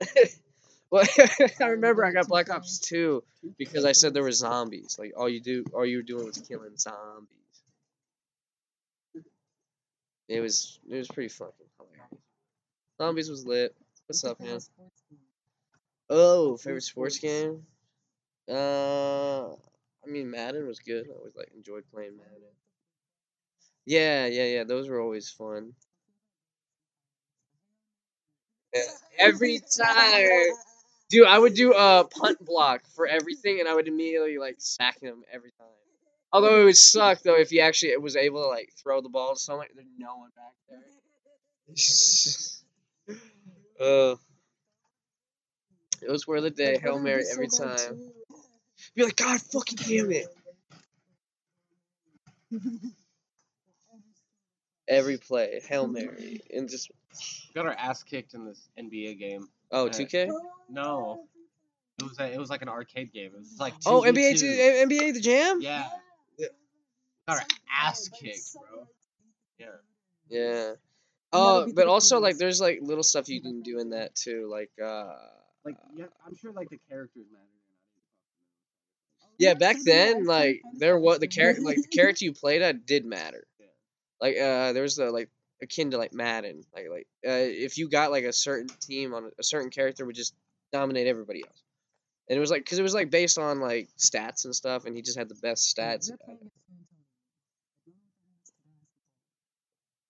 well, 0.90 1.06
I 1.60 1.64
remember 1.66 2.04
I 2.04 2.12
got 2.12 2.28
Black 2.28 2.50
Ops 2.50 2.78
Two 2.80 3.22
because 3.56 3.84
I 3.84 3.92
said 3.92 4.12
there 4.12 4.22
were 4.22 4.32
zombies. 4.32 4.96
Like 4.98 5.14
all 5.16 5.28
you 5.28 5.40
do, 5.40 5.64
all 5.72 5.86
you 5.86 5.98
were 5.98 6.02
doing 6.02 6.26
was 6.26 6.38
killing 6.38 6.76
zombies. 6.76 7.28
It 10.32 10.40
was 10.40 10.80
it 10.88 10.96
was 10.96 11.08
pretty 11.08 11.28
fucking 11.28 11.66
hilarious. 11.78 12.22
Zombies 12.98 13.30
was 13.30 13.46
lit. 13.46 13.76
What's 14.06 14.24
up, 14.24 14.40
man? 14.40 14.60
Oh, 16.08 16.56
favorite 16.56 16.82
sports 16.82 17.18
game? 17.18 17.66
Uh, 18.48 19.52
I 19.54 20.06
mean 20.06 20.30
Madden 20.30 20.66
was 20.66 20.80
good. 20.80 21.08
I 21.10 21.14
always 21.14 21.36
like 21.36 21.50
enjoyed 21.54 21.84
playing 21.90 22.16
Madden. 22.16 22.50
Yeah, 23.84 24.26
yeah, 24.26 24.44
yeah. 24.46 24.64
Those 24.64 24.88
were 24.88 25.00
always 25.00 25.30
fun. 25.30 25.74
Yeah, 28.74 28.82
every 29.18 29.60
time, 29.60 30.28
dude, 31.10 31.26
I 31.26 31.38
would 31.38 31.54
do 31.54 31.74
a 31.74 32.04
punt 32.10 32.44
block 32.44 32.84
for 32.94 33.06
everything, 33.06 33.60
and 33.60 33.68
I 33.68 33.74
would 33.74 33.88
immediately 33.88 34.38
like 34.38 34.56
sack 34.58 35.00
him 35.00 35.24
every 35.32 35.52
time. 35.52 35.68
Although 36.32 36.62
it 36.62 36.64
would 36.64 36.76
suck 36.76 37.22
though 37.22 37.38
if 37.38 37.50
he 37.50 37.60
actually 37.60 37.96
was 37.98 38.16
able 38.16 38.42
to 38.42 38.48
like 38.48 38.70
throw 38.82 39.00
the 39.00 39.08
ball 39.08 39.34
to 39.34 39.40
someone, 39.40 39.66
there's 39.74 39.86
no 39.98 40.16
one 40.16 40.30
back 40.36 40.54
there. 40.68 40.78
uh, 43.80 44.16
it 46.02 46.10
was 46.10 46.26
worth 46.26 46.42
the 46.42 46.50
day. 46.50 46.78
Hail 46.78 46.98
Mary 46.98 47.24
every 47.30 47.48
time. 47.48 48.10
Be 48.94 49.04
like, 49.04 49.16
God 49.16 49.40
fucking 49.40 49.78
damn 49.78 50.10
it. 50.10 50.26
Every 54.88 55.16
play, 55.16 55.60
Hail 55.66 55.86
Mary. 55.86 56.40
And 56.52 56.68
just, 56.68 56.90
Got 57.54 57.66
our 57.66 57.72
ass 57.72 58.02
kicked 58.02 58.34
in 58.34 58.44
this 58.44 58.68
NBA 58.78 59.18
game. 59.18 59.48
oh, 59.70 59.86
Uh, 59.86 59.90
2K? 59.90 60.28
No. 60.68 61.24
It 61.98 62.04
was 62.04 62.18
a, 62.18 62.32
it 62.32 62.38
was 62.38 62.50
like 62.50 62.62
an 62.62 62.68
arcade 62.68 63.12
game. 63.12 63.30
It 63.34 63.38
was 63.38 63.58
like 63.60 63.74
Oh, 63.86 64.02
2v2. 64.02 64.12
NBA, 64.12 64.38
2, 64.38 64.46
NBA 64.88 65.14
The 65.14 65.20
Jam? 65.20 65.60
Yeah. 65.62 65.88
Yeah. 67.28 67.34
Got 67.34 67.42
our 67.42 67.46
ass 67.88 68.08
kicked, 68.08 68.54
bro. 68.54 68.86
Yeah. 69.58 69.66
Yeah. 70.28 70.72
Oh, 71.32 71.70
but 71.74 71.86
also, 71.86 72.20
like, 72.20 72.36
there's, 72.36 72.60
like, 72.60 72.80
little 72.82 73.02
stuff 73.02 73.28
you 73.28 73.40
can 73.40 73.62
do 73.62 73.78
in 73.78 73.90
that, 73.90 74.14
too. 74.14 74.48
Like, 74.50 74.70
uh... 74.82 75.14
Like 75.64 75.76
yeah, 75.94 76.06
I'm 76.26 76.34
sure 76.34 76.52
like 76.52 76.70
the 76.70 76.78
characters 76.88 77.26
matter. 77.30 77.44
Yeah, 79.38 79.54
back 79.54 79.76
then, 79.84 80.24
like, 80.26 80.60
there 80.74 80.98
was, 80.98 81.20
the 81.20 81.28
character, 81.28 81.62
like, 81.62 81.76
the 81.76 81.88
character 81.88 82.24
you 82.24 82.32
played 82.32 82.62
at 82.62 82.86
did 82.86 83.04
matter. 83.04 83.44
Like, 84.20 84.36
uh, 84.36 84.72
there 84.72 84.84
was 84.84 84.94
the, 84.94 85.10
like, 85.10 85.30
akin 85.62 85.90
to, 85.90 85.98
like, 85.98 86.14
Madden. 86.14 86.62
Like, 86.72 86.86
like, 86.88 87.06
uh, 87.26 87.42
if 87.42 87.76
you 87.76 87.88
got, 87.88 88.12
like, 88.12 88.22
a 88.22 88.32
certain 88.32 88.68
team 88.80 89.14
on 89.14 89.24
a, 89.24 89.28
a 89.40 89.42
certain 89.42 89.68
character 89.70 90.06
would 90.06 90.14
just 90.14 90.32
dominate 90.72 91.08
everybody 91.08 91.42
else. 91.44 91.60
And 92.28 92.36
it 92.36 92.40
was, 92.40 92.48
like, 92.48 92.62
because 92.62 92.78
it 92.78 92.84
was, 92.84 92.94
like, 92.94 93.10
based 93.10 93.36
on, 93.36 93.58
like, 93.58 93.88
stats 93.98 94.44
and 94.44 94.54
stuff, 94.54 94.84
and 94.84 94.94
he 94.94 95.02
just 95.02 95.18
had 95.18 95.28
the 95.28 95.34
best 95.34 95.76
stats. 95.76 96.12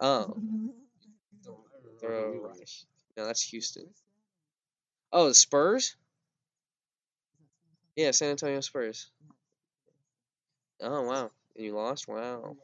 Oh. 0.04 0.36
Throw. 2.00 2.52
No, 3.16 3.24
that's 3.24 3.42
Houston. 3.50 3.86
Oh, 5.12 5.28
the 5.28 5.34
Spurs? 5.34 5.94
Yeah, 7.94 8.10
San 8.10 8.30
Antonio 8.30 8.60
Spurs. 8.62 9.10
Oh, 10.80 11.02
wow. 11.02 11.30
And 11.54 11.64
you 11.64 11.76
lost? 11.76 12.08
Wow. 12.08 12.56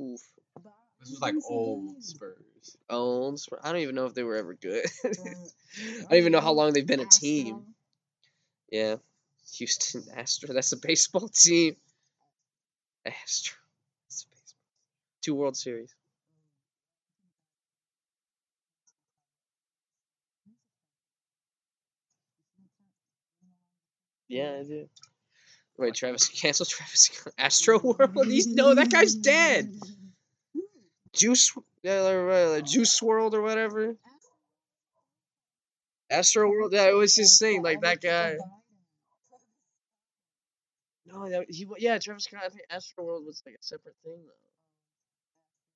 Oof. 0.00 0.20
This 1.00 1.10
was 1.10 1.20
like 1.20 1.34
old 1.48 2.02
Spurs. 2.02 2.76
Old 2.90 3.38
Spurs. 3.38 3.60
I 3.62 3.70
don't 3.70 3.82
even 3.82 3.94
know 3.94 4.06
if 4.06 4.14
they 4.14 4.24
were 4.24 4.36
ever 4.36 4.54
good. 4.54 4.84
I 5.04 5.10
don't 6.10 6.14
even 6.14 6.32
know 6.32 6.40
how 6.40 6.52
long 6.52 6.72
they've 6.72 6.84
been 6.84 6.98
a 6.98 7.06
team. 7.06 7.62
Yeah. 8.72 8.96
Houston 9.54 10.02
Astro. 10.16 10.52
That's 10.52 10.72
a 10.72 10.76
baseball 10.76 11.28
team. 11.28 11.76
Astro. 13.06 13.56
That's 14.08 14.24
a 14.24 14.26
baseball. 14.26 14.56
Two 15.22 15.34
World 15.36 15.56
Series. 15.56 15.94
Yeah, 24.28 24.58
I 24.60 24.62
do. 24.64 24.88
Wait, 25.78 25.94
Travis, 25.94 26.28
cancel 26.40 26.66
Travis. 26.66 27.10
Astroworld? 27.38 28.26
He's 28.30 28.46
no, 28.46 28.74
that 28.74 28.90
guy's 28.90 29.14
dead. 29.14 29.72
Juice, 31.14 31.52
uh, 31.86 31.88
uh, 31.88 32.60
Juice 32.60 33.00
WRLD 33.00 33.34
or 33.34 33.42
whatever. 33.42 33.96
Astroworld. 36.12 36.72
Yeah, 36.72 36.88
it 36.88 36.96
was 36.96 37.14
his 37.14 37.38
thing. 37.38 37.62
Like 37.62 37.80
that 37.82 38.00
guy. 38.00 38.36
No, 41.06 41.28
that, 41.28 41.46
he. 41.48 41.66
Yeah, 41.78 41.98
Travis 41.98 42.24
Scott. 42.24 42.42
I 42.44 42.48
think 42.48 42.64
Astroworld 42.70 43.24
was 43.24 43.42
like 43.46 43.54
a 43.54 43.62
separate 43.62 43.94
thing 44.04 44.18
though. 44.26 44.32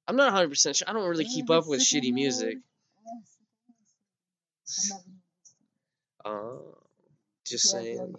I'm 0.09 0.16
not 0.16 0.32
100 0.32 0.48
percent 0.48 0.76
sure. 0.76 0.88
I 0.88 0.92
don't 0.92 1.09
really 1.09 1.24
keep 1.24 1.48
up 1.50 1.66
with 1.66 1.80
shitty 1.80 2.12
music. 2.12 2.59
Oh, 6.24 6.78
just 7.44 7.68
saying. 7.68 8.14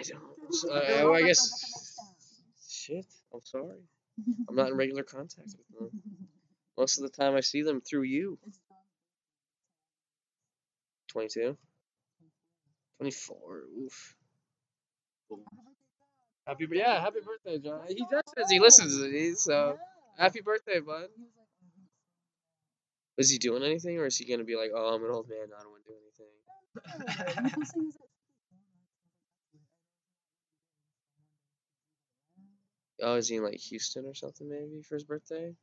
I 0.00 0.02
don't. 0.04 0.22
So, 0.52 0.68
uh, 0.72 1.12
I 1.12 1.22
guess. 1.22 1.48
Shit. 2.68 3.06
I'm 3.32 3.40
sorry. 3.44 3.78
I'm 4.48 4.56
not 4.56 4.70
in 4.70 4.76
regular 4.76 5.04
contact 5.04 5.54
with 5.56 5.78
them. 5.78 6.02
Most 6.76 6.98
of 6.98 7.04
the 7.04 7.10
time, 7.10 7.36
I 7.36 7.40
see 7.40 7.62
them 7.62 7.80
through 7.80 8.02
you. 8.02 8.36
22. 11.08 11.56
24. 12.98 13.36
Oof. 13.84 14.16
Happy, 16.46 16.66
yeah, 16.72 17.00
happy 17.00 17.20
birthday, 17.24 17.58
John. 17.58 17.82
He 17.88 18.04
just 18.10 18.34
says 18.36 18.50
he 18.50 18.58
listens 18.58 18.96
to 18.98 19.04
these, 19.08 19.40
so 19.40 19.78
happy 20.18 20.40
birthday, 20.40 20.80
bud. 20.80 21.08
Is 23.18 23.30
he 23.30 23.38
doing 23.38 23.62
anything, 23.62 23.98
or 23.98 24.06
is 24.06 24.16
he 24.16 24.24
gonna 24.24 24.44
be 24.44 24.56
like, 24.56 24.70
"Oh, 24.74 24.94
I'm 24.94 25.04
an 25.04 25.10
old 25.12 25.28
man, 25.28 25.48
I 25.56 25.62
don't 25.62 25.70
want 25.70 25.84
to 25.84 25.92
do 25.92 27.42
anything"? 27.44 27.52
Oh, 33.02 33.14
is 33.14 33.28
he 33.28 33.36
in 33.36 33.44
like 33.44 33.58
Houston 33.58 34.06
or 34.06 34.14
something 34.14 34.48
maybe 34.48 34.82
for 34.82 34.94
his 34.94 35.04
birthday? 35.04 35.54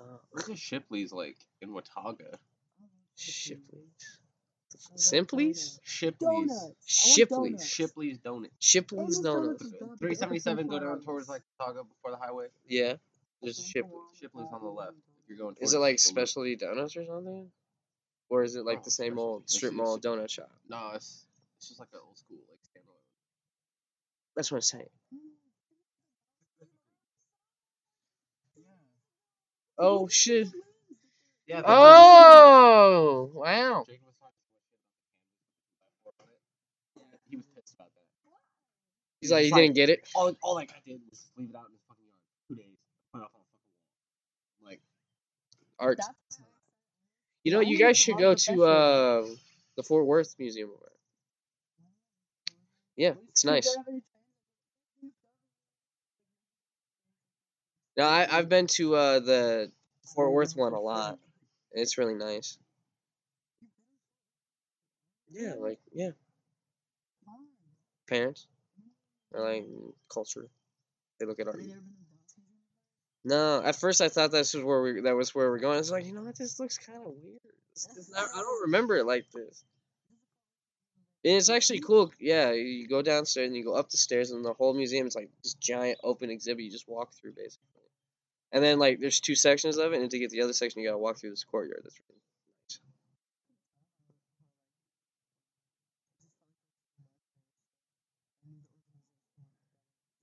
Oh, 0.00 0.20
Where's 0.30 0.46
the 0.46 0.56
Shipley's 0.56 1.12
like 1.12 1.36
in 1.60 1.72
Watauga? 1.72 2.38
Shipley's. 3.16 4.18
Simplies? 4.96 5.78
Shipley's. 5.82 6.72
Shipley's. 6.86 7.64
Shipley's 7.66 8.18
Donuts. 8.18 8.54
Shipley's 8.58 9.18
Donuts. 9.20 9.62
377 9.98 10.66
go 10.66 10.78
down 10.78 11.02
towards 11.02 11.28
like 11.28 11.42
Watauga 11.58 11.84
before 11.84 12.10
the 12.10 12.16
highway. 12.16 12.46
Yeah. 12.66 12.94
There's 13.42 13.58
Shipley's. 13.58 14.18
Shipley's 14.18 14.48
on 14.52 14.62
the 14.62 14.70
left. 14.70 14.92
If 15.22 15.28
you're 15.28 15.38
going. 15.38 15.56
Is 15.60 15.74
it 15.74 15.78
like 15.78 15.98
specialty 15.98 16.56
donuts 16.56 16.96
or 16.96 17.04
something? 17.04 17.50
Or 18.30 18.42
is 18.42 18.56
it 18.56 18.64
like 18.64 18.78
Oh, 18.78 18.82
the 18.84 18.90
same 18.90 19.18
old 19.18 19.50
strip 19.50 19.74
mall 19.74 19.98
donut 19.98 20.30
shop? 20.30 20.50
No, 20.68 20.92
it's 20.94 21.26
it's 21.58 21.68
just 21.68 21.78
like 21.80 21.90
an 21.92 22.00
old 22.06 22.16
school 22.16 22.38
like 22.48 22.51
standalone. 22.51 22.51
That's 24.36 24.50
what 24.50 24.58
I'm 24.58 24.62
saying. 24.62 24.86
Oh 29.78 30.08
shit. 30.08 30.48
Yeah, 31.46 31.62
oh 31.64 33.30
wow. 33.34 33.84
He's 39.20 39.30
like, 39.30 39.44
he 39.44 39.50
didn't 39.52 39.74
get 39.74 39.88
it. 39.88 40.08
All, 40.16 40.34
all 40.42 40.54
like 40.54 40.72
I 40.72 40.80
did 40.84 41.00
was 41.08 41.24
leave 41.36 41.50
it 41.50 41.56
out 41.56 41.66
in 41.66 41.72
the 41.72 41.78
fucking 41.88 42.04
yard 42.06 42.18
two 42.48 42.56
days. 42.56 42.76
Put 43.12 43.22
off 43.22 43.30
on 43.34 43.42
fucking 44.62 44.66
Like 44.66 44.80
art. 45.78 46.00
You 47.44 47.52
know, 47.52 47.60
you 47.60 47.78
guys 47.78 47.98
should 47.98 48.18
go 48.18 48.34
to 48.34 48.64
uh, 48.64 49.26
the 49.76 49.82
Fort 49.84 50.06
Worth 50.06 50.34
Museum. 50.38 50.70
Yeah, 52.96 53.14
it's 53.30 53.44
nice. 53.44 53.76
No, 57.96 58.04
I 58.04 58.26
I've 58.30 58.48
been 58.48 58.66
to 58.78 58.94
uh 58.94 59.20
the 59.20 59.72
Fort 60.14 60.32
Worth 60.32 60.56
one 60.56 60.72
a 60.72 60.80
lot. 60.80 61.18
It's 61.72 61.98
really 61.98 62.14
nice. 62.14 62.58
Yeah, 65.30 65.54
like 65.58 65.80
yeah, 65.92 66.10
parents 68.08 68.46
or 69.32 69.42
like 69.44 69.64
culture. 70.12 70.48
They 71.18 71.26
look 71.26 71.40
at 71.40 71.48
art. 71.48 71.60
No, 73.24 73.62
at 73.62 73.76
first 73.76 74.00
I 74.00 74.08
thought 74.08 74.32
this 74.32 74.54
was 74.54 74.64
where 74.64 74.82
we 74.82 75.00
that 75.02 75.16
was 75.16 75.34
where 75.34 75.50
we're 75.50 75.58
going. 75.58 75.78
It's 75.78 75.90
like 75.90 76.06
you 76.06 76.12
know 76.12 76.22
what, 76.22 76.36
this 76.36 76.58
looks 76.60 76.78
kind 76.78 76.98
of 76.98 77.14
weird. 77.22 77.40
Not, 78.10 78.28
I 78.34 78.38
don't 78.38 78.62
remember 78.62 78.96
it 78.96 79.06
like 79.06 79.26
this. 79.32 79.64
And 81.24 81.34
it's 81.36 81.48
actually 81.48 81.80
cool. 81.80 82.12
Yeah, 82.18 82.52
you 82.52 82.88
go 82.88 83.00
downstairs 83.02 83.46
and 83.46 83.56
you 83.56 83.64
go 83.64 83.74
up 83.74 83.90
the 83.90 83.96
stairs, 83.96 84.32
and 84.32 84.44
the 84.44 84.54
whole 84.54 84.74
museum 84.74 85.06
is 85.06 85.14
like 85.14 85.30
this 85.42 85.54
giant 85.54 85.98
open 86.02 86.30
exhibit. 86.30 86.64
You 86.64 86.70
just 86.70 86.88
walk 86.88 87.12
through 87.14 87.32
basically. 87.32 87.81
And 88.52 88.62
then 88.62 88.78
like 88.78 89.00
there's 89.00 89.20
two 89.20 89.34
sections 89.34 89.78
of 89.78 89.92
it, 89.92 90.00
and 90.00 90.10
to 90.10 90.18
get 90.18 90.30
the 90.30 90.42
other 90.42 90.52
section, 90.52 90.80
you 90.80 90.88
gotta 90.88 90.98
walk 90.98 91.18
through 91.18 91.30
this 91.30 91.44
courtyard. 91.44 91.80
That's 91.84 91.98
really 92.00 92.20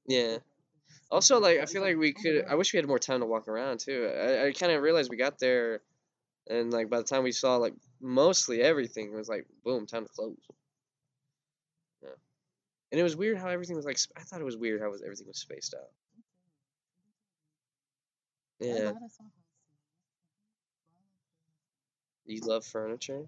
nice. 0.08 0.34
Yeah. 0.34 0.38
Also, 1.12 1.40
like 1.40 1.60
I 1.60 1.66
feel 1.68 1.82
like 1.82 1.98
we 1.98 2.14
could. 2.14 2.46
I 2.50 2.56
wish 2.56 2.74
we 2.74 2.78
had 2.78 2.88
more 2.88 3.00
time 3.00 3.22
to 3.22 3.26
walk 3.28 3.48
around 3.48 3.80
too. 3.82 4.12
I, 4.14 4.48
I 4.48 4.54
kind 4.54 4.72
of 4.72 4.82
realized 4.82 5.10
we 5.12 5.18
got 5.18 5.40
there, 5.40 5.82
and 6.50 6.72
like 6.72 6.90
by 6.90 6.98
the 7.00 7.04
time 7.06 7.24
we 7.24 7.32
saw 7.34 7.58
like 7.58 7.76
mostly 8.02 8.62
everything, 8.62 9.14
it 9.14 9.18
was 9.18 9.30
like 9.30 9.48
boom, 9.66 9.88
time 9.88 10.06
to 10.06 10.10
close. 10.14 10.38
Yeah. 12.02 12.10
And 12.92 13.00
it 13.00 13.04
was 13.04 13.16
weird 13.18 13.38
how 13.38 13.50
everything 13.50 13.76
was 13.76 13.86
like. 13.86 14.00
I 14.18 14.22
thought 14.24 14.42
it 14.42 14.46
was 14.46 14.58
weird 14.58 14.82
how 14.82 14.90
was 14.92 15.04
everything 15.04 15.28
was 15.28 15.40
spaced 15.40 15.76
out. 15.76 15.90
Yeah. 18.60 18.91
You 22.26 22.41
love 22.41 22.64
furniture, 22.66 23.24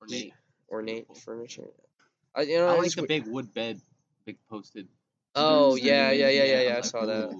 ornate. 0.00 0.32
ornate 0.70 1.16
furniture. 1.18 1.68
I 2.34 2.42
you 2.42 2.58
know 2.58 2.68
I 2.68 2.78
like 2.78 2.92
the 2.92 3.02
we- 3.02 3.08
big 3.08 3.26
wood 3.26 3.52
bed, 3.52 3.80
big 4.24 4.38
posted. 4.48 4.88
Oh 5.34 5.74
yeah, 5.76 6.10
yeah, 6.10 6.28
yeah, 6.28 6.42
yeah, 6.44 6.60
yeah. 6.62 6.70
I 6.70 6.74
like, 6.76 6.84
saw 6.84 7.04
that. 7.04 7.30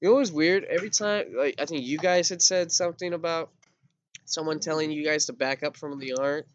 You 0.00 0.08
know 0.08 0.14
what 0.14 0.20
was 0.20 0.32
weird? 0.32 0.64
Every 0.64 0.90
time, 0.90 1.34
like, 1.36 1.56
I 1.60 1.64
think 1.66 1.84
you 1.84 1.98
guys 1.98 2.28
had 2.28 2.40
said 2.40 2.70
something 2.70 3.12
about 3.12 3.50
someone 4.26 4.60
telling 4.60 4.90
you 4.92 5.04
guys 5.04 5.26
to 5.26 5.32
back 5.32 5.62
up 5.62 5.76
from 5.76 5.98
the 5.98 6.14
art. 6.14 6.46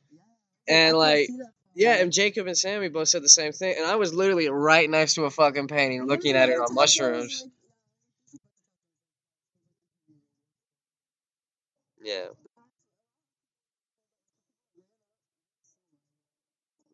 And, 0.68 0.98
like, 0.98 1.30
Yeah, 1.76 1.96
and 1.96 2.12
Jacob 2.12 2.48
and 2.48 2.58
Sammy 2.58 2.88
both 2.90 3.10
said 3.10 3.24
the 3.24 3.30
same 3.30 3.52
thing. 3.52 3.76
And 3.78 3.86
I 3.86 3.96
was 3.96 4.14
literally 4.14 4.48
right 4.50 4.90
next 4.90 5.16
to 5.16 5.26
a 5.26 5.30
fucking 5.30 5.68
painting 5.68 6.06
looking 6.08 6.36
at 6.36 6.50
it 6.50 6.54
on 6.60 6.74
mushrooms. 6.74 7.46
Yeah. 12.04 12.28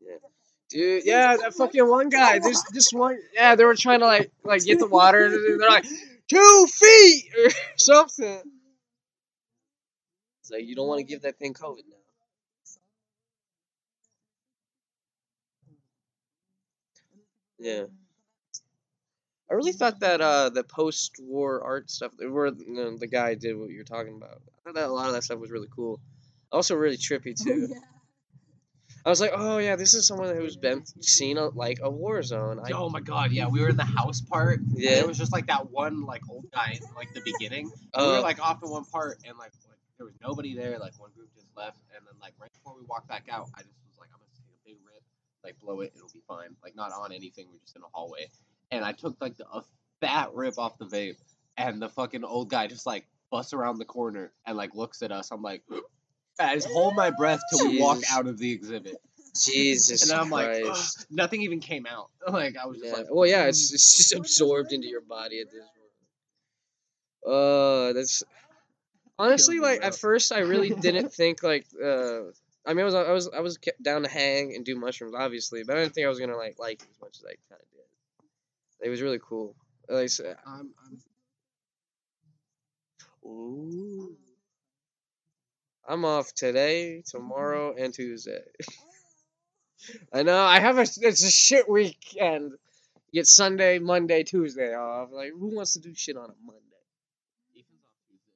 Yeah. 0.01 0.15
Dude, 0.69 1.05
yeah, 1.05 1.37
that 1.37 1.53
fucking 1.57 1.87
one 1.87 2.09
guy. 2.09 2.39
This 2.39 2.63
this 2.71 2.93
one 2.93 3.17
yeah, 3.33 3.55
they 3.55 3.65
were 3.65 3.75
trying 3.75 3.99
to 3.99 4.05
like 4.05 4.31
like 4.43 4.63
get 4.63 4.79
the 4.79 4.87
water 4.87 5.25
and 5.25 5.61
they're 5.61 5.69
like, 5.69 5.85
two 6.27 6.67
feet 6.67 7.25
or 7.45 7.51
something. 7.77 8.41
It's 10.41 10.51
like 10.51 10.65
you 10.65 10.75
don't 10.75 10.87
want 10.87 10.99
to 10.99 11.03
give 11.05 11.21
that 11.23 11.37
thing 11.39 11.53
COVID 11.53 11.83
now. 11.89 11.97
Yeah. 17.59 17.85
I 19.49 19.55
really 19.55 19.71
thought 19.71 19.99
that 20.01 20.21
uh 20.21 20.49
the 20.49 20.63
post 20.63 21.15
war 21.19 21.61
art 21.63 21.89
stuff 21.89 22.11
where 22.19 22.47
you 22.47 22.73
know, 22.73 22.97
the 22.97 23.07
guy 23.07 23.35
did 23.35 23.57
what 23.57 23.69
you're 23.69 23.83
talking 23.83 24.15
about. 24.15 24.41
I 24.59 24.61
thought 24.63 24.75
that 24.75 24.89
a 24.89 24.93
lot 24.93 25.07
of 25.07 25.13
that 25.13 25.23
stuff 25.23 25.39
was 25.39 25.51
really 25.51 25.69
cool. 25.75 25.99
Also 26.51 26.75
really 26.75 26.97
trippy 26.97 27.35
too. 27.35 27.67
I 29.05 29.09
was 29.09 29.21
like, 29.21 29.31
oh 29.33 29.59
yeah, 29.59 29.75
this 29.75 29.93
is 29.93 30.05
someone 30.05 30.35
who's 30.35 30.57
been 30.57 30.83
seen 31.01 31.37
a, 31.37 31.47
like 31.47 31.79
a 31.81 31.89
war 31.89 32.21
zone. 32.21 32.59
I, 32.59 32.71
oh 32.73 32.89
my 32.89 32.99
god, 32.99 33.31
yeah, 33.31 33.47
we 33.47 33.61
were 33.61 33.69
in 33.69 33.77
the 33.77 33.85
house 33.85 34.19
part. 34.21 34.59
and 34.59 34.73
Yeah. 34.75 34.99
It 34.99 35.07
was 35.07 35.17
just 35.17 35.31
like 35.31 35.47
that 35.47 35.71
one 35.71 36.05
like 36.05 36.21
old 36.29 36.51
guy 36.51 36.77
in 36.79 36.95
like 36.95 37.13
the 37.13 37.21
beginning. 37.23 37.71
we 37.97 38.05
were 38.05 38.17
uh, 38.17 38.21
like 38.21 38.39
off 38.39 38.61
in 38.61 38.69
one 38.69 38.85
part 38.85 39.17
and 39.25 39.37
like, 39.37 39.51
like 39.69 39.79
there 39.97 40.05
was 40.05 40.15
nobody 40.21 40.53
there. 40.53 40.77
Like 40.79 40.99
one 40.99 41.11
group 41.15 41.29
just 41.33 41.47
left, 41.55 41.77
and 41.95 42.05
then 42.05 42.13
like 42.21 42.33
right 42.41 42.51
before 42.51 42.75
we 42.77 42.85
walked 42.87 43.07
back 43.07 43.27
out, 43.31 43.47
I 43.55 43.61
just 43.61 43.79
was 43.87 43.97
like, 43.99 44.09
I'm 44.13 44.19
gonna 44.19 44.35
take 44.35 44.45
a 44.45 44.67
big 44.67 44.77
rip, 44.85 45.03
like 45.43 45.59
blow 45.59 45.79
it, 45.79 45.93
it'll 45.95 46.09
be 46.13 46.21
fine. 46.27 46.55
Like 46.61 46.75
not 46.75 46.91
on 46.91 47.13
anything. 47.13 47.47
We're 47.51 47.59
just 47.59 47.77
in 47.77 47.81
a 47.81 47.91
hallway, 47.91 48.27
and 48.71 48.83
I 48.85 48.91
took 48.93 49.15
like 49.21 49.37
the, 49.37 49.45
a 49.47 49.63
fat 50.01 50.33
rip 50.33 50.57
off 50.57 50.77
the 50.77 50.85
vape, 50.85 51.17
and 51.57 51.81
the 51.81 51.89
fucking 51.89 52.23
old 52.23 52.49
guy 52.49 52.67
just 52.67 52.85
like 52.85 53.07
busts 53.31 53.53
around 53.53 53.77
the 53.77 53.85
corner 53.85 54.31
and 54.45 54.57
like 54.57 54.73
looks 54.75 55.01
at 55.01 55.11
us. 55.11 55.31
I'm 55.31 55.41
like. 55.41 55.63
I 56.41 56.55
just 56.55 56.69
hold 56.69 56.95
my 56.95 57.09
breath 57.11 57.41
till 57.51 57.69
we 57.69 57.81
walk 57.81 57.97
out 58.09 58.25
of 58.25 58.37
the 58.37 58.49
exhibit. 58.53 58.95
Jesus 59.37 60.09
And 60.09 60.17
I'm 60.17 60.29
like, 60.29 60.63
Christ. 60.63 60.99
"Ugh," 61.01 61.05
nothing 61.11 61.41
even 61.41 61.59
came 61.59 61.85
out. 61.85 62.11
Like 62.31 62.55
I 62.55 62.65
was 62.65 62.77
just 62.77 62.89
Yeah. 62.91 62.97
like, 62.97 63.07
well, 63.09 63.27
yeah, 63.27 63.43
it's, 63.47 63.73
it's 63.73 63.97
just 63.97 64.13
absorbed 64.13 64.71
into 64.71 64.87
your 64.87 65.01
body 65.01 65.41
at 65.41 65.47
this 65.51 65.59
point. 67.25 67.35
Uh, 67.35 67.93
that's 67.93 68.23
honestly 69.17 69.59
like 69.59 69.83
at 69.83 69.95
first 69.95 70.31
I 70.31 70.39
really 70.39 70.69
didn't 70.81 71.11
think 71.13 71.43
like 71.43 71.65
uh. 71.83 72.21
I 72.65 72.73
mean, 72.73 72.81
I 72.81 72.85
was 72.85 72.95
I 72.95 73.11
was 73.11 73.29
I 73.35 73.39
was 73.39 73.57
down 73.81 74.03
to 74.03 74.09
hang 74.09 74.53
and 74.55 74.63
do 74.63 74.75
mushrooms, 74.77 75.15
obviously, 75.17 75.63
but 75.63 75.75
I 75.75 75.81
didn't 75.81 75.93
think 75.95 76.05
I 76.05 76.09
was 76.09 76.19
gonna 76.19 76.37
like 76.37 76.57
like 76.59 76.81
it 76.81 76.87
as 76.89 77.01
much 77.01 77.17
as 77.17 77.25
I 77.25 77.35
kind 77.49 77.61
of 77.61 77.69
did. 77.71 77.78
It 78.81 78.89
was 78.89 79.01
really 79.01 79.19
cool. 79.19 79.55
Like, 79.87 80.03
I 80.03 80.07
said- 80.07 80.37
I'm, 80.45 80.69
I'm 80.85 81.01
ooh, 83.29 84.15
I'm 85.87 86.05
off 86.05 86.33
today, 86.33 87.01
mm-hmm. 87.01 87.17
tomorrow, 87.17 87.75
and 87.77 87.93
Tuesday. 87.93 88.41
I 90.13 90.23
know 90.23 90.37
I 90.37 90.59
have 90.59 90.77
a 90.77 90.81
it's 90.81 91.23
a 91.23 91.31
shit 91.31 91.67
weekend. 91.69 92.51
You 93.11 93.21
get 93.21 93.27
Sunday, 93.27 93.79
Monday, 93.79 94.23
Tuesday 94.23 94.75
off. 94.75 95.09
Like 95.11 95.31
who 95.31 95.55
wants 95.55 95.73
to 95.73 95.79
do 95.79 95.93
shit 95.95 96.15
on 96.15 96.29
a 96.29 96.35
Monday? 96.45 96.61
Ethan's 97.57 97.81
off 97.85 97.97
Tuesday. 98.07 98.33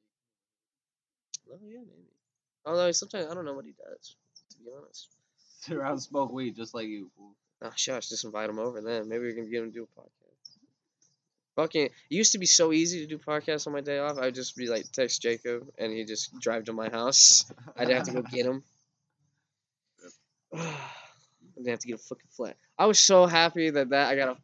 Oh 1.51 1.59
yeah, 1.67 1.79
maybe. 1.79 2.09
Although 2.65 2.91
sometimes 2.91 3.27
I 3.29 3.33
don't 3.35 3.45
know 3.45 3.53
what 3.53 3.65
he 3.65 3.73
does. 3.73 4.15
To 4.51 4.57
be 4.57 4.71
honest. 4.75 5.09
Sit 5.59 5.77
around 5.77 5.99
smoke 5.99 6.31
weed 6.31 6.55
just 6.55 6.73
like 6.73 6.87
you. 6.87 7.11
Oh 7.61 7.71
shush, 7.75 8.09
just 8.09 8.25
invite 8.25 8.49
him 8.49 8.59
over 8.59 8.81
then. 8.81 9.07
Maybe 9.07 9.25
we 9.25 9.33
can 9.33 9.49
get 9.49 9.61
him 9.61 9.71
to 9.71 9.77
do 9.79 9.83
a 9.83 9.99
podcast. 9.99 10.22
Fucking, 11.55 11.85
it 11.85 11.91
used 12.09 12.31
to 12.31 12.39
be 12.39 12.47
so 12.47 12.71
easy 12.73 13.01
to 13.01 13.07
do 13.07 13.19
podcasts 13.19 13.67
on 13.67 13.73
my 13.73 13.81
day 13.81 13.99
off. 13.99 14.17
I'd 14.17 14.33
just 14.33 14.55
be 14.55 14.67
like 14.67 14.91
text 14.91 15.21
Jacob, 15.21 15.69
and 15.77 15.91
he'd 15.93 16.07
just 16.07 16.37
drive 16.39 16.63
to 16.65 16.73
my 16.73 16.89
house. 16.89 17.45
I'd 17.77 17.89
have 17.89 18.03
to 18.05 18.11
go 18.13 18.21
get 18.23 18.47
him. 18.47 18.63
I'd 20.55 21.67
have 21.67 21.79
to 21.79 21.87
get 21.87 21.95
a 21.95 22.03
fucking 22.03 22.29
flat. 22.35 22.57
I 22.77 22.85
was 22.87 22.99
so 22.99 23.25
happy 23.27 23.69
that 23.69 23.89
that 23.89 24.09
I 24.09 24.15
got 24.15 24.29
a 24.29 24.37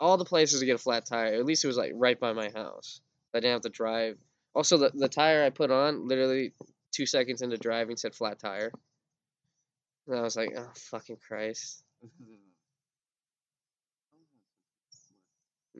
all 0.00 0.16
the 0.16 0.24
places 0.24 0.58
to 0.60 0.66
get 0.66 0.74
a 0.74 0.78
flat 0.78 1.06
tire. 1.06 1.34
At 1.34 1.44
least 1.44 1.62
it 1.64 1.68
was 1.68 1.76
like 1.76 1.92
right 1.94 2.18
by 2.18 2.32
my 2.32 2.50
house. 2.50 3.00
I 3.34 3.38
didn't 3.40 3.52
have 3.52 3.60
to 3.62 3.68
drive. 3.68 4.16
Also, 4.54 4.76
the 4.78 4.90
the 4.94 5.08
tire 5.08 5.44
I 5.44 5.50
put 5.50 5.70
on, 5.70 6.08
literally 6.08 6.52
two 6.92 7.06
seconds 7.06 7.42
into 7.42 7.58
driving, 7.58 7.96
said 7.96 8.14
flat 8.14 8.38
tire. 8.40 8.72
And 10.08 10.18
I 10.18 10.22
was 10.22 10.36
like, 10.36 10.52
oh 10.56 10.68
fucking 10.74 11.18
Christ. 11.28 11.82
That's 12.02 12.12
'cause 12.18 12.28
of- 12.28 12.34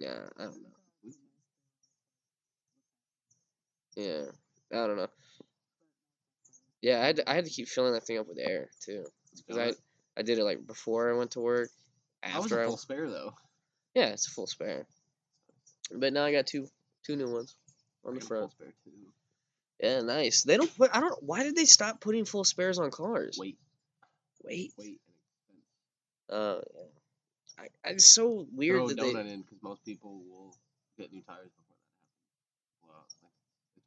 Yeah, 0.03 0.29
I 0.39 0.43
don't 0.45 0.63
know. 0.63 0.76
Yeah, 3.97 4.25
I 4.73 4.87
don't 4.87 4.97
know. 4.97 5.09
Yeah, 6.83 7.01
I 7.03 7.07
had 7.07 7.17
to, 7.17 7.31
I 7.31 7.35
had 7.35 7.45
to 7.45 7.51
keep 7.51 7.69
filling 7.69 7.95
that 7.95 8.05
thing 8.05 8.19
up 8.19 8.29
with 8.29 8.39
air 8.39 8.69
too, 8.85 9.05
because 9.47 9.59
I 10.17 10.21
I 10.21 10.23
did 10.23 10.39
it 10.39 10.45
like 10.45 10.67
before 10.67 11.11
I 11.13 11.17
went 11.17 11.33
to 11.33 11.41
work. 11.41 11.71
That 12.23 12.37
was 12.37 12.45
After 12.47 12.61
a 12.61 12.65
I 12.65 12.67
full 12.67 12.77
spare 12.77 13.11
though. 13.11 13.33
yeah, 13.95 14.09
it's 14.09 14.27
a 14.29 14.31
full 14.31 14.47
spare. 14.47 14.87
But 15.93 16.13
now 16.13 16.25
I 16.25 16.33
got 16.33 16.47
two 16.47 16.69
two 17.05 17.17
new 17.17 17.33
ones 17.33 17.55
on 18.05 18.15
the 18.15 18.21
front. 18.21 18.53
Yeah, 19.81 20.01
nice. 20.01 20.43
They 20.43 20.57
don't 20.57 20.75
put. 20.77 20.91
I 20.95 21.01
don't. 21.01 21.23
Why 21.23 21.43
did 21.43 21.57
they 21.57 21.65
stop 21.65 22.01
putting 22.01 22.25
full 22.25 22.45
spares 22.45 22.79
on 22.79 22.91
cars? 22.91 23.37
Wait, 23.41 23.57
Wait. 24.45 24.73
wait. 24.79 25.01
Oh 26.29 26.61
yeah. 26.75 26.83
I, 27.59 27.89
I, 27.89 27.93
it's 27.93 28.07
so 28.07 28.47
weird 28.53 28.77
Throw 28.77 28.85
a 28.87 28.89
that 28.89 28.97
they. 29.01 29.13
donut 29.13 29.33
in 29.33 29.43
because 29.43 29.63
most 29.63 29.85
people 29.85 30.21
will 30.29 30.55
get 30.99 31.13
new 31.13 31.23
tires 31.23 31.51
before 31.57 31.77
that 31.77 31.87
happens. 31.87 32.83
Well, 32.83 33.07
like, 33.23 33.33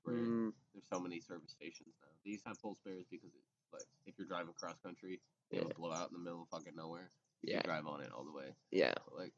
it's 0.10 0.18
rare. 0.18 0.26
Mm, 0.26 0.52
There's 0.74 0.86
so 0.92 1.00
many 1.00 1.20
service 1.22 1.52
stations 1.52 1.94
now. 2.02 2.08
These 2.26 2.42
have 2.46 2.58
full 2.58 2.76
spares 2.76 3.06
because 3.10 3.30
it's 3.34 3.74
like 3.74 3.84
if 4.06 4.16
you're 4.18 4.28
driving 4.28 4.54
cross 4.60 4.76
country, 4.84 5.22
it'll 5.52 5.68
Yeah. 5.68 5.74
blow 5.78 5.94
out 5.94 6.10
in 6.12 6.18
the 6.18 6.24
middle 6.24 6.42
of 6.44 6.50
fucking 6.50 6.76
nowhere. 6.76 7.10
You 7.44 7.54
yeah, 7.54 7.62
drive 7.62 7.86
on 7.88 8.02
it 8.02 8.12
all 8.12 8.26
the 8.26 8.34
way. 8.34 8.54
yeah. 8.72 8.94
But 9.06 9.16
like 9.18 9.34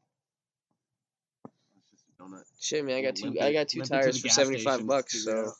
donut. 2.20 2.42
Shit, 2.60 2.84
man, 2.84 2.96
I 2.96 3.02
got 3.02 3.16
two. 3.16 3.26
Limp 3.26 3.40
I 3.40 3.52
got 3.52 3.68
two 3.68 3.78
limp 3.80 3.90
it 3.90 3.94
to 3.94 4.00
tires 4.02 4.20
for 4.20 4.28
seventy 4.28 4.62
five 4.62 4.86
bucks. 4.86 5.24
So 5.24 5.52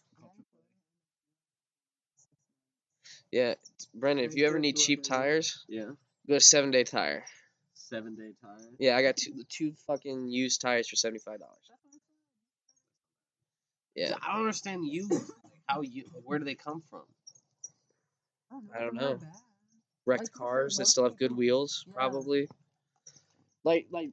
yeah, 3.30 3.54
Brendan, 3.94 4.24
if 4.26 4.34
you 4.36 4.46
ever 4.46 4.58
need 4.58 4.76
cheap 4.76 5.02
tires, 5.02 5.64
Yeah. 5.68 5.90
go 6.28 6.34
to 6.34 6.40
Seven 6.40 6.70
Day 6.70 6.84
Tire. 6.84 7.24
Seven 7.74 8.14
day 8.14 8.32
tire. 8.40 8.70
Yeah, 8.78 8.96
I 8.96 9.02
got 9.02 9.16
two 9.18 9.44
two 9.48 9.74
fucking 9.86 10.28
used 10.28 10.60
tires 10.62 10.88
for 10.88 10.96
seventy 10.96 11.18
five 11.20 11.40
dollars. 11.40 11.58
Yeah, 13.94 14.14
I 14.22 14.32
don't 14.32 14.40
understand 14.40 14.86
you. 14.86 15.08
How 15.66 15.82
you? 15.82 16.04
Where 16.24 16.38
do 16.38 16.44
they 16.44 16.54
come 16.54 16.82
from? 16.88 17.02
I 18.74 18.80
don't 18.80 18.94
know. 18.94 19.18
Wrecked 20.04 20.32
cars 20.32 20.76
that 20.76 20.86
still 20.86 21.04
have 21.04 21.16
good 21.16 21.36
wheels, 21.36 21.84
probably. 21.94 22.48
Like 23.64 23.86
like. 23.90 24.10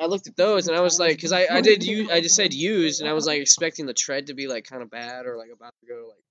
I 0.00 0.06
looked 0.06 0.28
at 0.28 0.36
those 0.36 0.68
and 0.68 0.76
I 0.76 0.80
was 0.80 1.00
like, 1.00 1.16
because 1.16 1.32
I, 1.32 1.48
I 1.50 1.60
did 1.60 1.82
you 1.82 2.08
I 2.08 2.20
just 2.20 2.36
said 2.36 2.54
used 2.54 3.00
and 3.00 3.10
I 3.10 3.14
was 3.14 3.26
like 3.26 3.40
expecting 3.40 3.84
the 3.84 3.92
tread 3.92 4.28
to 4.28 4.34
be 4.34 4.46
like 4.46 4.64
kind 4.64 4.80
of 4.80 4.90
bad 4.90 5.26
or 5.26 5.36
like 5.36 5.50
about 5.52 5.74
to 5.80 5.86
go 5.88 6.06
like 6.06 6.22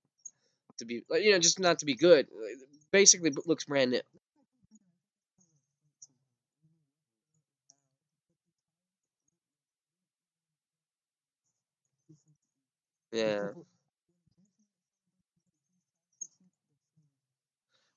to 0.78 0.86
be 0.86 1.02
like 1.10 1.22
you 1.22 1.32
know 1.32 1.38
just 1.38 1.60
not 1.60 1.80
to 1.80 1.84
be 1.86 1.94
good. 1.94 2.26
Like, 2.32 2.56
Basically, 2.90 3.30
looks 3.44 3.66
brand 3.66 3.90
new. 3.90 4.00
Yeah. 13.12 13.50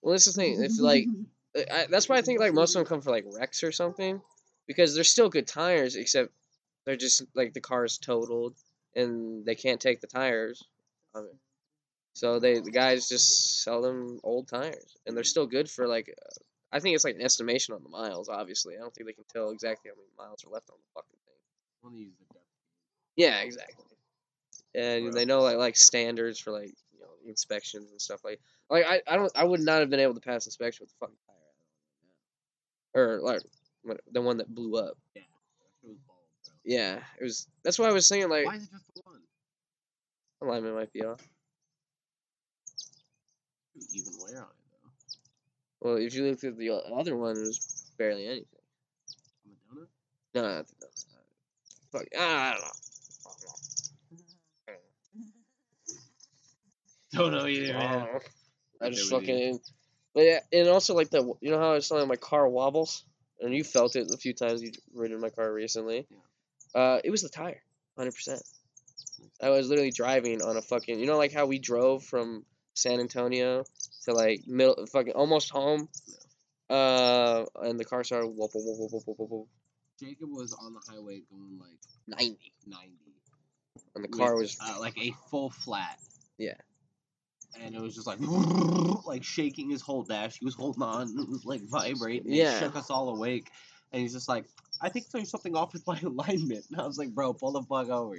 Well, 0.01 0.13
that's 0.13 0.25
the 0.25 0.31
thing. 0.31 0.61
If 0.63 0.79
like, 0.79 1.05
I, 1.71 1.85
that's 1.89 2.09
why 2.09 2.17
I 2.17 2.21
think 2.21 2.39
like 2.39 2.53
most 2.53 2.75
of 2.75 2.79
them 2.79 2.87
come 2.87 3.01
for 3.01 3.11
like 3.11 3.25
wrecks 3.27 3.63
or 3.63 3.71
something, 3.71 4.21
because 4.67 4.95
they're 4.95 5.03
still 5.03 5.29
good 5.29 5.47
tires, 5.47 5.95
except 5.95 6.31
they're 6.85 6.95
just 6.95 7.23
like 7.35 7.53
the 7.53 7.61
car's 7.61 7.97
totaled 7.97 8.55
and 8.95 9.45
they 9.45 9.55
can't 9.55 9.79
take 9.81 10.01
the 10.01 10.07
tires. 10.07 10.63
On 11.13 11.25
it. 11.25 11.35
So 12.13 12.39
they 12.39 12.59
the 12.59 12.71
guys 12.71 13.07
just 13.09 13.63
sell 13.63 13.81
them 13.81 14.19
old 14.23 14.47
tires, 14.47 14.97
and 15.05 15.15
they're 15.15 15.23
still 15.23 15.47
good 15.47 15.69
for 15.69 15.87
like. 15.87 16.09
Uh, 16.09 16.29
I 16.73 16.79
think 16.79 16.95
it's 16.95 17.03
like 17.03 17.15
an 17.15 17.21
estimation 17.21 17.75
on 17.75 17.83
the 17.83 17.89
miles. 17.89 18.29
Obviously, 18.29 18.75
I 18.77 18.79
don't 18.79 18.93
think 18.93 19.07
they 19.07 19.13
can 19.13 19.25
tell 19.33 19.49
exactly 19.49 19.91
how 19.91 19.95
many 19.95 20.09
miles 20.17 20.45
are 20.45 20.49
left 20.49 20.69
on 20.69 20.77
the 20.79 20.91
fucking 20.93 21.19
thing. 21.25 21.35
One 21.81 21.93
of 21.93 21.99
these. 21.99 22.07
is 22.13 22.27
depth. 22.33 22.45
Yeah, 23.17 23.41
exactly. 23.41 23.85
And 24.75 25.05
Right. 25.05 25.13
they 25.13 25.25
know 25.25 25.41
like 25.41 25.57
like 25.57 25.75
standards 25.75 26.39
for 26.39 26.51
like 26.51 26.73
you 26.93 26.99
know 27.01 27.09
inspections 27.25 27.91
and 27.91 28.01
stuff 28.01 28.23
like 28.23 28.39
like 28.69 28.85
I, 28.85 29.01
I 29.07 29.17
don't 29.17 29.31
I 29.35 29.43
would 29.43 29.59
not 29.59 29.79
have 29.81 29.89
been 29.89 29.99
able 29.99 30.13
to 30.13 30.21
pass 30.21 30.45
inspection 30.45 30.83
with 30.85 30.89
the 30.91 30.95
fucking 30.99 31.17
tire 32.93 33.15
or 33.15 33.19
like 33.21 33.41
the 34.11 34.21
one 34.21 34.37
that 34.37 34.53
blew 34.53 34.77
up. 34.77 34.97
Yeah. 35.15 35.21
That 35.83 35.89
was 35.89 35.97
bald. 36.07 36.19
Yeah, 36.63 36.99
it 37.19 37.23
was. 37.23 37.47
That's 37.63 37.77
why 37.79 37.87
I 37.87 37.91
was 37.91 38.07
saying 38.07 38.29
like 38.29 38.45
Why 38.45 38.55
is 38.55 38.63
it 38.63 38.71
just 38.71 38.85
the 38.95 39.01
one? 39.03 39.21
alignment 40.41 40.75
might 40.75 40.93
be 40.93 41.03
off. 41.03 41.19
Even 43.93 44.13
wear 44.19 44.37
on 44.37 44.43
it 44.43 44.47
though. 44.71 45.89
Well, 45.89 45.95
if 45.97 46.13
you 46.13 46.23
look 46.25 46.43
at 46.43 46.57
the 46.57 46.69
other 46.93 47.15
one, 47.17 47.37
it 47.37 47.39
was 47.41 47.91
barely 47.97 48.25
anything. 48.27 48.45
On 49.71 49.75
the 49.75 49.81
donut. 49.81 49.87
No, 50.35 50.41
not 50.43 50.67
the, 50.67 50.87
fuck. 51.91 52.05
I 52.17 52.51
don't 52.53 52.61
know. 52.61 52.67
Don't 57.13 57.31
know 57.31 57.45
either, 57.45 57.73
man. 57.73 58.07
I 58.81 58.89
just 58.89 59.11
fucking. 59.11 59.59
But 60.13 60.23
yeah, 60.23 60.39
and 60.51 60.67
also 60.67 60.95
like 60.95 61.09
the 61.09 61.33
you 61.41 61.51
know 61.51 61.59
how 61.59 61.71
I 61.71 61.75
was 61.75 61.87
telling 61.87 62.07
my 62.07 62.15
car 62.15 62.47
wobbles, 62.47 63.03
and 63.39 63.53
you 63.53 63.63
felt 63.63 63.95
it 63.95 64.11
a 64.13 64.17
few 64.17 64.33
times. 64.33 64.61
You 64.61 64.71
ridden 64.93 65.19
my 65.19 65.29
car 65.29 65.51
recently. 65.51 66.07
Yeah. 66.09 66.81
Uh, 66.81 67.01
it 67.03 67.11
was 67.11 67.21
the 67.21 67.29
tire, 67.29 67.61
hundred 67.97 68.15
percent. 68.15 68.41
I 69.41 69.49
was 69.49 69.69
literally 69.69 69.91
driving 69.91 70.41
on 70.41 70.57
a 70.57 70.61
fucking. 70.61 70.99
You 70.99 71.05
know, 71.05 71.17
like 71.17 71.33
how 71.33 71.45
we 71.45 71.59
drove 71.59 72.03
from 72.03 72.45
San 72.73 72.99
Antonio 72.99 73.63
to 74.05 74.13
like 74.13 74.41
middle, 74.47 74.85
fucking 74.87 75.13
almost 75.13 75.49
home. 75.49 75.89
Uh, 76.69 77.43
and 77.61 77.77
the 77.77 77.83
car 77.83 78.03
started 78.03 78.27
whoop 78.27 78.51
whoop 78.53 78.63
whoop 78.65 78.91
whoop 78.91 79.03
whoop 79.05 79.19
whoop 79.19 79.29
whoop. 79.29 79.47
Jacob 79.99 80.29
was 80.31 80.53
on 80.53 80.73
the 80.73 80.79
highway 80.89 81.21
going 81.29 81.59
like 81.59 81.77
ninety, 82.07 82.53
90. 82.65 82.91
and 83.95 84.03
the 84.03 84.07
car 84.07 84.35
with, 84.35 84.43
was 84.43 84.57
uh, 84.61 84.79
like 84.79 84.97
a 84.97 85.13
full 85.29 85.49
flat. 85.49 85.99
Yeah. 86.37 86.53
And 87.59 87.75
it 87.75 87.81
was 87.81 87.95
just 87.95 88.07
like 88.07 88.19
like 89.05 89.23
shaking 89.23 89.69
his 89.69 89.81
whole 89.81 90.03
dash. 90.03 90.37
He 90.39 90.45
was 90.45 90.55
holding 90.55 90.83
on. 90.83 91.07
It 91.19 91.29
was 91.29 91.45
like 91.45 91.61
vibrating. 91.63 92.31
Yeah. 92.33 92.55
It 92.55 92.59
shook 92.59 92.75
us 92.75 92.89
all 92.89 93.09
awake. 93.09 93.49
And 93.91 94.01
he's 94.01 94.13
just 94.13 94.29
like, 94.29 94.45
I 94.81 94.89
think 94.89 95.09
there's 95.09 95.29
something 95.29 95.55
off 95.55 95.73
with 95.73 95.85
my 95.85 95.99
alignment. 96.03 96.65
And 96.71 96.79
I 96.79 96.87
was 96.87 96.97
like, 96.97 97.09
bro, 97.09 97.33
pull 97.33 97.51
the 97.51 97.63
fuck 97.63 97.89
over. 97.89 98.17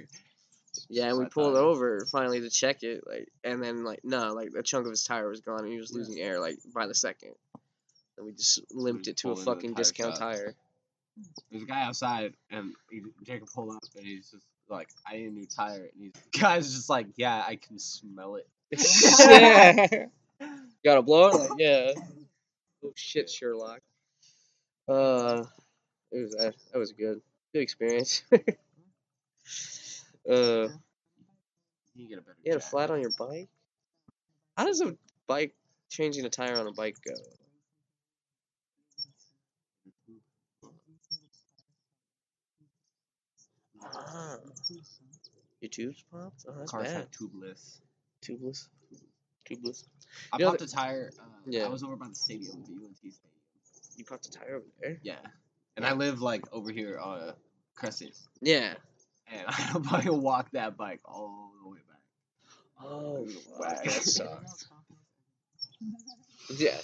Yeah, 0.89 1.09
and 1.09 1.17
we 1.19 1.25
I 1.25 1.29
pulled 1.29 1.55
thought- 1.55 1.63
over 1.63 2.05
finally 2.11 2.41
to 2.41 2.49
check 2.49 2.81
it, 2.83 3.03
like, 3.07 3.27
and 3.43 3.61
then 3.61 3.83
like 3.83 3.99
no, 4.03 4.33
like 4.33 4.49
a 4.57 4.63
chunk 4.63 4.85
of 4.85 4.91
his 4.91 5.03
tire 5.03 5.29
was 5.29 5.41
gone, 5.41 5.59
and 5.59 5.71
he 5.71 5.77
was 5.77 5.91
Yeah. 5.91 5.97
losing 5.99 6.19
air 6.19 6.39
like 6.39 6.57
by 6.73 6.87
the 6.87 6.95
second. 6.95 7.33
And 8.17 8.25
we 8.25 8.31
just 8.33 8.59
limped 8.71 9.05
just 9.05 9.19
it 9.19 9.21
to 9.21 9.31
a 9.31 9.35
pulled 9.35 9.39
into 9.39 9.45
the 9.51 9.55
fucking 9.55 9.69
tire 9.75 9.77
discount 9.83 10.11
shop. 10.13 10.19
tire. 10.19 10.55
There's 11.51 11.63
a 11.63 11.65
guy 11.67 11.83
outside, 11.83 12.33
and 12.49 12.73
he, 12.89 13.01
Jacob 13.23 13.49
pulled 13.53 13.75
up, 13.75 13.83
and 13.95 14.03
he's 14.05 14.31
just 14.31 14.45
like, 14.67 14.89
I 15.07 15.17
need 15.17 15.25
a 15.27 15.31
new 15.31 15.45
tire. 15.45 15.89
And 15.93 16.11
he's 16.11 16.41
guy's 16.41 16.73
just 16.73 16.89
like, 16.89 17.05
yeah, 17.17 17.43
I 17.47 17.55
can 17.55 17.77
smell 17.77 18.35
it. 18.35 18.47
Yeah. 18.77 20.05
Gotta 20.85 21.01
blow 21.01 21.29
it, 21.29 21.35
like 21.35 21.49
yeah. 21.59 21.91
Oh 22.83 22.91
shit, 22.95 23.29
Sherlock. 23.29 23.79
Uh, 24.87 25.43
it 26.11 26.21
was 26.21 26.31
that, 26.31 26.53
that 26.71 26.79
was 26.79 26.91
good, 26.91 27.21
good 27.53 27.61
experience. 27.61 28.23
uh, 28.31 28.37
You 31.95 32.09
get 32.09 32.17
a 32.17 32.21
better. 32.21 32.37
you 32.43 32.51
had 32.51 32.57
a 32.57 32.61
flat 32.63 32.91
on 32.91 32.99
your 33.01 33.11
bike. 33.17 33.49
How 34.57 34.65
does 34.65 34.81
a 34.81 34.95
bike 35.27 35.53
changing 35.89 36.25
a 36.25 36.29
tire 36.29 36.57
on 36.57 36.67
a 36.67 36.73
bike 36.73 36.97
go? 37.05 37.13
Ah. 43.83 44.37
Your 45.61 45.69
tubes 45.69 46.03
popped? 46.11 46.45
Oh, 46.47 46.53
that's 46.57 46.71
Cars 46.71 46.87
bad. 46.87 46.97
have 46.97 47.11
tubeless. 47.11 47.79
Tubeless. 48.23 48.67
Tubeless. 49.49 49.85
I 50.31 50.37
You 50.37 50.45
know 50.45 50.51
popped 50.51 50.61
a 50.61 50.67
tire. 50.67 51.11
Uh, 51.19 51.23
Yeah. 51.45 51.65
I 51.65 51.67
was 51.69 51.83
over 51.83 51.95
by 51.95 52.07
the 52.07 52.15
stadium, 52.15 52.63
the 52.65 52.73
UNT 52.85 52.97
stadium. 52.97 53.19
You 53.97 54.05
popped 54.05 54.25
a 54.27 54.31
tire 54.31 54.55
over 54.55 54.65
there? 54.81 54.99
Yeah. 55.03 55.19
And 55.75 55.85
I 55.85 55.93
live 55.93 56.21
like 56.21 56.45
over 56.53 56.71
here 56.71 56.97
on 56.99 57.19
uh, 57.19 57.33
Crescent, 57.75 58.15
Yeah. 58.41 58.75
and 59.31 59.41
I 59.91 60.01
to 60.01 60.13
walk 60.13 60.51
that 60.51 60.77
bike 60.77 61.01
all 61.05 61.51
the 61.63 61.69
way 61.69 61.79
back. 61.89 62.85
Oh, 62.85 63.27
Wow. 63.59 63.69
that 63.83 63.91
sucks. 63.91 64.67
Yeah. 66.57 66.77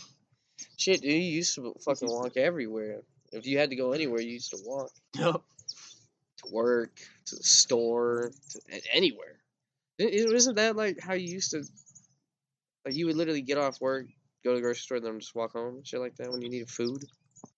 Shit, 0.77 1.01
dude, 1.01 1.11
you 1.11 1.17
used 1.19 1.55
to 1.55 1.73
fucking 1.85 2.09
walk 2.09 2.37
everywhere. 2.37 3.01
If 3.31 3.45
you 3.45 3.59
had 3.59 3.69
to 3.69 3.75
go 3.75 3.91
anywhere, 3.91 4.21
you 4.21 4.31
used 4.31 4.51
to 4.51 4.59
walk 4.65 4.91
Nope. 5.17 5.45
to 6.37 6.51
work, 6.51 6.95
to 7.25 7.35
the 7.35 7.43
store, 7.43 8.31
to 8.51 8.81
anywhere. 8.93 9.38
Isn't 9.99 10.55
that 10.55 10.75
like 10.75 10.99
how 11.01 11.13
you 11.13 11.27
used 11.27 11.51
to? 11.51 11.63
Like 12.85 12.95
you 12.95 13.05
would 13.07 13.17
literally 13.17 13.41
get 13.41 13.57
off 13.57 13.81
work, 13.81 14.07
go 14.43 14.51
to 14.51 14.55
the 14.55 14.61
grocery 14.61 14.79
store, 14.79 14.99
then 14.99 15.19
just 15.19 15.35
walk 15.35 15.53
home, 15.53 15.81
shit 15.83 15.99
like 15.99 16.15
that 16.15 16.31
when 16.31 16.41
you 16.41 16.49
needed 16.49 16.69
food. 16.69 17.03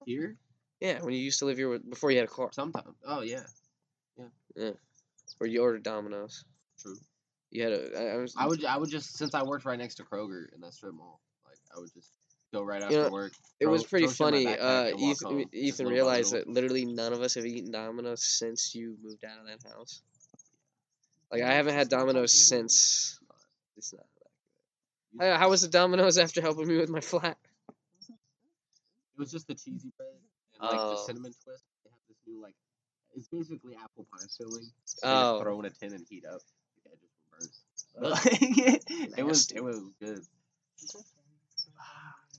Here? 0.05 0.35
Yeah, 0.79 0.99
when 1.01 1.13
you 1.13 1.19
used 1.19 1.39
to 1.39 1.45
live 1.45 1.57
here 1.57 1.69
with, 1.69 1.87
before 1.87 2.09
you 2.09 2.17
had 2.17 2.27
a 2.27 2.31
car, 2.31 2.49
Sometimes. 2.51 2.95
Oh 3.05 3.21
yeah. 3.21 3.43
Yeah. 4.17 4.25
Yeah. 4.55 4.71
Or 5.39 5.47
you 5.47 5.61
ordered 5.61 5.83
Domino's. 5.83 6.43
True. 6.81 6.97
You 7.51 7.63
had 7.63 7.73
a. 7.73 7.99
I, 7.99 8.13
I 8.13 8.17
was. 8.17 8.33
I 8.35 8.47
would. 8.47 8.65
I 8.65 8.77
would 8.77 8.89
just 8.89 9.17
since 9.17 9.35
I 9.35 9.43
worked 9.43 9.65
right 9.65 9.77
next 9.77 9.95
to 9.95 10.03
Kroger 10.03 10.45
in 10.53 10.61
that 10.61 10.73
strip 10.73 10.93
mall, 10.95 11.21
like 11.45 11.59
I 11.75 11.79
would 11.79 11.93
just 11.93 12.09
go 12.51 12.63
right 12.63 12.79
You 12.79 12.85
after 12.85 13.03
know, 13.03 13.09
work. 13.09 13.33
It 13.59 13.67
was 13.67 13.85
pretty 13.85 14.07
throw 14.07 14.31
shit 14.31 14.39
in 14.39 14.45
my 14.45 14.57
funny. 14.57 14.91
Uh, 14.91 14.97
Ethan, 14.97 15.45
Ethan 15.53 15.87
realized 15.87 16.33
that 16.33 16.47
literally 16.47 16.85
none 16.85 17.13
of 17.13 17.21
us 17.21 17.35
have 17.35 17.45
eaten 17.45 17.71
Domino's 17.71 18.23
since 18.23 18.73
you 18.73 18.97
moved 19.03 19.23
out 19.23 19.39
of 19.39 19.45
that 19.45 19.69
house. 19.69 20.01
Like 21.31 21.43
I 21.43 21.53
haven't 21.53 21.73
had 21.75 21.89
Domino's 21.89 22.33
since. 22.33 23.17
Uh, 23.29 23.33
it's 23.77 23.93
not. 23.93 24.05
How, 25.19 25.37
how 25.37 25.49
was 25.49 25.61
the 25.61 25.67
Domino's 25.69 26.17
after 26.17 26.41
helping 26.41 26.67
me 26.67 26.77
with 26.77 26.89
my 26.89 27.01
flat? 27.01 27.37
It 28.09 29.17
was 29.17 29.31
just 29.31 29.47
the 29.47 29.53
cheesy 29.55 29.91
bread 29.97 30.09
and 30.59 30.61
like 30.69 30.71
the 30.79 30.95
Oh. 30.97 31.03
cinnamon 31.05 31.31
twist. 31.43 31.63
They 31.83 31.89
have 31.91 31.99
this 32.07 32.17
new 32.27 32.41
like, 32.41 32.55
it's 33.15 33.27
basically 33.27 33.75
apple 33.75 34.05
pie 34.11 34.25
filling. 34.37 34.71
So 34.85 34.99
Oh. 35.03 35.41
throw 35.41 35.59
in 35.59 35.65
a 35.65 35.69
tin 35.69 35.93
and 35.93 36.05
heat 36.09 36.23
up. 36.25 36.41
The 36.83 36.91
edges 36.91 37.09
will 38.01 38.09
burn. 38.09 38.11
Ugh. 38.13 38.19
But, 38.23 39.11
like, 39.11 39.19
it 39.19 39.23
was 39.25 39.51
it 39.51 39.63
was 39.63 39.79
good. 39.99 40.21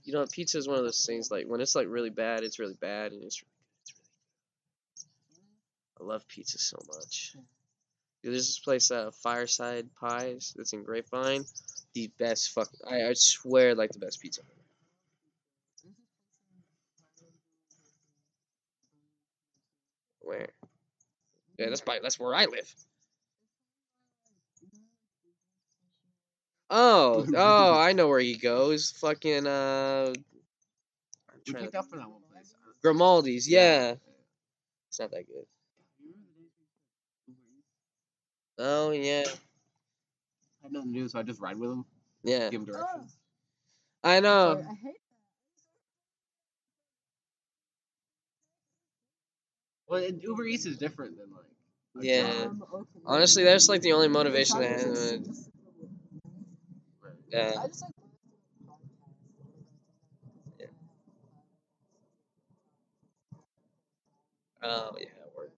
You 0.05 0.13
know, 0.15 0.27
pizza 0.33 0.59
is 0.59 0.67
one 0.67 0.79
of 0.79 0.85
those 0.85 1.05
things. 1.07 1.31
Like 1.31 1.47
when 1.47 1.61
it's 1.61 1.75
like 1.77 1.87
really 1.89 2.11
bad, 2.11 2.43
it's 2.43 2.59
really 2.59 2.75
bad, 2.81 3.13
and 3.13 3.23
it's 3.23 3.41
really 3.43 3.53
good. 3.55 3.81
It's 3.83 3.95
really 5.31 5.39
good. 5.99 6.05
I 6.05 6.05
love 6.13 6.27
pizza 6.27 6.59
so 6.59 6.79
much. 6.89 7.37
There's 8.23 8.37
this 8.47 8.59
place, 8.61 8.91
uh, 8.91 9.11
Fireside 9.11 9.89
Pies, 10.01 10.53
that's 10.57 10.73
in 10.73 10.85
Grapevine. 10.85 11.45
The 11.95 12.09
best 12.19 12.51
fuck. 12.53 12.69
I, 12.89 13.09
I 13.09 13.13
swear, 13.15 13.75
like 13.75 13.91
the 13.91 13.99
best 13.99 14.21
pizza. 14.21 14.43
Where? 20.21 20.49
Yeah, 21.59 21.69
that's 21.69 21.81
by 21.81 21.99
that's 22.03 22.19
where 22.19 22.35
I 22.35 22.47
live. 22.47 22.73
Oh, 26.71 27.27
oh, 27.37 27.79
I 27.79 27.93
know 27.93 28.09
where 28.09 28.21
he 28.21 28.37
goes. 28.37 28.91
Fucking 28.93 29.47
uh, 29.47 30.13
We 31.47 31.53
picked 31.53 31.73
to- 31.73 31.79
up 31.79 31.91
that 31.91 31.99
one 31.99 32.23
place. 32.33 32.55
Grimaldi's. 32.83 33.49
Yeah, 33.49 33.95
it's 34.89 34.99
not 35.01 35.11
that 35.11 35.27
good. 35.27 35.45
Oh 38.65 38.93
yeah, 38.93 39.25
I 39.27 39.31
had 40.63 40.73
nothing 40.73 40.93
to 40.93 41.01
do, 41.01 41.09
so 41.09 41.19
I 41.19 41.23
just 41.23 41.41
ride 41.41 41.59
with 41.59 41.71
him, 41.71 41.85
yeah. 42.23 42.49
give 42.51 42.61
him 42.61 42.67
directions. 42.67 43.17
I 44.05 44.21
know. 44.21 44.65
I 44.69 44.75
hate 44.75 44.97
Well, 49.89 50.03
it- 50.03 50.23
Uber 50.23 50.47
Eats 50.47 50.67
is 50.67 50.79
different 50.79 51.19
than 51.19 51.31
like. 51.31 51.47
a 51.97 52.07
Yeah. 52.07 52.45
Um. 52.47 52.63
Honestly, 53.07 53.45
that's 53.45 53.69
like 53.69 53.83
the 53.83 53.93
only 53.93 54.09
motivation 54.09 54.59
I 54.59 54.63
Talking 54.65 54.79
have. 54.79 54.97
s- 54.97 55.13
uh, 55.13 57.09
Yeah. 57.31 57.55
I 57.59 57.67
just 57.69 57.83
like 57.83 57.93
Oh 64.63 64.97
yeah, 65.01 65.09
word. 65.37 65.51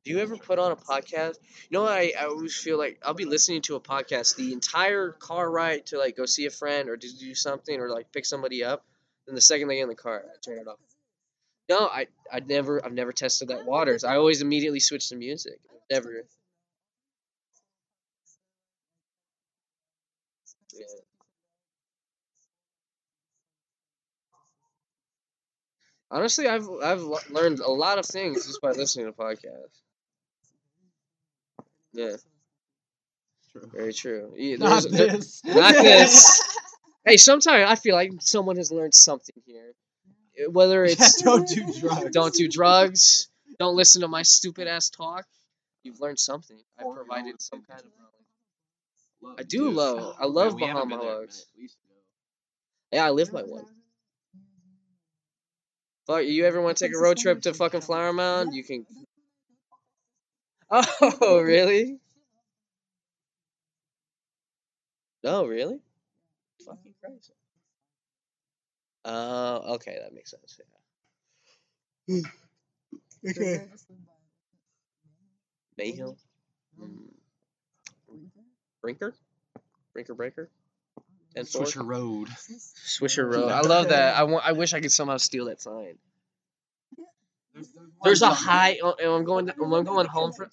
you 0.11 0.19
ever 0.19 0.37
put 0.37 0.59
on 0.59 0.71
a 0.71 0.75
podcast? 0.75 1.35
You 1.69 1.79
know, 1.79 1.85
I, 1.87 2.13
I 2.19 2.25
always 2.25 2.55
feel 2.55 2.77
like 2.77 2.99
I'll 3.03 3.13
be 3.13 3.25
listening 3.25 3.61
to 3.63 3.75
a 3.75 3.79
podcast 3.81 4.35
the 4.35 4.53
entire 4.53 5.11
car 5.11 5.49
ride 5.49 5.87
to 5.87 5.97
like 5.97 6.17
go 6.17 6.25
see 6.25 6.45
a 6.45 6.51
friend 6.51 6.89
or 6.89 6.97
to 6.97 7.17
do 7.17 7.35
something 7.35 7.79
or 7.79 7.89
like 7.89 8.11
pick 8.11 8.25
somebody 8.25 8.63
up. 8.63 8.85
Then 9.27 9.35
the 9.35 9.41
second 9.41 9.67
they 9.67 9.75
get 9.77 9.83
in 9.83 9.89
the 9.89 9.95
car, 9.95 10.23
I 10.25 10.35
turn 10.43 10.59
it 10.59 10.67
off. 10.67 10.79
No, 11.69 11.87
I 11.87 12.07
I 12.31 12.41
never 12.41 12.85
I've 12.85 12.93
never 12.93 13.13
tested 13.13 13.49
that 13.49 13.65
waters. 13.65 14.03
I 14.03 14.17
always 14.17 14.41
immediately 14.41 14.79
switch 14.81 15.09
to 15.09 15.15
music. 15.15 15.59
Never. 15.91 16.25
Yeah. 20.73 20.85
Honestly, 26.11 26.47
I've 26.47 26.69
I've 26.83 27.01
learned 27.31 27.59
a 27.59 27.71
lot 27.71 27.97
of 27.97 28.05
things 28.05 28.45
just 28.45 28.61
by 28.61 28.71
listening 28.71 29.07
to 29.07 29.13
podcasts. 29.13 29.80
Yeah, 31.93 32.15
True. 33.51 33.69
very 33.73 33.93
true. 33.93 34.33
Yeah, 34.37 34.55
Not 34.59 34.83
there's- 34.83 34.85
there- 34.91 35.07
this. 35.17 35.41
not 35.45 35.73
this. 35.73 36.57
hey, 37.05 37.17
sometimes 37.17 37.69
I 37.69 37.75
feel 37.75 37.95
like 37.95 38.11
someone 38.19 38.55
has 38.57 38.71
learned 38.71 38.93
something 38.93 39.35
here. 39.45 39.73
Uh, 40.45 40.49
Whether 40.51 40.83
it's 40.91 41.21
don't 41.21 41.47
do 41.47 41.65
drugs. 41.79 42.09
don't 42.11 42.33
do 42.33 42.47
drugs, 42.47 43.27
don't 43.59 43.75
listen 43.75 44.01
to 44.01 44.07
my 44.07 44.21
stupid 44.23 44.67
ass 44.67 44.89
talk. 44.89 45.25
You've 45.83 45.99
learned 45.99 46.19
something. 46.19 46.59
I 46.79 46.83
provided 46.83 47.41
some 47.41 47.63
kind 47.63 47.81
of. 47.81 47.87
Love, 49.23 49.35
I 49.39 49.43
do 49.43 49.65
dude. 49.65 49.73
love- 49.75 50.15
I 50.19 50.25
love 50.25 50.53
haven't 50.53 50.59
Bahama 50.59 50.85
been 50.85 50.99
there 50.99 51.07
in 51.09 51.13
a 51.15 51.19
Hugs. 51.19 51.35
minute. 51.35 51.45
We 51.57 51.61
used 51.63 51.75
to 51.75 51.87
go. 51.89 52.97
Yeah, 52.97 53.05
I 53.05 53.09
live 53.11 53.31
by 53.31 53.41
one. 53.43 53.65
Fuck, 56.07 56.23
you 56.25 56.45
ever 56.45 56.61
want 56.61 56.77
to 56.77 56.85
take 56.85 56.95
a 56.95 56.99
road 56.99 57.17
trip 57.17 57.41
to 57.43 57.53
fucking 57.53 57.81
Flower 57.81 58.11
Mound? 58.13 58.53
You 58.55 58.63
can. 58.63 58.85
Oh, 60.71 61.41
really? 61.43 61.99
No, 65.23 65.45
really? 65.45 65.79
Fucking 66.65 66.93
Christ. 67.03 67.31
Uh, 69.03 69.59
okay, 69.73 69.97
that 70.01 70.13
makes 70.13 70.31
sense. 70.31 70.59
Yeah. 72.07 72.21
Okay. 73.29 73.67
Mayhill? 75.79 76.15
Mm. 76.79 76.97
Brinker? 78.81 79.13
Brinker 79.93 80.13
Breaker? 80.13 80.49
And 81.35 81.47
Swisher 81.47 81.85
Road. 81.85 82.27
Swisher 82.85 83.31
Road. 83.31 83.51
I 83.51 83.61
love 83.61 83.89
that. 83.89 84.17
I 84.17 84.23
want. 84.23 84.45
I 84.45 84.51
wish 84.51 84.73
I 84.73 84.81
could 84.81 84.91
somehow 84.91 85.17
steal 85.17 85.45
that 85.45 85.61
sign. 85.61 85.97
There's 88.03 88.21
a 88.21 88.29
high. 88.29 88.79
oh, 88.83 88.95
and 88.99 89.11
I'm 89.11 89.23
going. 89.23 89.47
To, 89.47 89.53
I'm 89.61 89.83
going 89.83 90.07
home 90.07 90.33
from. 90.33 90.49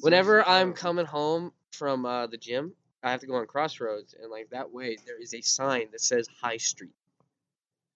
Whenever 0.00 0.46
I'm 0.46 0.72
coming 0.72 1.06
home 1.06 1.52
from 1.72 2.04
uh, 2.06 2.26
the 2.26 2.36
gym, 2.36 2.72
I 3.02 3.10
have 3.12 3.20
to 3.20 3.26
go 3.26 3.34
on 3.36 3.46
Crossroads, 3.46 4.14
and 4.20 4.30
like 4.30 4.50
that 4.50 4.72
way, 4.72 4.96
there 5.06 5.20
is 5.20 5.34
a 5.34 5.40
sign 5.40 5.88
that 5.92 6.00
says 6.00 6.28
High 6.42 6.58
Street. 6.58 6.94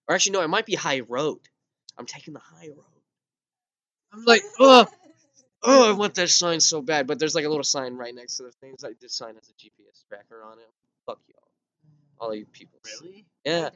Or 0.07 0.15
actually, 0.15 0.33
no, 0.33 0.41
it 0.41 0.49
might 0.49 0.65
be 0.65 0.75
High 0.75 1.01
Road. 1.01 1.39
I'm 1.97 2.05
taking 2.05 2.33
the 2.33 2.39
High 2.39 2.67
Road. 2.67 2.85
I'm 4.13 4.23
like, 4.25 4.41
oh, 4.59 4.85
oh, 5.63 5.89
I 5.89 5.93
want 5.93 6.15
that 6.15 6.29
sign 6.29 6.59
so 6.59 6.81
bad. 6.81 7.07
But 7.07 7.19
there's 7.19 7.35
like 7.35 7.45
a 7.45 7.49
little 7.49 7.63
sign 7.63 7.95
right 7.95 8.13
next 8.13 8.37
to 8.37 8.43
the 8.43 8.51
things. 8.51 8.83
Like 8.83 8.99
this 8.99 9.13
sign 9.13 9.35
has 9.35 9.49
a 9.49 9.53
GPS 9.53 10.07
tracker 10.07 10.43
on 10.43 10.59
it. 10.59 10.69
Fuck 11.05 11.19
y'all, 11.27 11.49
all 12.19 12.33
you 12.35 12.45
people. 12.45 12.79
Really? 13.01 13.25
Yeah. 13.43 13.69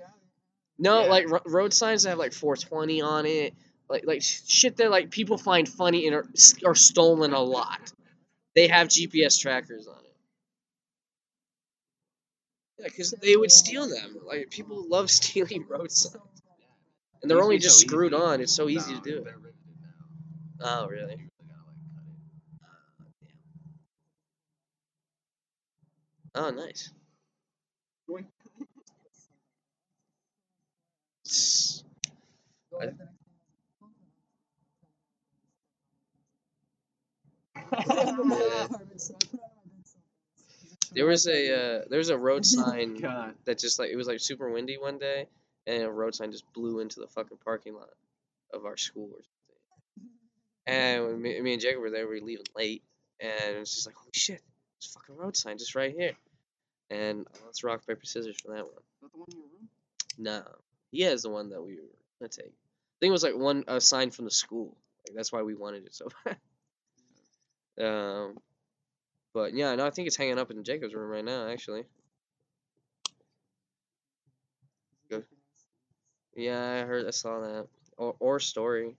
No, 0.77 1.01
Yeah. 1.03 1.09
like 1.09 1.29
ro- 1.29 1.41
road 1.45 1.73
signs 1.73 2.03
that 2.03 2.11
have 2.11 2.19
like 2.19 2.33
420 2.33 3.01
on 3.01 3.25
it, 3.25 3.53
like 3.89 4.05
like 4.05 4.21
sh- 4.21 4.41
shit 4.47 4.77
that 4.77 4.89
like 4.91 5.11
people 5.11 5.37
find 5.37 5.67
funny 5.67 6.07
and 6.07 6.15
are, 6.15 6.27
are 6.65 6.75
stolen 6.75 7.33
a 7.33 7.41
lot. 7.41 7.91
They 8.59 8.67
have 8.67 8.89
GPS 8.89 9.37
trackers 9.37 9.87
on 9.87 10.03
it. 10.05 10.15
Yeah, 12.79 12.85
because 12.87 13.11
they 13.21 13.35
would 13.37 13.51
steal 13.51 13.87
them. 13.89 14.17
Like 14.25 14.49
people 14.49 14.87
love 14.89 15.09
stealing 15.11 15.65
road 15.67 15.91
signs, 15.91 16.15
and 17.21 17.29
they're 17.31 17.41
only 17.43 17.59
just 17.59 17.79
screwed 17.79 18.13
on. 18.13 18.41
It's 18.41 18.55
so 18.55 18.69
easy 18.69 18.95
to 18.95 19.01
do. 19.01 19.23
now. 19.25 19.31
Oh, 20.61 20.87
really? 20.87 21.13
You 21.13 21.17
really 21.17 21.29
gotta, 21.49 21.67
like, 21.67 21.95
cut 21.95 22.03
it. 26.49 26.49
Oh, 26.49 26.49
nice. 26.51 26.91
I- 32.81 33.18
There 40.91 41.05
was 41.05 41.27
a 41.27 41.53
uh, 41.53 41.81
there 41.89 41.99
was 41.99 42.09
a 42.09 42.17
road 42.17 42.45
sign 42.45 42.95
God. 42.97 43.35
that 43.45 43.59
just 43.59 43.79
like 43.79 43.89
it 43.91 43.95
was 43.95 44.07
like 44.07 44.19
super 44.19 44.49
windy 44.49 44.77
one 44.77 44.97
day, 44.97 45.27
and 45.67 45.83
a 45.83 45.91
road 45.91 46.15
sign 46.15 46.31
just 46.31 46.51
blew 46.53 46.79
into 46.79 46.99
the 46.99 47.07
fucking 47.07 47.37
parking 47.43 47.75
lot 47.75 47.89
of 48.53 48.65
our 48.65 48.77
school 48.77 49.09
or 49.13 49.21
something. 49.21 50.09
And 50.67 51.21
me, 51.21 51.39
me 51.41 51.53
and 51.53 51.61
Jacob 51.61 51.81
were 51.81 51.89
there, 51.89 52.07
we 52.07 52.19
were 52.19 52.25
leaving 52.25 52.45
late, 52.55 52.83
and 53.19 53.57
it's 53.57 53.73
just 53.73 53.87
like, 53.87 53.95
holy 53.95 54.11
shit, 54.13 54.41
there's 54.75 54.95
a 54.95 54.99
fucking 54.99 55.15
road 55.15 55.35
sign 55.37 55.57
just 55.57 55.75
right 55.75 55.93
here. 55.95 56.13
And 56.91 57.27
let's 57.45 57.63
rock 57.63 57.85
paper 57.85 58.05
scissors 58.05 58.39
for 58.41 58.53
that 58.53 58.65
one. 58.65 58.73
Is 58.73 59.01
that 59.01 59.11
the 59.11 59.17
one 59.19 59.27
in 59.31 59.37
your 59.37 59.47
room? 59.47 59.69
No, 60.17 60.43
he 60.91 61.01
has 61.03 61.21
the 61.21 61.29
one 61.29 61.49
that 61.49 61.61
we 61.61 61.75
were 61.75 61.81
gonna 62.19 62.29
take. 62.29 62.45
I 62.45 62.97
think 62.99 63.09
it 63.09 63.11
was 63.11 63.23
like 63.23 63.35
one 63.35 63.63
a 63.67 63.79
sign 63.79 64.09
from 64.11 64.25
the 64.25 64.31
school. 64.31 64.75
Like 65.07 65.15
that's 65.15 65.31
why 65.31 65.43
we 65.43 65.53
wanted 65.53 65.85
it 65.85 65.93
so 65.93 66.07
bad. 66.25 66.37
Um, 67.79 68.37
but 69.33 69.53
yeah, 69.53 69.75
no, 69.75 69.85
I 69.85 69.89
think 69.91 70.07
it's 70.07 70.17
hanging 70.17 70.39
up 70.39 70.51
in 70.51 70.63
Jacob's 70.63 70.93
room 70.93 71.09
right 71.09 71.25
now. 71.25 71.47
Actually, 71.49 71.83
yeah, 76.35 76.81
I 76.83 76.85
heard, 76.85 77.05
I 77.07 77.11
saw 77.11 77.39
that. 77.41 77.67
Or 77.97 78.15
or 78.19 78.39
story. 78.39 78.95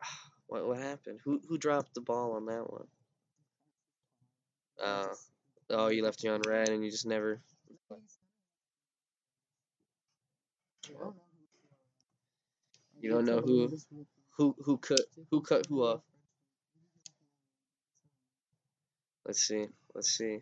What 0.48 0.66
what 0.66 0.78
happened? 0.78 1.20
Who 1.24 1.40
who 1.46 1.58
dropped 1.58 1.92
the 1.94 2.00
ball 2.00 2.32
on 2.32 2.46
that 2.46 2.72
one? 2.72 2.86
Uh, 4.82 5.08
oh, 5.70 5.88
you 5.88 6.02
left 6.02 6.22
you 6.24 6.30
on 6.30 6.40
red, 6.46 6.70
and 6.70 6.82
you 6.82 6.90
just 6.90 7.06
never. 7.06 7.40
You 13.00 13.10
don't 13.10 13.26
know 13.26 13.40
who 13.40 13.70
who 14.36 14.56
who 14.64 14.78
cut 14.78 15.00
who 15.30 15.42
cut 15.42 15.66
who 15.66 15.82
off. 15.82 16.00
Let's 19.28 19.42
see. 19.48 19.68
Let's 19.94 20.10
see. 20.12 20.40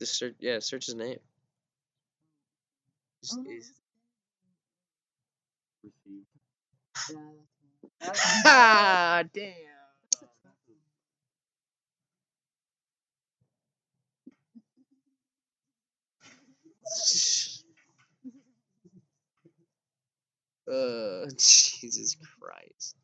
Just 0.00 0.18
search. 0.18 0.34
Yeah, 0.40 0.60
search 0.60 0.86
his 0.86 0.96
name. 0.96 1.18
He's- 3.46 3.72
Ah, 8.44 9.24
damn. 9.32 9.54
Uh, 20.70 21.26
Jesus 21.38 22.16
Christ. 22.40 22.96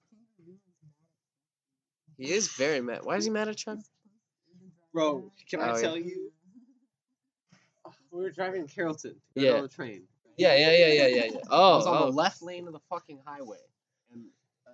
He 2.23 2.33
is 2.33 2.53
very 2.53 2.81
mad. 2.81 3.01
Why 3.03 3.16
is 3.16 3.25
he 3.25 3.31
mad 3.31 3.49
at 3.49 3.57
Chuck? 3.57 3.79
Bro, 4.93 5.33
can 5.51 5.59
Oh, 5.61 5.64
I 5.64 5.75
yeah. 5.75 5.81
tell 5.81 5.97
you? 5.97 6.31
We 8.12 8.23
were 8.23 8.31
driving 8.31 8.61
in 8.61 8.68
Carrollton 8.68 9.16
Yeah. 9.35 9.53
on 9.55 9.62
the 9.62 9.68
train. 9.68 10.07
Yeah, 10.37 10.55
yeah, 10.55 10.70
yeah, 10.70 10.87
yeah, 10.87 11.07
yeah, 11.07 11.25
yeah. 11.25 11.39
I 11.39 11.41
Oh, 11.51 11.77
was 11.79 11.87
on 11.87 12.03
oh. 12.03 12.07
the 12.07 12.12
left 12.12 12.43
lane 12.43 12.66
of 12.68 12.75
the 12.75 12.81
fucking 12.91 13.20
highway, 13.27 13.59
and 14.12 14.25
uh, 14.66 14.70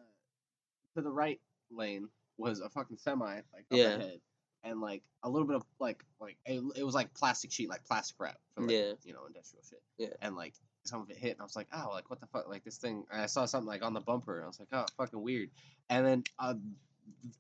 to 0.95 1.03
the 1.03 1.11
right 1.11 1.41
lane 1.71 2.09
was 2.37 2.61
a 2.61 2.69
fucking 2.69 2.99
semi, 2.99 3.37
like 3.55 3.65
up 3.71 3.79
Yeah. 3.79 3.95
ahead, 3.95 4.21
and 4.65 4.81
like 4.81 5.03
a 5.23 5.31
little 5.31 5.47
bit 5.47 5.57
of 5.57 5.65
like 5.81 6.05
like 6.21 6.37
it, 6.45 6.63
it 6.77 6.85
was 6.85 6.95
like 6.95 7.15
plastic 7.15 7.51
sheet, 7.51 7.69
like 7.71 7.85
plastic 7.87 8.17
wrap, 8.21 8.37
for, 8.55 8.63
like, 8.63 8.71
Yeah. 8.73 8.93
you 9.05 9.15
know, 9.15 9.25
industrial 9.27 9.63
shit. 9.65 9.83
Yeah. 9.97 10.13
And 10.21 10.37
like 10.37 10.55
some 10.85 11.01
of 11.01 11.11
it 11.11 11.17
hit, 11.17 11.33
and 11.33 11.41
I 11.41 11.45
was 11.45 11.57
like, 11.57 11.69
oh, 11.73 11.91
like 11.93 12.11
what 12.11 12.21
the 12.21 12.27
fuck, 12.27 12.49
like 12.49 12.65
this 12.65 12.77
thing. 12.79 13.05
And 13.11 13.23
I 13.23 13.27
saw 13.27 13.47
something 13.47 13.69
like 13.69 13.83
on 13.85 13.95
the 13.95 14.01
bumper, 14.01 14.37
and 14.39 14.45
I 14.45 14.49
was 14.49 14.59
like, 14.61 14.69
oh, 14.73 14.85
fucking 14.97 15.21
weird. 15.23 15.51
And 15.91 16.05
then 16.07 16.25
uh, 16.39 16.55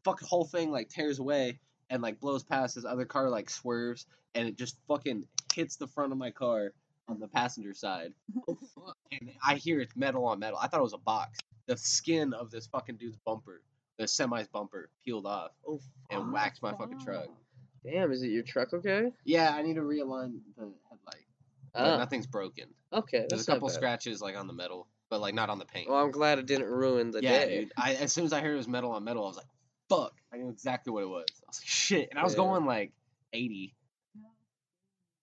fucking 0.04 0.28
whole 0.28 0.44
thing 0.44 0.70
like 0.70 0.88
tears 0.88 1.18
away. 1.18 1.58
And 1.90 2.02
like 2.02 2.20
blows 2.20 2.44
past 2.44 2.74
this 2.74 2.84
other 2.84 3.06
car, 3.06 3.30
like 3.30 3.48
swerves, 3.48 4.04
and 4.34 4.46
it 4.46 4.58
just 4.58 4.76
fucking 4.88 5.24
hits 5.54 5.76
the 5.76 5.86
front 5.86 6.12
of 6.12 6.18
my 6.18 6.30
car 6.30 6.74
on 7.08 7.18
the 7.18 7.28
passenger 7.28 7.72
side. 7.72 8.12
and 9.10 9.30
I 9.42 9.54
hear 9.54 9.80
it's 9.80 9.96
metal 9.96 10.26
on 10.26 10.38
metal. 10.38 10.58
I 10.60 10.66
thought 10.68 10.80
it 10.80 10.82
was 10.82 10.92
a 10.92 10.98
box. 10.98 11.38
The 11.64 11.78
skin 11.78 12.34
of 12.34 12.50
this 12.50 12.66
fucking 12.66 12.96
dude's 12.96 13.16
bumper, 13.24 13.62
the 13.98 14.06
semi's 14.06 14.48
bumper, 14.48 14.90
peeled 15.02 15.24
off 15.24 15.52
Oh, 15.66 15.80
and 16.10 16.30
whacked 16.30 16.62
my 16.62 16.72
fucking 16.72 17.00
truck. 17.00 17.28
Damn, 17.84 18.12
is 18.12 18.22
it 18.22 18.28
your 18.28 18.42
truck 18.42 18.74
okay? 18.74 19.12
Yeah, 19.24 19.54
I 19.54 19.62
need 19.62 19.76
to 19.76 19.80
realign 19.80 20.40
the 20.58 20.70
headlight. 20.90 21.24
Oh, 21.74 21.96
nothing's 21.96 22.26
broken. 22.26 22.66
okay. 22.92 23.24
There's 23.30 23.48
a 23.48 23.50
couple 23.50 23.70
scratches 23.70 24.20
like 24.20 24.36
on 24.36 24.46
the 24.46 24.52
metal, 24.52 24.88
but 25.08 25.22
like 25.22 25.32
not 25.34 25.48
on 25.48 25.58
the 25.58 25.64
paint. 25.64 25.88
Well, 25.88 26.04
I'm 26.04 26.10
glad 26.10 26.38
it 26.38 26.44
didn't 26.44 26.66
ruin 26.66 27.12
the 27.12 27.22
yeah, 27.22 27.46
day. 27.46 27.60
dude. 27.60 27.72
I, 27.78 27.94
as 27.94 28.12
soon 28.12 28.26
as 28.26 28.34
I 28.34 28.40
heard 28.42 28.52
it 28.52 28.56
was 28.56 28.68
metal 28.68 28.90
on 28.90 29.04
metal, 29.04 29.24
I 29.24 29.28
was 29.28 29.36
like, 29.38 29.46
"Fuck!" 29.89 30.14
I 30.32 30.36
knew 30.36 30.51
exactly 30.51 30.93
what 30.93 31.03
it 31.03 31.09
was. 31.09 31.26
I 31.43 31.49
was 31.49 31.61
like, 31.61 31.66
"Shit!" 31.68 32.09
And 32.11 32.18
I 32.18 32.24
was 32.24 32.34
Yeah. 32.34 32.39
going 32.39 32.66
like 32.66 32.93
80. 33.32 33.74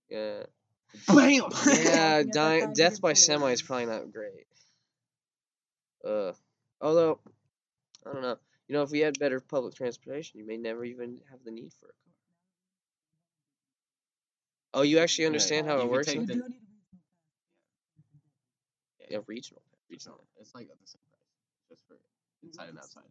Yeah. 0.09 0.45
Bam! 1.07 1.43
Yeah, 1.66 2.20
Yeah, 2.20 2.24
dying, 2.32 2.74
death 2.74 3.01
by 3.01 3.13
semi 3.13 3.51
is 3.51 3.61
probably 3.61 3.88
not 3.88 4.11
great. 4.11 4.47
Uh, 6.03 6.34
although, 6.82 7.20
I 8.05 8.13
don't 8.13 8.22
know. 8.22 8.38
You 8.68 8.74
know, 8.74 8.84
if 8.84 8.91
we 8.91 8.99
had 8.99 9.18
better 9.20 9.39
public 9.39 9.76
transportation, 9.76 10.39
you 10.39 10.45
may 10.45 10.57
never 10.57 10.84
even 10.86 11.22
have 11.30 11.43
the 11.43 11.51
need 11.51 11.72
for 11.80 11.88
a 11.88 11.93
car. 11.93 12.13
Oh, 14.76 14.82
you 14.84 14.99
actually 14.99 15.24
Yeah, 15.24 15.30
understand 15.30 15.68
how 15.68 15.80
it 15.80 15.89
works? 15.89 16.07
the- 16.07 16.53
Yeah, 19.09 19.20
regional. 19.28 19.61
Regional. 19.89 20.24
It's 20.39 20.53
like 20.55 20.68
the 20.68 20.76
same 20.88 21.01
price, 21.11 21.70
just 21.70 21.88
for 21.88 21.97
inside 22.43 22.70
and 22.70 22.80
outside. 22.80 23.03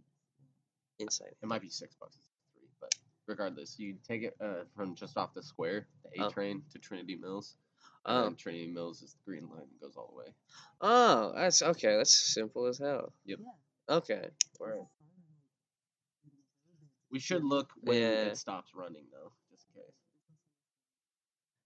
Inside. 0.98 1.34
It 1.42 1.46
might 1.46 1.62
be 1.62 1.68
six 1.70 1.94
bucks, 1.96 2.16
instead 2.16 2.30
of 2.36 2.52
three, 2.54 2.68
but 2.80 2.94
regardless, 3.26 3.78
you 3.78 3.96
take 4.06 4.22
it 4.22 4.36
uh, 4.40 4.64
from 4.76 4.94
just 4.94 5.16
off 5.16 5.34
the 5.34 5.42
square, 5.42 5.86
the 6.04 6.22
A 6.22 6.26
Oh. 6.26 6.30
train 6.30 6.62
to 6.72 6.78
Trinity 6.78 7.16
Mills. 7.16 7.56
And 8.06 8.18
Oh, 8.18 8.22
then 8.24 8.36
Trinity 8.36 8.66
Mills 8.66 9.02
is 9.02 9.14
the 9.14 9.18
green 9.24 9.48
line 9.48 9.62
and 9.62 9.80
goes 9.80 9.96
all 9.96 10.08
the 10.12 10.18
way. 10.18 10.34
oh, 10.82 11.32
that's 11.34 11.62
okay. 11.62 11.96
That's 11.96 12.14
simple 12.14 12.66
as 12.66 12.78
hell. 12.78 13.12
Yep. 13.24 13.38
Okay. 13.88 14.28
Word. 14.60 14.86
We 17.10 17.18
should 17.18 17.44
look 17.44 17.70
when 17.76 17.96
Yeah. 17.96 18.24
it 18.26 18.36
stops 18.36 18.74
running 18.74 19.06
though, 19.10 19.32
just 19.50 19.66
in 19.74 19.82
case. 19.82 19.92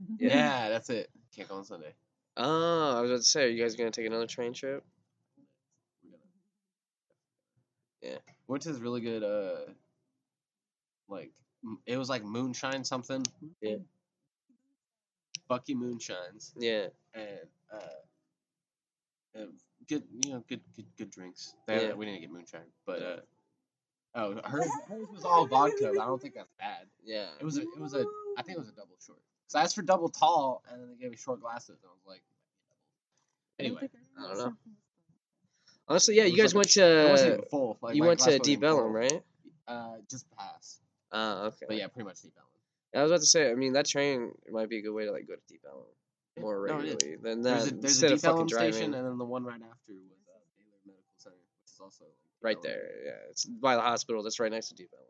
Yeah. 0.20 0.36
Yeah, 0.36 0.68
that's 0.70 0.90
it. 0.90 1.10
Can't 1.34 1.48
go 1.48 1.56
on 1.56 1.64
Sunday. 1.64 1.92
Oh, 2.36 2.98
I 2.98 3.00
was 3.00 3.10
about 3.10 3.16
to 3.18 3.22
say, 3.24 3.44
are 3.44 3.48
you 3.48 3.60
guys 3.62 3.74
gonna 3.74 3.90
take 3.90 4.06
another 4.06 4.26
train 4.28 4.52
trip? 4.52 4.84
Yeah. 8.00 8.18
Went 8.48 8.62
to 8.64 8.72
this 8.72 8.80
really 8.80 9.00
good 9.00 9.22
uh, 9.22 9.70
like 11.08 11.30
it 11.86 11.96
was 11.96 12.08
like 12.08 12.24
moonshine 12.24 12.82
something. 12.84 13.24
Yeah. 13.60 13.76
Bucky 15.48 15.74
moonshines 15.74 16.52
Yeah. 16.58 16.88
and 17.14 17.48
uh, 17.72 17.78
and 19.34 19.52
good 19.88 20.02
you 20.24 20.32
know 20.32 20.44
good 20.48 20.60
good 20.76 20.86
good 20.96 21.10
drinks. 21.10 21.54
They- 21.66 21.88
Yeah. 21.88 21.92
We 21.94 22.06
didn't 22.06 22.20
get 22.22 22.30
moonshine, 22.32 22.66
but 22.86 23.02
uh. 23.02 23.20
Oh, 24.14 24.32
hers, 24.42 24.66
hers 24.88 25.06
was 25.12 25.24
all 25.24 25.46
vodka. 25.46 25.92
but 25.94 26.00
I 26.02 26.06
don't 26.06 26.20
think 26.20 26.34
that's 26.34 26.50
bad. 26.58 26.86
Yeah. 27.04 27.26
It 27.38 27.44
was 27.44 27.58
a, 27.58 27.60
it 27.60 27.78
was 27.78 27.92
a, 27.94 28.04
I 28.38 28.42
think 28.42 28.56
it 28.56 28.58
was 28.58 28.68
a 28.70 28.72
double 28.72 28.96
short. 29.06 29.18
So 29.48 29.58
I 29.58 29.62
asked 29.62 29.74
for 29.74 29.82
double 29.82 30.08
tall, 30.08 30.62
and 30.72 30.80
then 30.80 30.88
they 30.88 30.96
gave 30.96 31.10
me 31.10 31.16
short 31.18 31.40
glasses, 31.40 31.78
and 31.82 31.90
I 31.90 31.92
was 31.92 32.06
like, 32.06 32.22
anyway, 33.60 33.88
I 34.18 34.28
don't 34.28 34.38
know. 34.38 34.54
Honestly, 35.88 36.16
yeah, 36.16 36.24
you 36.24 36.36
guys 36.36 36.54
like 36.54 36.66
went 36.66 36.70
to 36.72 37.42
full. 37.50 37.78
Like 37.80 37.96
you 37.96 38.04
went 38.04 38.20
to 38.20 38.40
even 38.50 38.76
right? 38.92 39.22
Uh, 39.66 39.96
just 40.10 40.26
pass. 40.36 40.80
Oh, 41.12 41.46
okay. 41.46 41.66
But 41.66 41.76
yeah, 41.76 41.86
pretty 41.88 42.06
much 42.06 42.20
Deep 42.22 42.34
Ellum. 42.36 42.48
I 42.94 43.02
was 43.02 43.10
about 43.10 43.20
to 43.20 43.26
say, 43.26 43.50
I 43.50 43.54
mean, 43.54 43.72
that 43.74 43.86
train 43.86 44.32
might 44.50 44.68
be 44.68 44.78
a 44.78 44.82
good 44.82 44.92
way 44.92 45.04
to 45.04 45.12
like 45.12 45.26
go 45.26 45.34
to 45.34 45.40
Deep 45.48 45.62
Ellum 45.66 45.84
more 46.38 46.66
no, 46.66 46.74
regularly 46.74 47.16
than 47.22 47.42
There's 47.42 47.64
that 47.64 47.72
a, 47.72 47.76
there's 47.76 48.02
instead 48.02 48.10
a 48.10 48.14
of 48.14 48.20
Deep 48.20 48.24
fucking 48.24 48.36
Ellum 48.36 48.46
driving 48.48 48.72
station, 48.72 48.94
and 48.94 49.06
then 49.06 49.18
the 49.18 49.24
one 49.24 49.44
right 49.44 49.60
after 49.60 49.92
was 49.92 50.20
uh, 50.28 50.38
Baylor 50.56 50.78
Medical 50.86 51.04
Center, 51.16 51.36
which 51.36 51.72
is 51.72 51.80
also 51.80 52.04
right 52.42 52.56
Ellum. 52.56 52.66
there. 52.66 52.90
Yeah, 53.06 53.30
it's 53.30 53.44
by 53.46 53.74
the 53.74 53.82
hospital. 53.82 54.22
That's 54.22 54.38
right 54.40 54.52
next 54.52 54.68
to 54.68 54.74
Deep 54.74 54.90
Ellum. 54.92 55.04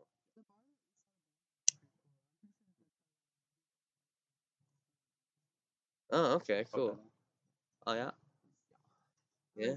Oh, 6.11 6.35
okay, 6.35 6.65
cool. 6.73 6.97
Oh 7.85 7.93
yeah. 7.93 8.11
Yeah. 9.55 9.75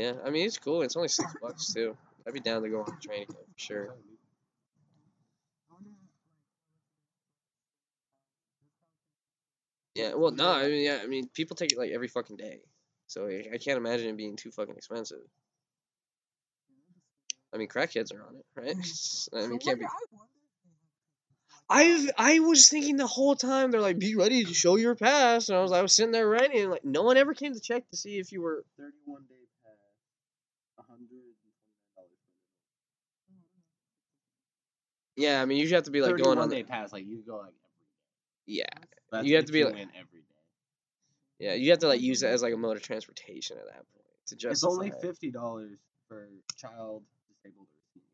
Yeah, 0.00 0.14
I 0.24 0.30
mean 0.30 0.46
it's 0.46 0.56
cool. 0.56 0.80
It's 0.80 0.96
only 0.96 1.08
six 1.08 1.30
bucks 1.42 1.74
too. 1.74 1.94
I'd 2.26 2.32
be 2.32 2.40
down 2.40 2.62
to 2.62 2.70
go 2.70 2.80
on 2.80 2.86
the 2.86 3.06
train 3.06 3.24
again 3.24 3.36
for 3.52 3.58
sure. 3.58 3.94
Yeah, 9.94 10.14
well, 10.14 10.30
no, 10.30 10.50
I 10.50 10.68
mean, 10.68 10.82
yeah, 10.82 11.00
I 11.02 11.06
mean, 11.06 11.28
people 11.34 11.54
take 11.54 11.72
it 11.72 11.78
like 11.78 11.90
every 11.90 12.08
fucking 12.08 12.38
day, 12.38 12.60
so 13.08 13.26
I, 13.26 13.58
can't 13.58 13.76
imagine 13.76 14.08
it 14.08 14.16
being 14.16 14.36
too 14.36 14.50
fucking 14.50 14.74
expensive. 14.74 15.18
I 17.52 17.58
mean, 17.58 17.68
crackheads 17.68 18.14
are 18.14 18.22
on 18.22 18.36
it, 18.36 18.44
right? 18.54 18.76
I 19.34 19.48
mean, 19.48 19.58
can't 19.58 19.80
be. 19.80 19.86
I 21.68 22.08
I 22.16 22.38
was 22.38 22.70
thinking 22.70 22.96
the 22.96 23.06
whole 23.06 23.36
time 23.36 23.70
they're 23.70 23.82
like, 23.82 23.98
be 23.98 24.14
ready 24.14 24.44
to 24.44 24.54
show 24.54 24.76
your 24.76 24.94
pass, 24.94 25.50
and 25.50 25.58
I 25.58 25.60
was 25.60 25.72
I 25.72 25.82
was 25.82 25.94
sitting 25.94 26.12
there 26.12 26.26
writing, 26.26 26.70
like 26.70 26.86
no 26.86 27.02
one 27.02 27.18
ever 27.18 27.34
came 27.34 27.52
to 27.52 27.60
check 27.60 27.86
to 27.90 27.96
see 27.98 28.18
if 28.18 28.32
you 28.32 28.40
were. 28.40 28.64
31 31.08 31.32
day 31.40 31.52
pass, 31.96 32.04
$129 32.04 32.04
for 32.04 33.32
mm-hmm. 33.32 33.60
Yeah, 35.16 35.42
I 35.42 35.44
mean, 35.46 35.58
you 35.58 35.64
just 35.64 35.74
have 35.74 35.84
to 35.84 35.90
be 35.90 36.00
like 36.00 36.10
going 36.16 36.36
31 36.36 36.38
on. 36.38 36.48
day 36.50 36.62
The, 36.62 36.68
pass, 36.68 36.92
like 36.92 37.06
you 37.06 37.22
go 37.26 37.36
like 37.38 37.54
every 37.54 37.86
yeah, 38.46 38.64
That's 39.12 39.26
You 39.26 39.36
have 39.36 39.46
to 39.46 39.52
be 39.52 39.64
like- 39.64 39.74
win 39.74 39.90
every 39.94 40.20
day. 40.20 40.42
yeah, 41.38 41.54
you 41.54 41.70
have 41.70 41.80
to 41.80 41.88
like 41.88 42.00
use 42.00 42.22
it 42.22 42.26
mm-hmm. 42.26 42.34
as 42.34 42.42
like 42.42 42.54
a 42.54 42.56
mode 42.56 42.76
of 42.76 42.82
transportation 42.82 43.56
at 43.58 43.64
that 43.66 43.86
point 43.92 44.06
to 44.28 44.36
justify. 44.36 44.50
It's 44.52 44.64
only 44.64 44.92
fifty 45.00 45.30
dollars 45.30 45.78
for 46.08 46.28
child, 46.56 47.02
disabled, 47.28 47.66
or 47.66 47.80
senior. 47.92 48.06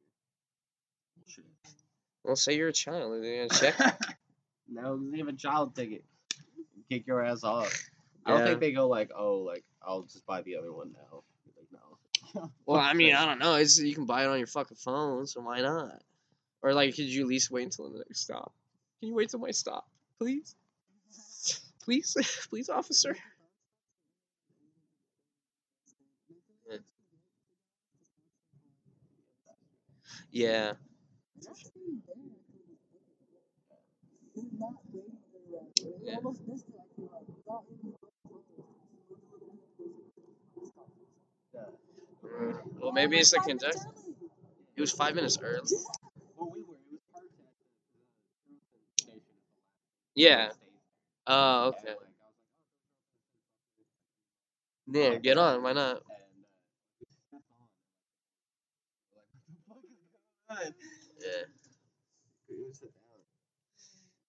Bullshit. 1.17 1.45
Well, 2.25 2.37
say 2.37 2.57
you're 2.57 2.69
a 2.69 2.73
child, 2.73 3.13
and 3.15 3.25
they're 3.25 3.47
gonna 3.47 3.61
check. 3.61 3.79
no, 4.69 4.95
it 4.95 4.97
doesn't 4.99 5.19
even 5.19 5.37
child 5.37 5.75
ticket. 5.75 6.05
Kick 6.91 7.07
your 7.07 7.25
ass 7.25 7.43
off. 7.45 7.89
I 8.25 8.31
don't 8.31 8.47
think 8.47 8.61
they 8.61 8.73
go 8.73 8.89
like, 8.89 9.11
oh, 9.17 9.39
like 9.39 9.65
I'll 9.83 10.03
just 10.03 10.27
buy 10.27 10.43
the 10.43 10.57
other 10.57 10.73
one 10.73 10.93
now. 10.93 11.23
Well, 12.67 12.81
I 12.81 12.93
mean. 12.95 13.15
I 13.15 13.27
don't 13.27 13.39
know. 13.39 13.55
It's 13.57 13.79
you 13.81 13.95
can 13.95 14.07
buy 14.07 14.25
it 14.25 14.29
on 14.29 14.39
your 14.39 14.47
fucking 14.47 14.77
phone, 14.77 15.27
so 15.27 15.41
why 15.41 15.61
not? 15.61 16.03
Or 16.63 16.75
like, 16.75 16.95
could 16.97 17.05
you 17.07 17.23
at 17.23 17.29
least 17.29 17.51
wait 17.51 17.65
until 17.65 17.91
the 17.91 17.99
next 17.99 18.23
stop? 18.23 18.53
Can 19.01 19.09
you 19.11 19.15
wait 19.15 19.31
till 19.31 19.41
my 19.41 19.51
stop, 19.53 19.87
please? 20.19 20.55
Please, 21.83 22.17
please, 22.51 22.69
officer. 22.69 23.17
Yeah. 26.71 26.79
Yeah. 30.31 30.73
Mm, 41.59 41.86
Well, 42.81 42.93
maybe 42.93 43.19
it's 43.19 43.31
the 43.31 43.41
conductor. 43.41 43.81
It 44.77 44.81
was 44.81 44.93
five 44.93 45.15
minutes 45.15 45.39
early. 45.43 45.61
Well. 46.37 46.55
Yeah. 50.15 50.51
Oh, 51.27 51.69
okay. 51.69 51.95
Yeah, 54.89 55.17
get 55.17 55.39
on. 55.39 55.63
Why 55.63 55.73
not? 55.73 56.03
Yeah. 61.21 61.45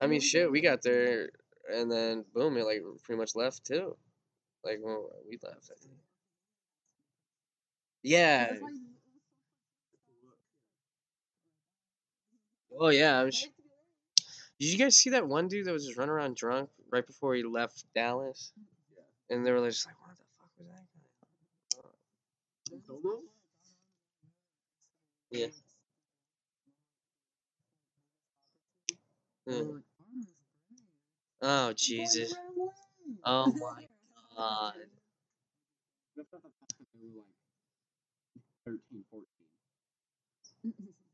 I 0.02 0.08
mean, 0.08 0.22
shit. 0.22 0.52
We 0.52 0.62
got 0.62 0.82
there, 0.82 1.30
and 1.74 1.92
then 1.92 2.26
boom, 2.34 2.58
it 2.58 2.66
like 2.66 2.82
pretty 3.04 3.20
much 3.20 3.36
left 3.36 3.66
too. 3.66 3.96
Like 4.64 4.80
when 4.82 4.98
we 5.30 5.38
left, 5.44 5.72
I 5.72 5.80
think. 5.82 5.96
Yeah. 8.08 8.54
Oh 12.80 12.90
yeah. 12.90 13.20
I'm 13.20 13.32
sh- 13.32 13.48
Did 14.60 14.72
you 14.72 14.78
guys 14.78 14.98
see 14.98 15.10
that 15.12 15.28
one 15.28 15.48
dude 15.48 15.66
that 15.66 15.74
was 15.74 15.86
just 15.86 15.98
running 15.98 16.12
around 16.14 16.36
drunk 16.36 16.70
right 16.92 17.06
before 17.06 17.34
he 17.36 17.44
left 17.44 17.86
Dallas? 17.96 18.54
Yeah. 18.96 19.36
And 19.36 19.46
they 19.46 19.52
were 19.52 19.68
just 19.68 19.86
like, 19.86 19.96
"What 20.02 20.18
the 20.18 20.24
fuck 20.40 20.52
was 20.60 20.68
that 20.68 20.86
guy?" 22.72 22.82
Don't. 22.88 23.24
Yeah. 25.32 25.48
Yeah. 29.48 29.62
Hmm. 29.62 29.78
Oh 31.42 31.74
Jesus! 31.74 32.36
Oh 33.26 33.52
my 33.60 33.88
God! 34.36 34.74
That's 36.16 36.32
not 36.34 36.44
the 36.44 36.50
fact 36.50 36.74
that 36.80 36.88
they 36.94 37.00
were 37.08 37.22
like 37.22 37.36
13, 38.68 39.04
14. 39.10 39.26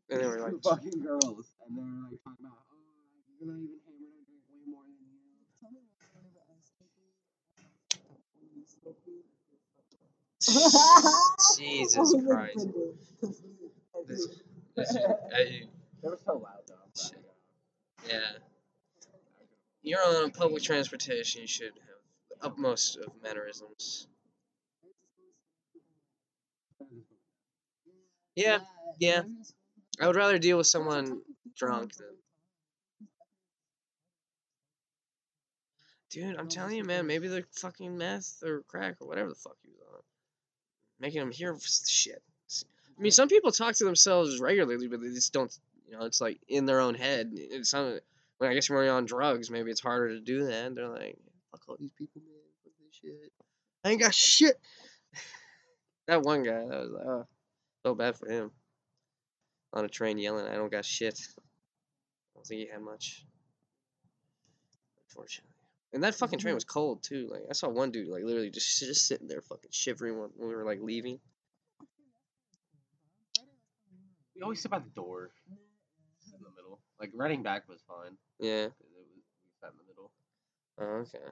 And 0.09 0.21
they 0.21 0.27
were 0.27 0.39
like, 0.45 0.61
fucking 0.61 1.01
girls, 1.01 1.55
and 1.65 1.77
they 1.77 1.81
were 1.81 2.09
like 2.09 2.19
talking 2.23 2.45
about, 2.45 2.59
oh, 2.69 2.75
you're 3.39 3.49
not 3.49 3.57
even 3.57 3.79
hammered, 3.87 4.13
I 4.13 4.21
drink 4.27 4.43
way 4.51 4.61
more 4.67 4.83
than 4.83 4.99
you. 4.99 5.13
Jesus 11.57 12.15
Christ! 12.27 12.67
This, 14.07 14.27
this 14.75 14.89
is, 14.89 14.97
I, 14.97 15.67
They 16.01 16.09
were 16.09 16.19
so 16.25 16.33
loud 16.33 16.61
though. 16.67 16.75
I'm 16.83 18.09
yeah. 18.09 18.19
You're 19.81 20.05
on 20.05 20.31
public 20.31 20.63
transportation. 20.63 21.41
You 21.41 21.47
should 21.47 21.67
have 21.67 22.01
the 22.41 22.45
utmost 22.47 22.97
of 22.97 23.13
mannerisms. 23.23 24.07
Yeah, 28.35 28.59
yeah. 28.99 29.23
I 30.01 30.07
would 30.07 30.15
rather 30.15 30.39
deal 30.39 30.57
with 30.57 30.67
someone 30.67 31.21
drunk 31.55 31.95
than. 31.95 32.07
Dude, 36.09 36.35
I'm 36.37 36.47
telling 36.47 36.75
you, 36.75 36.83
man. 36.83 37.07
Maybe 37.07 37.27
they're 37.27 37.47
fucking 37.53 37.97
meth 37.97 38.43
or 38.43 38.61
crack 38.67 38.97
or 39.01 39.07
whatever 39.07 39.29
the 39.29 39.35
fuck 39.35 39.57
he 39.61 39.69
was 39.69 39.79
on, 39.93 40.01
making 40.99 41.19
them 41.19 41.31
hear 41.31 41.57
shit. 41.59 42.21
I 42.97 43.01
mean, 43.01 43.11
some 43.11 43.27
people 43.27 43.51
talk 43.51 43.75
to 43.75 43.83
themselves 43.83 44.39
regularly, 44.39 44.87
but 44.87 45.01
they 45.01 45.09
just 45.09 45.33
don't. 45.33 45.55
You 45.87 45.97
know, 45.97 46.05
it's 46.05 46.21
like 46.21 46.39
in 46.47 46.65
their 46.65 46.79
own 46.79 46.95
head. 46.95 47.31
It's 47.33 47.73
not. 47.73 47.99
When 48.37 48.49
I 48.49 48.53
guess 48.53 48.69
when 48.69 48.83
you're 48.83 48.93
on 48.93 49.05
drugs, 49.05 49.49
maybe 49.49 49.71
it's 49.71 49.81
harder 49.81 50.09
to 50.09 50.19
do 50.19 50.45
that. 50.47 50.75
They're 50.75 50.87
like, 50.87 51.17
fuck 51.51 51.61
all 51.67 51.77
these 51.79 51.91
people, 51.97 52.21
man. 52.21 52.41
Fuck 52.63 52.73
this 52.79 52.99
shit. 52.99 53.31
I 53.83 53.89
ain't 53.91 54.01
got 54.01 54.13
shit. 54.13 54.59
that 56.07 56.21
one 56.23 56.43
guy, 56.43 56.59
that 56.59 56.67
was 56.67 56.91
like, 56.91 57.05
oh, 57.05 57.27
so 57.83 57.95
bad 57.95 58.17
for 58.17 58.29
him. 58.29 58.51
On 59.73 59.85
a 59.85 59.89
train 59.89 60.17
yelling, 60.17 60.47
I 60.47 60.55
don't 60.55 60.71
got 60.71 60.85
shit. 60.85 61.19
I 61.37 61.41
don't 62.35 62.45
think 62.45 62.61
he 62.61 62.67
had 62.71 62.81
much. 62.81 63.25
Unfortunately. 65.07 65.49
And 65.93 66.03
that 66.03 66.15
fucking 66.15 66.39
train 66.39 66.51
mm-hmm. 66.51 66.55
was 66.55 66.63
cold 66.63 67.03
too. 67.03 67.27
Like 67.29 67.43
I 67.49 67.53
saw 67.53 67.69
one 67.69 67.91
dude 67.91 68.07
like 68.07 68.23
literally 68.23 68.49
just 68.49 68.79
just 68.79 69.07
sitting 69.07 69.27
there 69.27 69.41
fucking 69.41 69.69
shivering 69.71 70.19
when, 70.19 70.29
when 70.35 70.49
we 70.49 70.55
were 70.55 70.65
like 70.65 70.79
leaving. 70.81 71.19
We 74.35 74.41
always 74.41 74.61
sit 74.61 74.71
by 74.71 74.79
the 74.79 74.89
door. 74.89 75.31
In 75.47 76.39
the 76.41 76.49
middle. 76.55 76.79
Like, 76.99 77.11
running 77.13 77.43
back 77.43 77.69
was 77.69 77.81
fine. 77.87 78.17
Yeah. 78.39 78.65
it 78.65 78.73
was, 78.95 79.05
we 79.45 79.51
sat 79.61 79.71
in 79.71 79.77
the 79.77 79.87
middle. 79.87 80.11
Oh, 80.79 81.01
okay. 81.01 81.31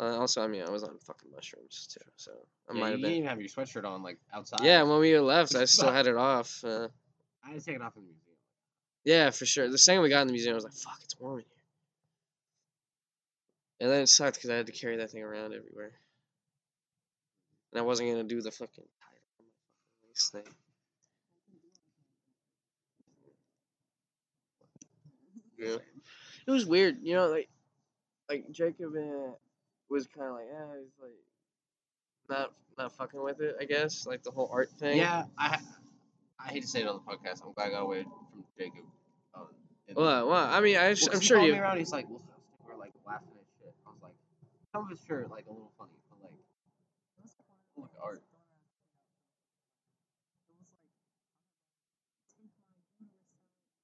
Uh, 0.00 0.18
also, 0.18 0.42
I 0.42 0.46
mean, 0.46 0.62
I 0.66 0.70
was 0.70 0.82
on 0.82 0.96
fucking 0.98 1.30
mushrooms 1.30 1.86
too, 1.92 2.00
so 2.16 2.32
I 2.70 2.72
yeah, 2.74 2.80
might 2.80 2.86
you 2.86 2.92
have 2.92 3.00
didn't 3.00 3.02
been. 3.02 3.12
even 3.18 3.28
have 3.28 3.38
your 3.40 3.48
sweatshirt 3.50 3.84
on, 3.84 4.02
like, 4.02 4.18
outside. 4.32 4.60
Yeah, 4.62 4.82
when 4.84 4.98
we 4.98 5.18
left, 5.18 5.54
I 5.54 5.66
still 5.66 5.92
had 5.98 6.06
it 6.06 6.16
off. 6.16 6.64
Uh, 6.64 6.88
I 7.44 7.50
had 7.50 7.60
to 7.60 7.66
take 7.66 7.76
it 7.76 7.82
off 7.82 7.96
in 7.96 8.02
the 8.04 8.08
museum. 8.08 8.36
yeah, 9.04 9.30
for 9.30 9.44
sure. 9.44 9.68
The 9.68 9.76
second 9.76 10.02
we 10.02 10.08
got 10.08 10.22
in 10.22 10.28
the 10.28 10.32
museum, 10.32 10.54
I 10.54 10.56
was 10.56 10.64
like, 10.64 10.72
"Fuck, 10.72 11.00
it's 11.04 11.18
warm 11.20 11.40
in 11.40 11.44
here." 11.44 11.56
And 13.80 13.90
then 13.90 14.02
it 14.02 14.06
sucked 14.08 14.36
because 14.36 14.48
I 14.50 14.56
had 14.56 14.66
to 14.66 14.72
carry 14.72 14.96
that 14.98 15.10
thing 15.10 15.22
around 15.22 15.52
everywhere, 15.52 15.92
and 17.72 17.80
I 17.80 17.82
wasn't 17.82 18.08
gonna 18.10 18.24
do 18.24 18.40
the 18.40 18.50
fucking 18.50 18.84
tie 18.84 19.16
it 19.16 19.22
on 19.38 19.44
my 19.44 19.52
fucking 19.68 20.08
waist 20.08 20.32
thing. 20.32 20.54
Yeah. 25.58 25.76
It 26.46 26.50
was 26.50 26.64
weird, 26.64 26.96
you 27.02 27.14
know, 27.14 27.28
like 27.28 27.48
like 28.28 28.50
Jacob 28.50 28.94
uh, 28.96 29.32
was 29.90 30.06
kind 30.06 30.28
of 30.28 30.34
like, 30.34 30.46
yeah, 30.50 30.66
he's 30.80 30.92
like 31.02 31.10
not 32.28 32.52
not 32.78 32.92
fucking 32.96 33.22
with 33.22 33.40
it, 33.40 33.56
I 33.60 33.64
guess, 33.64 34.06
like 34.06 34.22
the 34.22 34.30
whole 34.30 34.48
art 34.52 34.70
thing. 34.78 34.96
Yeah, 34.96 35.24
I 35.36 35.58
I 36.38 36.48
hate 36.48 36.62
to 36.62 36.68
say 36.68 36.80
it 36.82 36.88
on 36.88 37.00
the 37.04 37.12
podcast. 37.12 37.44
I'm 37.44 37.52
glad 37.52 37.68
I 37.68 37.70
got 37.70 37.82
away 37.82 38.02
from 38.04 38.44
Jacob. 38.56 38.84
Um, 39.34 39.48
Well, 39.94 40.28
well, 40.28 40.46
I 40.46 40.60
mean, 40.60 40.76
I, 40.76 40.90
Well, 40.90 41.10
I'm 41.12 41.20
he 41.20 41.26
sure 41.26 41.40
you. 41.40 41.52
Me 41.52 41.58
around, 41.58 41.78
he's 41.78 41.92
like, 41.92 42.08
well, 42.08 42.22
we're 42.66 42.76
like 42.76 42.92
laughing 43.06 43.28
at 43.34 43.44
shit. 43.58 43.74
I 43.86 43.90
was 43.90 44.02
like, 44.02 44.14
some 44.72 44.86
of 44.86 44.92
it's 44.92 45.04
sure 45.04 45.26
like 45.30 45.46
a 45.46 45.50
little 45.50 45.72
funny, 45.76 45.90
but 46.08 46.22
like, 46.22 46.32
look 47.76 47.90
art. 48.02 48.22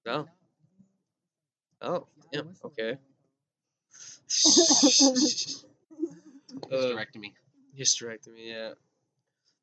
No. 0.06 0.28
Oh, 1.82 2.06
yeah, 2.32 2.42
okay. 2.64 2.96
He's 6.48 6.84
uh, 6.84 6.88
directing 6.88 7.20
me. 7.22 7.34
hysterectomy, 7.78 8.46
yeah. 8.48 8.70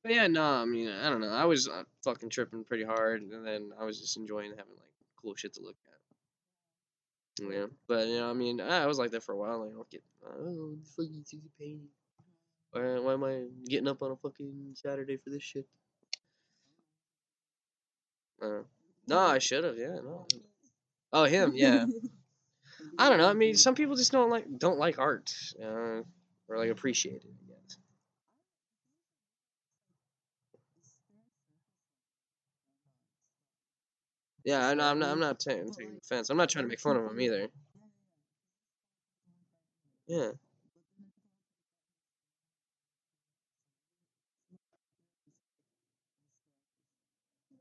But 0.03 0.13
yeah, 0.13 0.27
no, 0.27 0.43
I 0.43 0.65
mean, 0.65 0.89
I 0.89 1.09
don't 1.09 1.21
know. 1.21 1.29
I 1.29 1.45
was 1.45 1.67
uh, 1.67 1.83
fucking 2.03 2.29
tripping 2.29 2.65
pretty 2.65 2.83
hard, 2.83 3.21
and 3.21 3.45
then 3.45 3.71
I 3.79 3.85
was 3.85 4.01
just 4.01 4.17
enjoying 4.17 4.51
having 4.51 4.73
like 4.77 4.91
cool 5.21 5.35
shit 5.35 5.53
to 5.53 5.61
look 5.61 5.77
at. 5.87 5.93
Yeah, 7.51 7.65
but 7.87 8.07
you 8.07 8.19
know, 8.19 8.29
I 8.29 8.33
mean, 8.33 8.61
I 8.61 8.83
I 8.83 8.85
was 8.85 8.99
like 8.99 9.11
that 9.11 9.23
for 9.23 9.31
a 9.31 9.37
while. 9.37 9.61
Like, 9.61 9.71
I 9.71 9.75
don't 9.75 9.89
get, 9.89 10.03
oh, 10.25 10.75
fucking 10.95 11.25
too 11.29 11.39
pain. 11.59 11.81
Why, 12.71 12.99
why 12.99 13.13
am 13.13 13.23
I 13.23 13.43
getting 13.65 13.87
up 13.87 14.01
on 14.01 14.11
a 14.11 14.15
fucking 14.15 14.73
Saturday 14.75 15.17
for 15.17 15.29
this 15.29 15.41
shit? 15.41 15.65
Uh, 18.41 18.63
no, 19.07 19.19
I 19.19 19.39
should 19.39 19.63
have. 19.63 19.77
Yeah, 19.77 19.95
no. 20.03 20.27
Oh, 21.11 21.23
him. 21.23 21.53
Yeah. 21.55 21.85
I 22.97 23.09
don't 23.09 23.19
know. 23.19 23.29
I 23.29 23.33
mean, 23.33 23.55
some 23.55 23.75
people 23.75 23.95
just 23.95 24.11
don't 24.11 24.29
like 24.29 24.45
don't 24.57 24.77
like 24.77 24.99
art, 24.99 25.33
uh, 25.63 26.01
or 26.49 26.57
like 26.57 26.69
appreciate 26.69 27.15
it. 27.17 27.25
I 27.25 27.47
guess. 27.53 27.77
Yeah, 34.45 34.67
I 34.67 34.73
know. 34.75 34.85
I'm 34.85 34.99
not. 34.99 35.09
I'm 35.11 35.19
not 35.19 35.39
ta- 35.39 35.51
taking 35.77 35.97
offense. 36.03 36.29
I'm 36.29 36.37
not 36.37 36.49
trying 36.49 36.65
to 36.65 36.69
make 36.69 36.79
fun 36.79 36.97
of 36.97 37.05
him 37.11 37.19
either. 37.21 37.47
Yeah. 40.07 40.31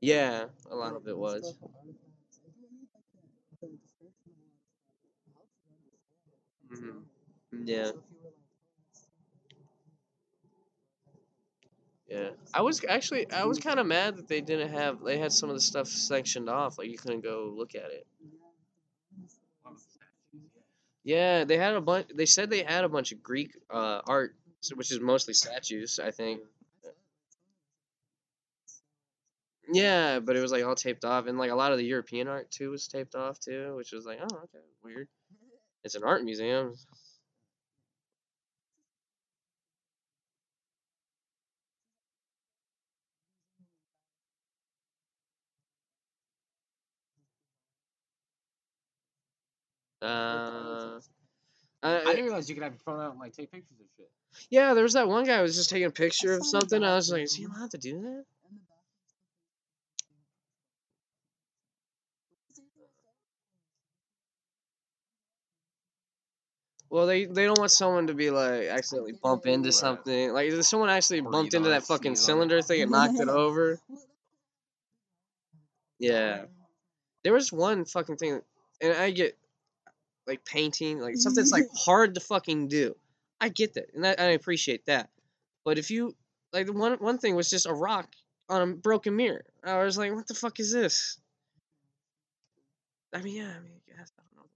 Yeah, 0.01 0.45
a 0.69 0.75
lot 0.75 0.95
of 0.95 1.07
it 1.07 1.17
was. 1.17 1.55
hmm 6.69 6.99
Yeah. 7.65 7.91
Yeah, 12.13 12.29
I 12.53 12.61
was 12.61 12.85
actually 12.87 13.31
I 13.31 13.45
was 13.45 13.57
kind 13.57 13.79
of 13.79 13.87
mad 13.87 14.17
that 14.17 14.27
they 14.27 14.39
didn't 14.39 14.71
have 14.71 15.03
they 15.03 15.17
had 15.17 15.31
some 15.31 15.49
of 15.49 15.55
the 15.55 15.61
stuff 15.61 15.87
sanctioned 15.87 16.47
off 16.47 16.77
like 16.77 16.87
you 16.89 16.97
couldn't 16.97 17.21
go 17.21 17.51
look 17.55 17.73
at 17.73 17.89
it. 17.89 18.05
Yeah, 21.03 21.43
they 21.43 21.57
had 21.57 21.73
a 21.73 21.81
bunch. 21.81 22.07
They 22.13 22.27
said 22.27 22.51
they 22.51 22.61
had 22.61 22.83
a 22.83 22.89
bunch 22.89 23.13
of 23.13 23.23
Greek 23.23 23.57
uh, 23.69 24.01
art, 24.05 24.35
which 24.75 24.91
is 24.91 24.99
mostly 24.99 25.33
statues, 25.33 25.99
I 25.99 26.11
think. 26.11 26.41
Yeah, 29.71 30.19
but 30.19 30.35
it 30.35 30.41
was 30.41 30.51
like 30.51 30.63
all 30.63 30.75
taped 30.75 31.05
off, 31.05 31.25
and 31.25 31.39
like 31.39 31.49
a 31.49 31.55
lot 31.55 31.71
of 31.71 31.79
the 31.79 31.85
European 31.85 32.27
art 32.27 32.51
too 32.51 32.69
was 32.69 32.87
taped 32.87 33.15
off 33.15 33.39
too, 33.39 33.75
which 33.75 33.91
was 33.91 34.05
like, 34.05 34.19
oh, 34.21 34.35
okay, 34.35 34.63
weird. 34.83 35.07
It's 35.83 35.95
an 35.95 36.03
art 36.03 36.23
museum. 36.23 36.75
Uh, 50.03 50.99
I 51.81 52.01
I, 52.01 52.05
didn't 52.07 52.25
realize 52.25 52.49
you 52.49 52.55
could 52.55 52.63
have 52.63 52.73
your 52.73 52.79
phone 52.79 52.99
out 52.99 53.11
and 53.11 53.19
like 53.19 53.33
take 53.33 53.51
pictures 53.51 53.77
of 53.79 53.87
shit. 53.97 54.09
yeah, 54.49 54.73
there 54.73 54.83
was 54.83 54.93
that 54.93 55.07
one 55.07 55.25
guy 55.25 55.37
who 55.37 55.43
was 55.43 55.55
just 55.55 55.69
taking 55.69 55.85
a 55.85 55.91
picture 55.91 56.33
of 56.33 56.45
something. 56.45 56.83
I 56.83 56.95
was 56.95 57.11
like, 57.11 57.23
is 57.23 57.33
he 57.33 57.45
allowed 57.45 57.71
to 57.71 57.77
do 57.77 58.01
that? 58.01 58.25
Well, 66.89 67.07
they 67.07 67.25
they 67.25 67.45
don't 67.45 67.57
want 67.57 67.71
someone 67.71 68.05
to 68.07 68.13
be 68.13 68.29
like 68.29 68.67
accidentally 68.67 69.13
bump 69.13 69.47
into 69.47 69.67
Right. 69.67 69.73
something. 69.73 70.31
Like 70.31 70.51
if 70.51 70.63
someone 70.65 70.91
actually 70.91 71.21
bumped 71.21 71.55
into 71.55 71.69
that 71.69 71.83
fucking 71.83 72.15
sneeze 72.15 72.29
on 72.29 72.35
it. 72.35 72.37
cylinder 72.37 72.61
thing 72.61 72.81
and 72.83 72.91
knocked 72.91 73.19
it 73.19 73.29
over. 73.29 73.79
Yeah. 75.99 76.45
There 77.23 77.31
was 77.31 77.51
one 77.53 77.85
fucking 77.85 78.17
thing, 78.17 78.41
and 78.81 78.93
I 78.93 79.11
get 79.11 79.37
like 80.27 80.45
painting, 80.45 80.99
like 80.99 81.15
something 81.17 81.41
that's 81.41 81.51
like 81.51 81.67
hard 81.75 82.15
to 82.15 82.21
fucking 82.21 82.67
do. 82.67 82.95
I 83.41 83.49
get 83.49 83.73
that, 83.75 83.93
and 83.93 84.05
I, 84.07 84.11
I 84.17 84.23
appreciate 84.31 84.85
that. 84.87 85.09
But 85.65 85.77
if 85.77 85.91
you 85.91 86.15
like, 86.53 86.67
the 86.67 86.73
one 86.73 86.93
one 86.99 87.17
thing 87.17 87.35
was 87.35 87.49
just 87.49 87.65
a 87.67 87.73
rock 87.73 88.09
on 88.49 88.61
a 88.61 88.73
broken 88.75 89.15
mirror. 89.15 89.45
I 89.63 89.83
was 89.83 89.97
like, 89.97 90.13
what 90.13 90.27
the 90.27 90.33
fuck 90.35 90.59
is 90.59 90.71
this? 90.71 91.17
I 93.13 93.21
mean, 93.21 93.35
yeah, 93.37 93.53
I 93.55 93.59
mean, 93.61 93.79
I 93.93 93.97
guess, 93.97 94.11
I 94.19 94.23
don't 94.23 94.35
know. 94.43 94.49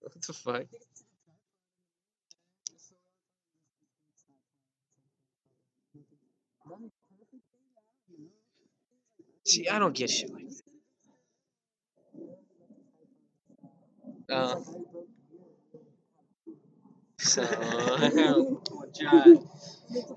What 0.00 0.12
the 0.26 0.32
fuck? 0.32 0.64
See, 9.46 9.68
I 9.68 9.78
don't 9.78 9.94
get 9.94 10.10
shit 10.10 10.32
like 10.32 10.46
that. 14.28 14.34
Uh, 14.34 14.56
so 17.18 17.42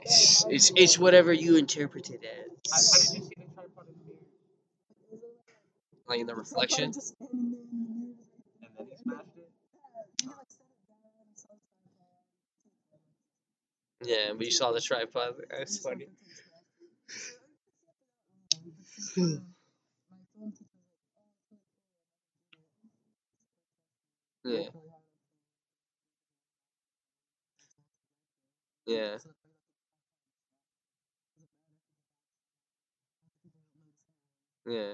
it's, 0.03 0.45
it's 0.49 0.71
it's 0.75 0.99
whatever 0.99 1.33
you 1.33 1.57
interpret 1.57 2.09
it 2.09 2.21
as. 2.23 3.19
Like 6.07 6.19
in 6.21 6.27
the 6.27 6.35
reflection. 6.35 6.93
And 8.61 8.75
then 8.77 8.87
he 8.89 8.95
smashed 9.03 9.37
it? 9.37 9.51
Yeah, 14.03 14.33
but 14.35 14.45
you 14.45 14.51
saw 14.51 14.71
the 14.71 14.81
tripod. 14.81 15.35
That's 15.49 15.79
funny. 15.79 16.07
Yeah. 24.43 24.69
Yeah. 28.85 29.17
Yeah. 34.65 34.93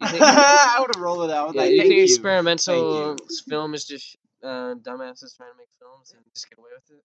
You 0.00 0.08
I 0.20 0.76
would 0.80 0.90
have 0.94 1.02
rolled 1.02 1.20
with 1.20 1.28
that. 1.30 1.38
I 1.38 1.44
yeah, 1.52 1.62
like, 1.62 1.72
you 1.72 1.82
think 1.82 2.02
you. 2.02 2.02
experimental 2.02 3.14
s- 3.28 3.40
film 3.48 3.74
is 3.74 3.84
just 3.84 4.16
uh, 4.46 4.74
dumbasses 4.76 5.36
trying 5.36 5.52
to 5.52 5.58
make 5.58 5.72
films 5.80 6.12
and 6.16 6.24
just 6.34 6.48
get 6.50 6.58
away 6.58 6.70
with 6.74 6.98
it? 6.98 7.04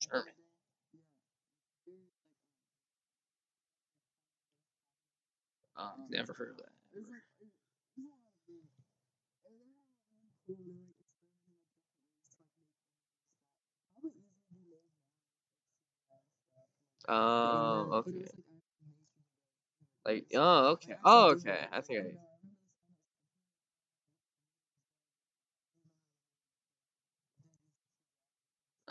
German. 0.00 0.34
Oh, 5.76 5.94
never 6.10 6.32
heard 6.32 6.50
of 6.50 6.56
that. 6.58 6.72
Oh, 17.08 18.02
okay. 18.06 18.39
Like, 20.04 20.26
oh, 20.34 20.68
okay. 20.72 20.94
Oh, 21.04 21.30
okay. 21.32 21.66
I 21.72 21.80
think 21.80 22.00
I. 22.00 22.10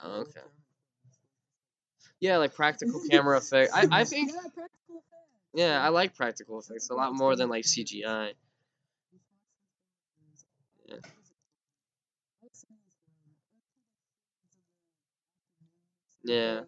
Oh, 0.04 0.22
okay. 0.22 0.42
Yeah, 2.20 2.36
oh, 2.36 2.40
like 2.40 2.54
practical 2.54 3.02
camera 3.10 3.38
effect. 3.38 3.72
I, 3.74 3.88
I 3.92 4.04
think. 4.04 4.32
Yeah, 5.54 5.84
I 5.84 5.90
like 5.90 6.16
practical 6.16 6.60
effects 6.60 6.90
a 6.90 6.94
lot 6.94 7.14
more 7.16 7.36
than 7.36 7.50
like 7.50 7.66
CGI. 7.66 8.34
Yeah. 10.88 10.96
Yeah. 16.24 16.62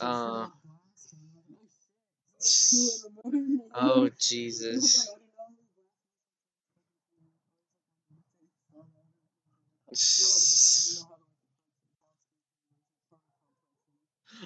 Uh, 0.00 0.46
oh 3.74 4.10
Jesus. 4.20 5.08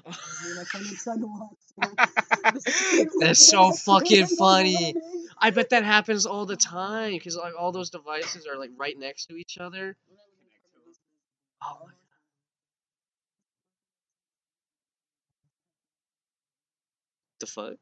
That's 3.20 3.48
so 3.48 3.72
fucking 3.72 4.26
funny. 4.26 4.94
I 5.38 5.50
bet 5.50 5.70
that 5.70 5.84
happens 5.84 6.26
all 6.26 6.46
the 6.46 6.56
time 6.56 7.12
because 7.12 7.36
like 7.36 7.54
all 7.58 7.72
those 7.72 7.90
devices 7.90 8.46
are 8.46 8.58
like 8.58 8.70
right 8.76 8.98
next 8.98 9.26
to 9.26 9.36
each 9.36 9.58
other. 9.58 9.96
Oh. 11.62 11.78
oh 11.82 11.86
my 11.86 11.92
the 17.40 17.46
fuck? 17.46 17.74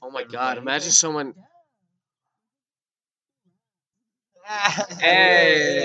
Oh 0.00 0.10
my 0.10 0.24
god! 0.24 0.58
Imagine 0.58 0.90
someone. 0.90 1.34
Hey, 4.98 5.84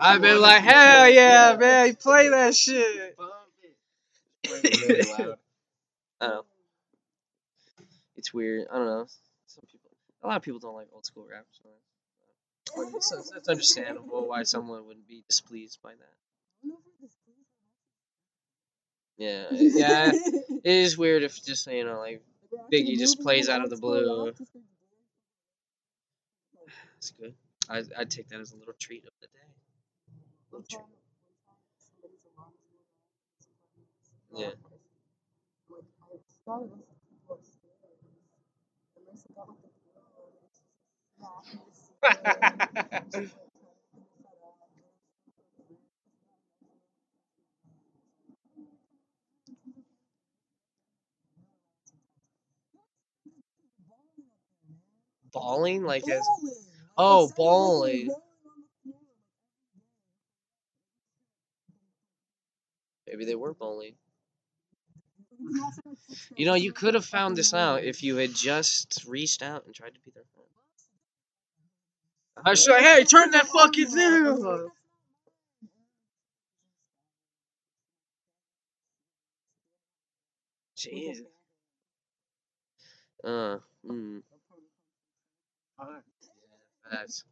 I've 0.00 0.20
been 0.20 0.40
like, 0.40 0.60
hell 0.60 1.08
yeah, 1.08 1.56
man, 1.56 1.94
play 1.94 2.28
that 2.28 2.56
shit. 2.56 3.16
really 4.44 5.02
loud. 5.18 5.38
I 6.20 6.26
don't 6.26 6.34
know. 6.34 6.44
It's 8.16 8.34
weird. 8.34 8.66
I 8.72 8.76
don't 8.78 8.86
know. 8.86 9.06
Some 9.46 9.64
people, 9.70 9.90
a 10.22 10.26
lot 10.26 10.36
of 10.36 10.42
people 10.42 10.58
don't 10.58 10.74
like 10.74 10.88
old 10.92 11.06
school 11.06 11.26
rap. 11.30 11.44
So 11.52 11.68
it's, 12.76 13.12
it's, 13.12 13.32
it's 13.36 13.48
understandable 13.48 14.28
why 14.28 14.42
someone 14.42 14.86
wouldn't 14.86 15.08
be 15.08 15.22
displeased 15.28 15.78
by 15.82 15.92
that. 15.92 16.14
Yeah, 19.18 19.46
yeah. 19.52 20.12
It 20.64 20.72
is 20.72 20.98
weird 20.98 21.22
if 21.22 21.44
just 21.44 21.66
you 21.68 21.84
know 21.84 21.98
like 22.00 22.22
Biggie 22.72 22.98
just 22.98 23.20
plays 23.20 23.48
out 23.48 23.62
of 23.62 23.70
the 23.70 23.76
blue. 23.76 24.32
It's 26.98 27.10
good. 27.12 27.34
I 27.68 27.82
I'd 27.98 28.10
take 28.10 28.28
that 28.28 28.40
as 28.40 28.52
a 28.52 28.56
little 28.56 28.74
treat 28.78 29.04
of 29.04 29.12
the 29.20 29.26
day. 29.28 29.48
Little 30.50 30.66
treat. 30.68 30.82
Yeah. 34.34 34.50
Balling 55.32 55.84
like 55.84 56.04
this. 56.04 56.26
Oh, 56.98 57.30
bowling. 57.36 58.10
Maybe 63.06 63.24
they 63.24 63.34
were 63.34 63.54
bowling. 63.54 63.94
You 66.36 66.46
know, 66.46 66.54
you 66.54 66.72
could 66.72 66.94
have 66.94 67.04
found 67.04 67.36
this 67.36 67.54
out 67.54 67.84
if 67.84 68.02
you 68.02 68.16
had 68.16 68.34
just 68.34 69.04
reached 69.06 69.42
out 69.42 69.66
and 69.66 69.74
tried 69.74 69.94
to 69.94 70.00
be 70.04 70.10
their 70.14 70.24
friend. 70.34 70.35
I 72.44 72.50
was 72.50 72.66
like, 72.68 72.82
hey, 72.82 73.04
turn 73.04 73.30
that 73.32 73.46
fucking 73.48 73.88
thing 73.88 74.26
off. 74.26 74.70
Jeez. 80.76 81.24
Uh, 83.24 83.58
mm. 83.84 84.22
That's. 86.90 87.24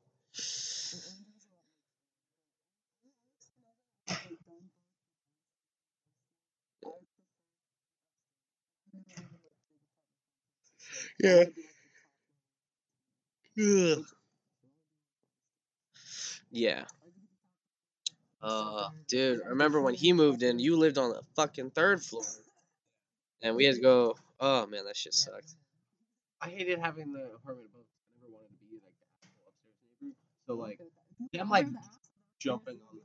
Yeah. 11.22 11.44
Ugh. 13.59 14.05
Yeah. 16.55 16.85
Uh, 18.40 18.90
dude, 19.09 19.40
remember 19.44 19.81
when 19.81 19.94
he 19.94 20.12
moved 20.12 20.44
in, 20.44 20.60
you 20.60 20.76
lived 20.76 20.98
on 20.98 21.10
the 21.10 21.20
fucking 21.35 21.70
third 21.70 22.01
floor. 22.01 22.22
And 23.43 23.56
we 23.56 23.64
had 23.64 23.74
to 23.74 23.81
go, 23.81 24.14
oh 24.39 24.64
man, 24.66 24.85
that 24.85 24.97
shit 24.97 25.14
sucked. 25.14 25.56
I 26.40 26.48
hated 26.48 26.78
having 26.78 27.12
the 27.12 27.24
apartment 27.35 27.68
above. 27.72 27.86
I 28.14 28.22
never 28.22 28.32
wanted 28.35 28.59
to 28.60 28.66
be 28.70 28.76
like 28.76 28.94
the 29.01 29.06
asshole 29.18 29.43
upstairs 29.48 29.89
neighbor. 30.01 30.14
So 30.47 30.55
like 30.55 30.81
them 31.32 31.51
like 31.51 31.66
jumping 32.39 32.78
on. 32.93 33.01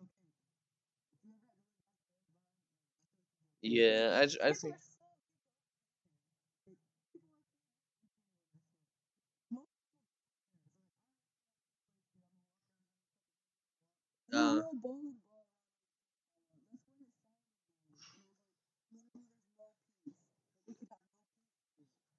Yeah, 3.63 4.23
I, 4.43 4.49
I 4.49 4.53
think. 4.53 4.75
Uh, 14.33 14.61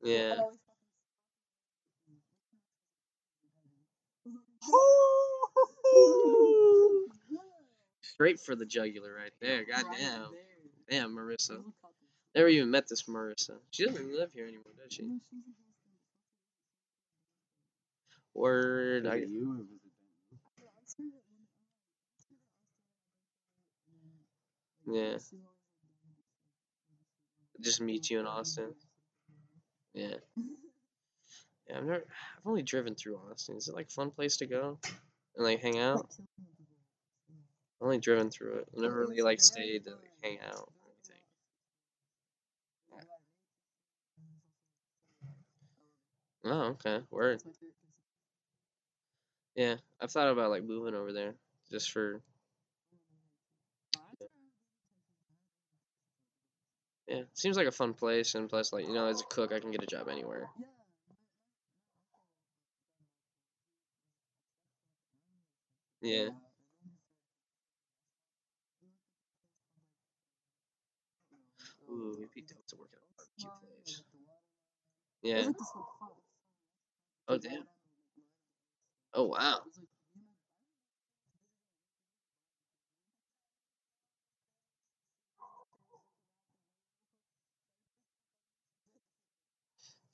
yeah. 0.03 0.35
Straight 8.03 8.41
for 8.41 8.55
the 8.57 8.67
jugular 8.67 9.15
right 9.15 9.33
there. 9.41 9.65
Goddamn. 9.65 10.27
Damn, 10.91 11.17
Marissa. 11.17 11.63
Never 12.35 12.49
even 12.49 12.71
met 12.71 12.89
this 12.89 13.05
Marissa. 13.05 13.57
She 13.71 13.85
doesn't 13.87 14.03
even 14.03 14.17
live 14.17 14.31
here 14.35 14.45
anymore, 14.47 14.65
does 14.83 14.93
she? 14.95 15.09
Word. 18.35 19.07
I, 19.07 19.17
you 19.17 19.53
or 19.53 19.57
was 19.59 19.67
it 19.71 19.81
yeah. 24.91 25.19
Just 27.61 27.81
meet 27.81 28.11
you 28.11 28.21
in 28.21 28.27
Austin. 28.27 28.75
Yeah. 29.95 30.17
Yeah, 31.69 31.79
I've 31.79 31.85
never. 31.85 32.05
I've 32.39 32.47
only 32.47 32.63
driven 32.63 32.95
through 32.97 33.21
Austin. 33.31 33.57
Is 33.57 33.69
it 33.69 33.75
like 33.75 33.87
a 33.87 33.93
fun 33.93 34.11
place 34.11 34.39
to 34.39 34.47
go 34.47 34.79
and 35.37 35.45
like 35.45 35.61
hang 35.61 35.79
out? 35.79 36.07
I've 37.81 37.87
only 37.87 37.99
driven 37.99 38.31
through 38.31 38.57
it. 38.57 38.69
I've 38.75 38.83
never 38.83 38.99
really 39.01 39.23
like 39.23 39.41
stayed 39.41 39.85
to 39.85 39.91
like, 39.91 40.11
hang 40.23 40.39
out 40.41 40.69
or 40.83 40.91
anything. 46.43 46.53
Oh, 46.53 46.63
okay. 46.73 47.05
Word. 47.11 47.41
Yeah, 49.55 49.77
I've 50.01 50.11
thought 50.11 50.29
about 50.29 50.51
like 50.51 50.65
moving 50.65 50.95
over 50.95 51.13
there 51.13 51.35
just 51.71 51.93
for. 51.93 52.21
Yeah, 57.11 57.23
seems 57.35 57.59
like 57.59 57.69
a 57.69 57.73
fun 57.73 57.95
place, 57.95 58.35
and 58.37 58.49
plus, 58.49 58.73
like 58.73 58.87
you 58.87 58.95
know, 58.95 59.07
as 59.09 59.21
a 59.21 59.25
cook, 59.25 59.53
I 59.53 59.61
can 59.61 59.73
get 59.73 59.83
a 59.83 59.87
job 59.87 60.09
anywhere. 60.09 60.49
Yeah. 66.03 66.31
Ooh, 71.91 72.17
it'd 72.19 72.33
be 72.33 72.43
dope 72.43 72.67
to 72.69 72.77
work 72.77 72.91
at 72.95 73.03
a 73.03 73.13
barbecue 73.17 73.69
place. 73.85 74.03
Yeah. 75.23 75.51
Oh 77.29 77.39
damn. 77.39 77.67
Oh 79.15 79.25
wow. 79.29 79.61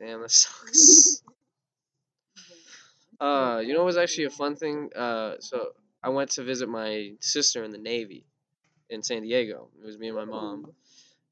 Damn, 0.00 0.22
that 0.22 0.30
sucks. 0.30 1.22
Uh, 3.18 3.62
you 3.64 3.72
know 3.72 3.80
what 3.80 3.86
was 3.86 3.96
actually 3.96 4.24
a 4.24 4.30
fun 4.30 4.56
thing? 4.56 4.90
Uh, 4.94 5.36
so 5.40 5.70
I 6.02 6.10
went 6.10 6.30
to 6.32 6.44
visit 6.44 6.68
my 6.68 7.12
sister 7.20 7.64
in 7.64 7.72
the 7.72 7.78
Navy 7.78 8.26
in 8.90 9.02
San 9.02 9.22
Diego. 9.22 9.70
It 9.80 9.86
was 9.86 9.98
me 9.98 10.08
and 10.08 10.16
my 10.16 10.24
mom. 10.24 10.66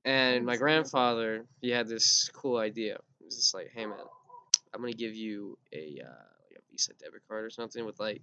And 0.05 0.45
my 0.45 0.57
grandfather, 0.57 1.47
he 1.61 1.71
had 1.71 1.89
this 1.89 2.31
cool 2.35 2.59
idea. 2.59 2.99
He 3.19 3.25
was 3.25 3.37
just 3.37 3.55
like, 3.55 3.71
"Hey 3.75 3.87
man, 3.87 3.99
I'm 4.73 4.81
gonna 4.81 4.93
give 4.93 5.15
you 5.15 5.59
a 5.73 6.01
uh, 6.05 6.25
like 6.51 6.59
a 6.59 6.63
Visa 6.71 6.93
debit 6.95 7.23
card 7.29 7.45
or 7.45 7.51
something 7.51 7.85
with 7.87 7.99
like 7.99 8.21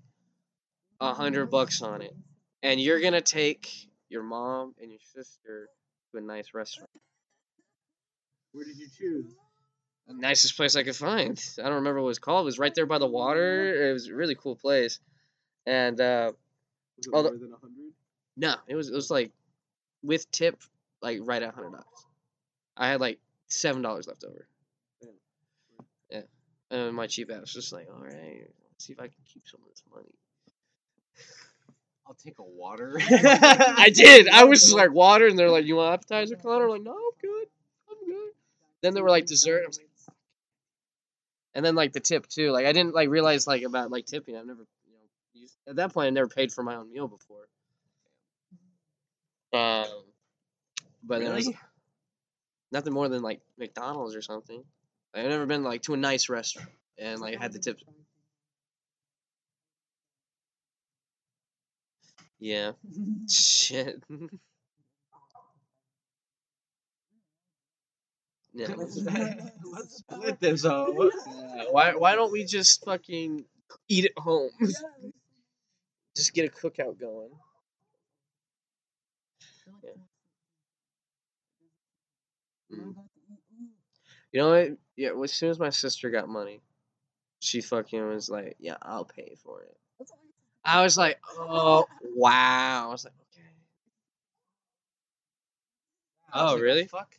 a 1.00 1.14
hundred 1.14 1.50
bucks 1.50 1.82
on 1.82 2.02
it, 2.02 2.14
and 2.62 2.80
you're 2.80 3.00
gonna 3.02 3.22
take 3.22 3.90
your 4.10 4.22
mom 4.22 4.76
and 4.80 4.92
your 4.92 5.00
sister 5.14 5.70
to 6.12 6.18
a 6.18 6.22
nice 6.22 6.54
restaurant." 6.54 6.92
Where 8.52 8.66
did 8.66 8.78
you 8.78 8.90
choose? 8.96 9.34
The 10.08 10.14
nicest 10.16 10.58
place 10.58 10.76
I 10.76 10.84
could 10.84 10.96
find. 10.96 11.42
I 11.60 11.64
don't 11.64 11.76
remember 11.76 12.02
what 12.02 12.06
it 12.06 12.08
was 12.08 12.20
called. 12.20 12.44
It 12.44 12.46
was 12.46 12.60
right 12.60 12.74
there 12.76 12.86
by 12.86 12.98
the 13.00 13.08
water. 13.08 13.90
It 13.90 13.94
was 13.94 14.08
a 14.08 14.16
really 14.16 14.36
cool 14.36 14.56
place. 14.56 15.00
And 15.66 16.00
uh, 16.02 16.32
Was 16.98 17.08
it 17.08 17.14
Although- 17.14 17.30
more 17.30 17.40
than 17.40 17.52
hundred? 17.52 17.94
no, 18.38 18.56
it 18.68 18.76
was 18.76 18.90
it 18.90 18.96
was 18.96 19.12
like 19.12 19.32
with 20.04 20.30
tip, 20.32 20.60
like 21.02 21.20
right 21.22 21.42
at 21.44 21.54
hundred 21.54 21.72
dollars. 21.72 21.86
I 22.76 22.90
had 22.90 23.00
like 23.02 23.20
seven 23.48 23.82
dollars 23.82 24.08
left 24.08 24.24
over. 24.24 24.48
Damn. 25.02 25.10
Yeah, 26.10 26.22
and 26.72 26.96
my 26.96 27.08
cheap 27.08 27.30
ass 27.32 27.42
was 27.42 27.54
just 27.54 27.74
like, 27.74 27.88
all 27.94 28.02
right, 28.02 28.14
let's 28.72 28.86
see 28.86 28.94
if 28.94 29.00
I 29.00 29.04
can 29.08 29.16
keep 29.32 29.44
some 29.48 29.60
of 29.62 29.70
this 29.70 29.84
money. 29.94 30.08
I'll 32.08 32.16
take 32.16 32.40
a 32.40 32.44
water. 32.44 33.00
I 33.10 33.92
did. 33.94 34.28
I 34.28 34.46
was 34.46 34.62
just 34.62 34.74
like 34.76 34.92
water, 34.92 35.28
and 35.28 35.38
they're 35.38 35.50
like, 35.50 35.66
"You 35.66 35.76
want 35.78 35.94
appetizer, 35.94 36.36
Connor?" 36.36 36.66
I'm 36.66 36.70
like, 36.72 36.82
"No, 36.84 36.92
I'm 36.92 36.98
good. 37.22 37.48
I'm 37.90 38.06
good." 38.08 38.32
Then 38.82 38.94
they 38.96 39.02
were 39.02 39.10
like 39.10 39.28
dessert. 39.28 39.62
I 39.64 39.68
was 39.68 39.78
like, 39.78 39.88
"Fuck." 39.88 39.91
And 41.54 41.66
then 41.66 41.76
like 41.76 41.94
the 41.94 42.00
tip 42.00 42.28
too. 42.28 42.52
Like 42.52 42.66
I 42.66 42.72
didn't 42.72 42.94
like 42.94 43.10
realize 43.10 43.48
like 43.48 43.64
about 43.64 43.92
like 43.92 44.06
tipping. 44.06 44.36
I've 44.36 44.46
never, 44.46 44.66
you 44.86 44.94
know, 44.94 45.00
used, 45.34 45.58
at 45.68 45.76
that 45.78 45.94
point 45.94 46.08
I 46.08 46.10
never 46.12 46.28
paid 46.28 46.52
for 46.52 46.64
my 46.64 46.76
own 46.76 46.92
meal 46.92 47.08
before. 47.08 47.48
Um, 49.54 49.86
but 51.04 51.20
then 51.20 51.32
it 51.32 51.36
was 51.36 51.46
Really? 51.48 51.60
nothing 52.72 52.94
more 52.94 53.10
than 53.10 53.22
like 53.22 53.42
McDonald's 53.58 54.16
or 54.16 54.22
something. 54.22 54.64
I've 55.14 55.26
never 55.26 55.46
been 55.46 55.64
like 55.64 55.82
to 55.84 55.94
a 55.94 55.98
nice 55.98 56.30
restaurant 56.30 56.70
and 56.98 57.20
like 57.20 57.40
had 57.40 57.52
the 57.52 57.60
tips. 57.60 57.84
Yeah. 62.40 62.72
Shit. 63.30 64.02
yeah. 68.54 68.68
Let's 68.78 69.98
split 69.98 70.40
this 70.40 70.66
up. 70.66 70.90
Yeah, 70.96 71.64
Why 71.72 71.96
why 71.96 72.16
don't 72.16 72.32
we 72.32 72.44
just 72.44 72.84
fucking 72.86 73.46
eat 73.88 74.06
at 74.06 74.18
home? 74.22 74.52
just 76.16 76.34
get 76.34 76.46
a 76.46 76.54
cookout 76.54 77.00
going. 77.00 77.30
Mm. 82.74 82.96
You 84.32 84.40
know 84.42 84.50
what? 84.50 84.78
Yeah, 84.96 85.12
well, 85.12 85.24
as 85.26 85.34
soon 85.34 85.50
as 85.50 85.60
my 85.60 85.70
sister 85.70 86.10
got 86.10 86.30
money, 86.30 86.62
she 87.40 87.62
fucking 87.62 88.08
was 88.08 88.30
like, 88.30 88.56
"Yeah, 88.60 88.78
I'll 88.82 89.06
pay 89.06 89.36
for 89.44 89.62
it." 89.64 89.78
I 90.64 90.84
was 90.84 90.98
like, 90.98 91.20
"Oh 91.38 91.86
wow!" 92.16 92.88
I 92.88 92.92
was 92.92 93.06
like, 93.06 93.14
"Okay." 93.34 93.48
Oh, 96.34 96.58
really? 96.60 96.86
Fuck. 96.86 97.18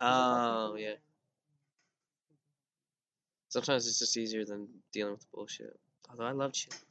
Oh 0.00 0.76
yeah. 0.76 0.94
Sometimes 3.48 3.86
it's 3.86 3.98
just 4.00 4.16
easier 4.16 4.44
than 4.44 4.68
dealing 4.92 5.12
with 5.12 5.20
the 5.20 5.26
bullshit. 5.32 5.78
Although 6.10 6.24
I 6.24 6.32
love 6.32 6.52
chips. 6.52 6.84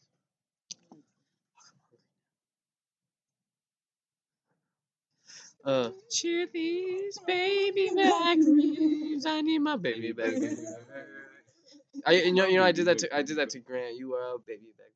Uh, 5.65 5.91
Chili's 6.09 7.19
baby 7.25 7.89
back 7.95 8.37
ribs. 8.37 9.25
I 9.25 9.41
need 9.41 9.59
my 9.59 9.77
baby 9.77 10.11
back 10.11 10.33
ribs. 10.33 10.73
I 12.05 12.11
you 12.13 12.33
know 12.33 12.45
you 12.45 12.57
know 12.57 12.63
I 12.63 12.71
did 12.71 12.85
that 12.85 12.97
to 12.99 13.15
I 13.15 13.21
did 13.21 13.37
that 13.37 13.49
to 13.51 13.59
Grant. 13.67 13.97
You 13.97 14.13
are 14.13 14.35
a 14.35 14.39
baby 14.39 14.73
back 14.77 14.91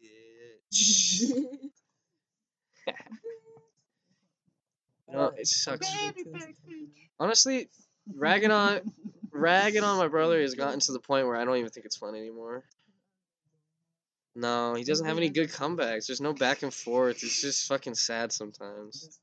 baby. 0.00 0.10
Bitch. 0.72 1.70
You 5.08 5.18
know, 5.18 5.32
it 5.38 5.46
sucks. 5.46 5.86
Honestly, 7.18 7.68
ragging 8.14 8.50
on 8.50 8.80
ragging 9.32 9.84
on 9.84 9.98
my 9.98 10.08
brother 10.08 10.40
has 10.40 10.54
gotten 10.54 10.80
to 10.80 10.92
the 10.92 11.00
point 11.00 11.26
where 11.26 11.36
I 11.36 11.44
don't 11.44 11.56
even 11.56 11.70
think 11.70 11.86
it's 11.86 11.96
fun 11.96 12.14
anymore. 12.14 12.64
No, 14.36 14.74
he 14.74 14.82
doesn't 14.82 15.06
have 15.06 15.16
any 15.16 15.28
good 15.28 15.50
comebacks. 15.50 16.06
There's 16.06 16.20
no 16.20 16.32
back 16.32 16.62
and 16.62 16.74
forth. 16.74 17.22
It's 17.22 17.40
just 17.40 17.68
fucking 17.68 17.94
sad 17.94 18.32
sometimes. 18.32 19.20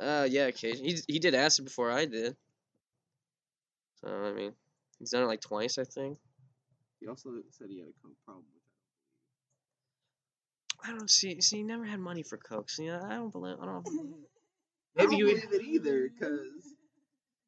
Uh, 0.00 0.26
yeah, 0.30 0.46
occasionally. 0.46 0.92
He 0.92 1.14
he 1.14 1.18
did 1.18 1.34
acid 1.34 1.66
before 1.66 1.90
I 1.90 2.06
did. 2.06 2.34
So 4.00 4.08
I 4.08 4.32
mean, 4.32 4.52
he's 4.98 5.10
done 5.10 5.24
it 5.24 5.26
like 5.26 5.42
twice, 5.42 5.76
I 5.76 5.84
think. 5.84 6.16
He 7.00 7.06
also 7.06 7.30
said 7.50 7.68
he 7.68 7.80
had 7.80 7.88
a 7.88 7.92
coke 8.02 8.16
problem. 8.24 8.44
I 10.82 10.90
don't 10.90 11.10
see. 11.10 11.40
See, 11.42 11.58
he 11.58 11.62
never 11.62 11.84
had 11.84 12.00
money 12.00 12.22
for 12.22 12.38
coke. 12.38 12.70
See, 12.70 12.88
I 12.88 13.16
don't 13.16 13.30
believe. 13.30 13.56
I 13.60 13.66
don't. 13.66 13.86
Maybe 14.96 15.10
don't 15.10 15.18
you 15.18 15.24
would. 15.26 15.40
believe 15.50 15.60
it 15.60 15.66
either, 15.66 16.10
cause 16.20 16.74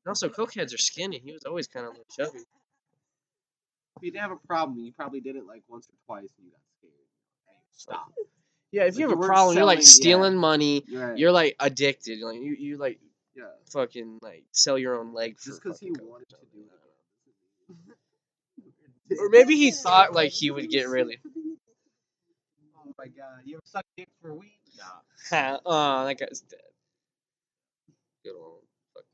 also, 0.06 0.28
cokeheads 0.28 0.74
are 0.74 0.78
skinny. 0.78 1.20
He 1.24 1.32
was 1.32 1.44
always 1.44 1.66
kind 1.68 1.86
of 1.86 1.92
like 1.92 2.08
chubby. 2.16 2.38
if 2.38 4.02
you 4.02 4.10
didn't 4.10 4.22
have 4.22 4.32
a 4.32 4.46
problem, 4.46 4.78
you 4.78 4.92
probably 4.92 5.20
did 5.20 5.36
it 5.36 5.46
like 5.46 5.62
once 5.68 5.86
or 5.88 5.94
twice, 6.06 6.28
and 6.38 6.46
you 6.46 6.50
got 6.52 6.60
scared. 6.78 6.92
Hey, 7.46 7.54
stop. 7.76 8.12
Yeah, 8.72 8.82
if 8.82 8.94
Like, 8.94 8.94
you 8.94 9.00
you 9.00 9.08
have 9.10 9.16
a 9.16 9.20
weren't 9.20 9.28
problem, 9.28 9.56
you're 9.56 9.64
like 9.66 9.82
selling- 9.82 9.86
yeah. 9.86 10.26
stealing 10.30 10.36
money. 10.36 10.84
You're 10.86 11.08
right. 11.08 11.18
You're 11.18 11.32
like 11.32 11.56
addicted. 11.60 12.20
Like 12.20 12.40
you, 12.40 12.56
you 12.58 12.76
like 12.78 12.98
yeah. 13.36 13.44
fucking 13.70 14.18
like 14.22 14.44
sell 14.52 14.78
your 14.78 14.98
own 14.98 15.12
leg 15.14 15.38
for 15.38 15.50
Just 15.50 15.62
because 15.62 15.78
he 15.78 15.90
coke 15.90 16.08
wanted 16.10 16.28
to 16.30 16.36
do 16.52 16.58
I 16.58 16.62
it. 16.62 16.68
don't 17.68 17.86
know. 17.88 17.94
Or 19.20 19.28
maybe 19.28 19.56
he 19.56 19.70
thought 19.72 20.14
like 20.14 20.30
he 20.32 20.50
would 20.50 20.68
get 20.70 20.88
really. 20.88 21.18
Oh 22.84 22.92
my 22.98 23.06
god, 23.06 23.42
you 23.44 23.54
ever 23.56 23.62
suck 23.64 23.84
dick 23.96 24.08
for 24.20 24.34
weed? 24.34 24.58
Nah. 25.30 25.58
Oh, 25.64 26.04
that 26.06 26.18
guy's 26.18 26.40
dead. 26.40 26.60
Good 28.24 28.34
old 28.38 28.62
fucking. 28.94 29.08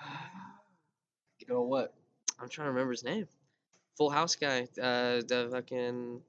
You 1.38 1.46
know 1.54 1.62
what? 1.62 1.94
I'm 2.40 2.48
trying 2.48 2.66
to 2.66 2.70
remember 2.72 2.90
his 2.92 3.04
name. 3.04 3.28
Full 3.96 4.10
House 4.10 4.34
guy. 4.34 4.62
Uh, 4.80 5.22
the 5.26 5.48
fucking 5.52 6.20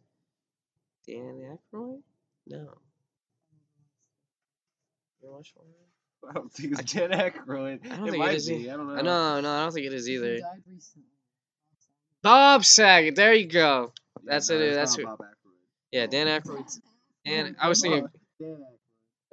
Dan 1.07 1.57
Aykroyd. 1.73 2.01
No. 2.47 2.67
You 5.23 5.31
watch 5.31 5.53
one? 5.55 5.67
I 6.29 6.33
don't 6.33 6.51
think 6.53 6.79
it's 6.79 6.93
Dan 6.93 7.09
Aykroyd. 7.11 7.79
I 7.91 7.95
don't 7.97 8.07
it 8.07 8.11
think 8.11 8.23
might 8.23 8.35
is 8.35 8.47
be. 8.47 8.55
either. 8.55 8.73
I 8.73 8.77
don't 8.77 8.87
know. 8.87 8.95
No, 9.01 9.41
no, 9.41 9.51
I 9.51 9.63
don't 9.63 9.71
think 9.73 9.87
it 9.87 9.93
is 9.93 10.05
He 10.05 10.15
either. 10.15 10.37
died 10.37 10.61
recently. 10.71 11.07
Bob 12.21 12.63
Saget. 12.65 13.15
There 13.15 13.33
you 13.33 13.47
go. 13.47 13.93
Yeah, 14.23 14.33
That's 14.33 14.49
no, 14.49 14.55
it, 14.57 14.61
it's 14.61 14.75
that's 14.75 14.95
who- 14.95 15.17
Yeah, 15.91 16.05
Dan 16.07 16.27
Aykroyd. 16.27 16.79
Dan. 17.25 17.55
I 17.59 17.69
was 17.69 17.81
thinking 17.81 18.07
Dan 18.39 18.57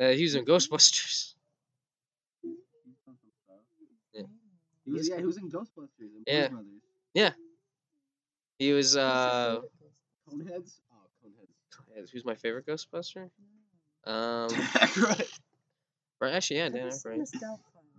Aykroyd. 0.01 0.13
uh, 0.13 0.17
he 0.17 0.23
was 0.23 0.35
in 0.35 0.45
Ghostbusters. 0.47 1.35
He's 2.43 2.53
done 3.07 3.17
some 3.17 3.17
stuff. 3.45 3.57
Yeah. 4.15 4.23
He 4.85 4.93
was, 4.93 5.09
yeah, 5.09 5.19
he 5.19 5.25
was 5.25 5.39
in 5.39 5.51
Ghostbusters 5.51 5.89
and 6.01 6.25
Yeah. 6.27 6.49
Blues 6.49 6.65
Brothers. 7.15 7.33
He 8.59 8.73
was 8.73 8.97
uh. 8.97 9.61
Coneheads. 10.31 10.81
Oh, 10.93 11.27
Coneheads. 11.73 12.11
Who's 12.11 12.25
my 12.25 12.35
favorite 12.35 12.67
Ghostbuster? 12.67 13.31
Um. 14.07 14.51
Aykroyd. 14.51 15.27
Or 16.21 16.29
actually, 16.29 16.59
yeah, 16.59 16.65
Have 16.65 16.75
Dan 16.75 16.89
Aykroyd. 16.91 17.27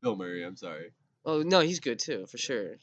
Bill 0.03 0.16
Murray. 0.16 0.44
I'm 0.45 0.56
sorry. 0.56 0.91
Oh 1.26 1.41
no, 1.41 1.62
he's 1.62 1.80
good 1.80 1.98
too, 1.98 2.28
for 2.28 2.38
sure. 2.38 2.76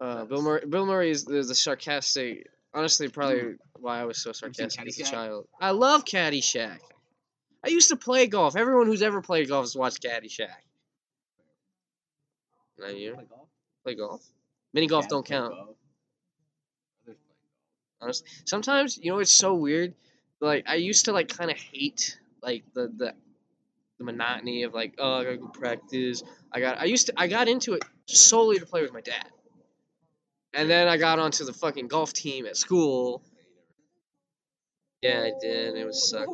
Uh, 0.00 0.24
Bill 0.24 0.42
Murray. 0.42 0.62
Bill 0.68 0.84
Murray 0.84 1.10
is 1.10 1.24
the, 1.24 1.42
the 1.42 1.54
sarcastic. 1.54 2.48
Honestly, 2.74 3.08
probably 3.08 3.54
why 3.78 4.00
I 4.00 4.04
was 4.04 4.18
so 4.20 4.32
sarcastic 4.32 4.84
as 4.88 4.98
a 4.98 5.04
child. 5.04 5.46
I 5.60 5.70
love 5.70 6.04
Caddyshack. 6.04 6.80
I 7.64 7.68
used 7.68 7.90
to 7.90 7.96
play 7.96 8.26
golf. 8.26 8.56
Everyone 8.56 8.86
who's 8.86 9.02
ever 9.02 9.22
played 9.22 9.48
golf 9.48 9.62
has 9.64 9.76
watched 9.76 10.02
Caddyshack. 10.02 10.48
Not 12.80 12.96
you 12.96 13.14
Play 13.14 13.24
golf? 13.26 13.48
play 13.84 13.94
golf. 13.94 14.26
Mini 14.72 14.86
golf 14.86 15.08
don't 15.08 15.26
count. 15.26 15.54
golf. 15.54 15.76
Honestly, 18.00 18.26
sometimes 18.46 18.98
you 18.98 19.10
know 19.12 19.18
it's 19.18 19.32
so 19.32 19.54
weird. 19.54 19.94
Like 20.40 20.64
I 20.66 20.76
used 20.76 21.04
to 21.04 21.12
like 21.12 21.28
kind 21.28 21.50
of 21.50 21.58
hate 21.58 22.18
like 22.42 22.64
the 22.74 22.90
the 22.96 23.14
the 23.98 24.04
monotony 24.04 24.62
of 24.62 24.72
like 24.72 24.94
oh 24.98 25.18
I 25.18 25.24
gotta 25.24 25.36
go 25.36 25.48
practice. 25.48 26.22
I 26.52 26.60
got 26.60 26.78
I 26.80 26.84
used 26.84 27.06
to 27.08 27.12
I 27.16 27.26
got 27.26 27.48
into 27.48 27.74
it 27.74 27.82
solely 28.06 28.58
to 28.58 28.64
play 28.64 28.80
with 28.80 28.92
my 28.94 29.02
dad, 29.02 29.26
and 30.54 30.70
then 30.70 30.88
I 30.88 30.96
got 30.96 31.18
onto 31.18 31.44
the 31.44 31.52
fucking 31.52 31.88
golf 31.88 32.14
team 32.14 32.46
at 32.46 32.56
school. 32.56 33.22
Yeah, 35.02 35.20
I 35.22 35.32
did. 35.40 35.76
It 35.76 35.84
was 35.84 36.08
sucked. 36.08 36.30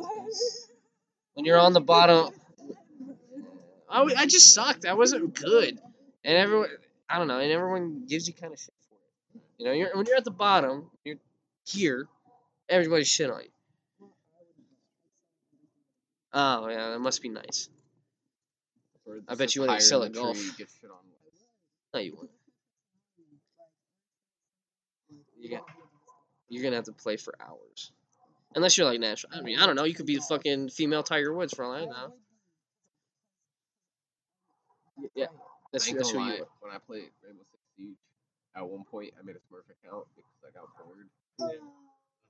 When 1.33 1.45
you're 1.45 1.59
on 1.59 1.73
the 1.73 1.81
bottom, 1.81 2.33
I, 3.89 4.01
I 4.03 4.25
just 4.25 4.53
sucked. 4.53 4.85
I 4.85 4.93
wasn't 4.93 5.33
good, 5.33 5.79
and 6.27 6.37
everyone 6.37 6.69
I 7.09 7.17
don't 7.17 7.27
know, 7.27 7.39
and 7.39 7.51
everyone 7.51 8.03
gives 8.07 8.27
you 8.27 8.33
kind 8.33 8.53
of 8.53 8.59
shit 8.59 8.73
for 8.89 8.95
it. 8.95 9.41
You 9.57 9.65
know, 9.65 9.71
you're 9.71 9.95
when 9.95 10.05
you're 10.05 10.17
at 10.17 10.25
the 10.25 10.31
bottom, 10.31 10.91
you're 11.03 11.15
here, 11.65 12.07
everybody's 12.69 13.07
shit 13.07 13.31
on 13.31 13.41
you. 13.41 14.07
Oh 16.33 16.67
yeah, 16.67 16.91
that 16.91 16.99
must 16.99 17.21
be 17.21 17.29
nice. 17.29 17.69
I 19.27 19.35
bet 19.35 19.55
you 19.55 19.61
wouldn't 19.61 19.77
excel 19.77 20.03
at 20.03 20.11
golf. 20.11 20.37
tree, 20.37 20.51
get 20.57 20.67
shit 20.81 20.91
on 20.91 20.97
with. 21.23 21.33
No, 21.93 21.99
you 22.01 22.15
won't. 22.15 22.29
You 25.39 25.49
got, 25.49 25.63
you're 26.49 26.63
gonna 26.63 26.75
have 26.75 26.85
to 26.85 26.91
play 26.91 27.15
for 27.15 27.33
hours, 27.39 27.91
unless 28.53 28.77
you're 28.77 28.85
like 28.85 28.99
natural. 28.99 29.31
I 29.33 29.41
mean, 29.41 29.59
I 29.59 29.65
don't 29.65 29.77
know. 29.77 29.85
You 29.85 29.93
could 29.93 30.05
be 30.05 30.15
the 30.15 30.21
fucking 30.21 30.69
female 30.69 31.03
Tiger 31.03 31.33
Woods 31.33 31.53
for 31.53 31.63
all 31.63 31.71
I 31.71 31.85
know. 31.85 32.13
Yeah, 35.15 35.27
that's 35.77 35.87
I 35.87 35.89
ain't 35.89 35.97
that's 35.97 36.11
gonna 36.11 36.25
you. 36.25 36.31
lie, 36.31 36.41
when 36.61 36.73
I 36.73 36.77
played 36.79 37.09
Rainbow 37.23 37.43
Six 37.51 37.63
Siege, 37.77 37.97
at 38.55 38.67
one 38.67 38.83
point 38.83 39.13
I 39.19 39.23
made 39.25 39.35
a 39.35 39.39
Smurf 39.39 39.69
account 39.69 40.05
because 40.15 40.41
I 40.41 40.51
got 40.51 40.67
bored. 40.81 41.07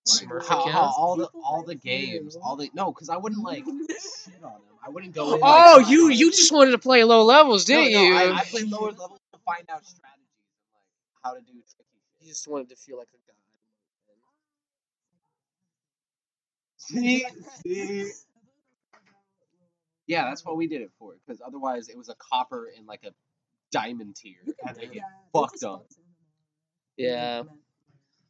Smurf 0.08 0.48
how, 0.48 0.68
how 0.68 0.94
all 0.98 1.16
the 1.16 1.30
all 1.44 1.64
the 1.64 1.76
games, 1.76 2.38
all 2.42 2.56
the 2.56 2.70
no, 2.74 2.92
because 2.92 3.10
I 3.10 3.18
wouldn't 3.18 3.44
like 3.44 3.64
shit 4.26 4.44
on 4.44 4.54
them. 4.54 4.76
I 4.86 4.90
wouldn't 4.90 5.14
go 5.14 5.34
in. 5.34 5.42
Oh, 5.44 5.76
like, 5.78 5.90
you 5.90 6.10
like- 6.10 6.18
you 6.18 6.32
just 6.32 6.52
wanted 6.54 6.72
to 6.72 6.78
play 6.78 7.04
low 7.04 7.24
levels, 7.24 7.66
didn't 7.66 7.94
no, 7.94 8.02
you? 8.02 8.16
I, 8.16 8.38
I 8.40 8.44
played 8.44 8.68
lower 8.70 8.92
levels 8.92 9.20
to 9.34 9.40
find 9.46 9.64
out 9.70 9.86
strategies 9.86 10.28
like 10.74 11.24
how 11.24 11.34
to 11.34 11.40
do 11.42 11.52
tricky 11.52 11.64
shit. 11.94 12.22
You 12.22 12.28
just 12.30 12.48
wanted 12.48 12.70
to 12.70 12.76
feel 12.76 12.98
like 12.98 13.08
a 13.14 13.18
god. 13.28 13.36
See, 16.78 17.26
see. 17.66 18.12
Yeah, 20.08 20.24
that's 20.24 20.46
what 20.46 20.56
we 20.56 20.68
did 20.68 20.82
it 20.82 20.92
for. 20.98 21.16
Because 21.26 21.42
otherwise, 21.46 21.90
it 21.90 21.98
was 21.98 22.08
a 22.10 22.16
copper 22.16 22.72
and 22.78 22.88
like 22.88 23.04
a 23.04 23.12
diamond 23.80 24.16
tier, 24.16 24.36
and 24.68 24.76
they 24.76 24.88
get 24.88 25.04
fucked 25.34 25.64
up. 25.64 25.86
Yeah. 26.98 27.44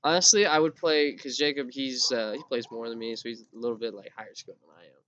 Honestly, 0.03 0.45
I 0.45 0.59
would 0.59 0.75
play 0.75 1.11
because 1.11 1.37
Jacob 1.37 1.69
he's 1.71 2.11
uh, 2.11 2.33
he 2.35 2.43
plays 2.47 2.69
more 2.71 2.87
than 2.87 2.99
me, 2.99 3.15
so 3.15 3.29
he's 3.29 3.41
a 3.41 3.57
little 3.57 3.77
bit 3.77 3.93
like 3.93 4.11
higher 4.15 4.35
skill 4.35 4.55
than 4.61 4.75
I 4.77 4.85
am, 4.85 5.01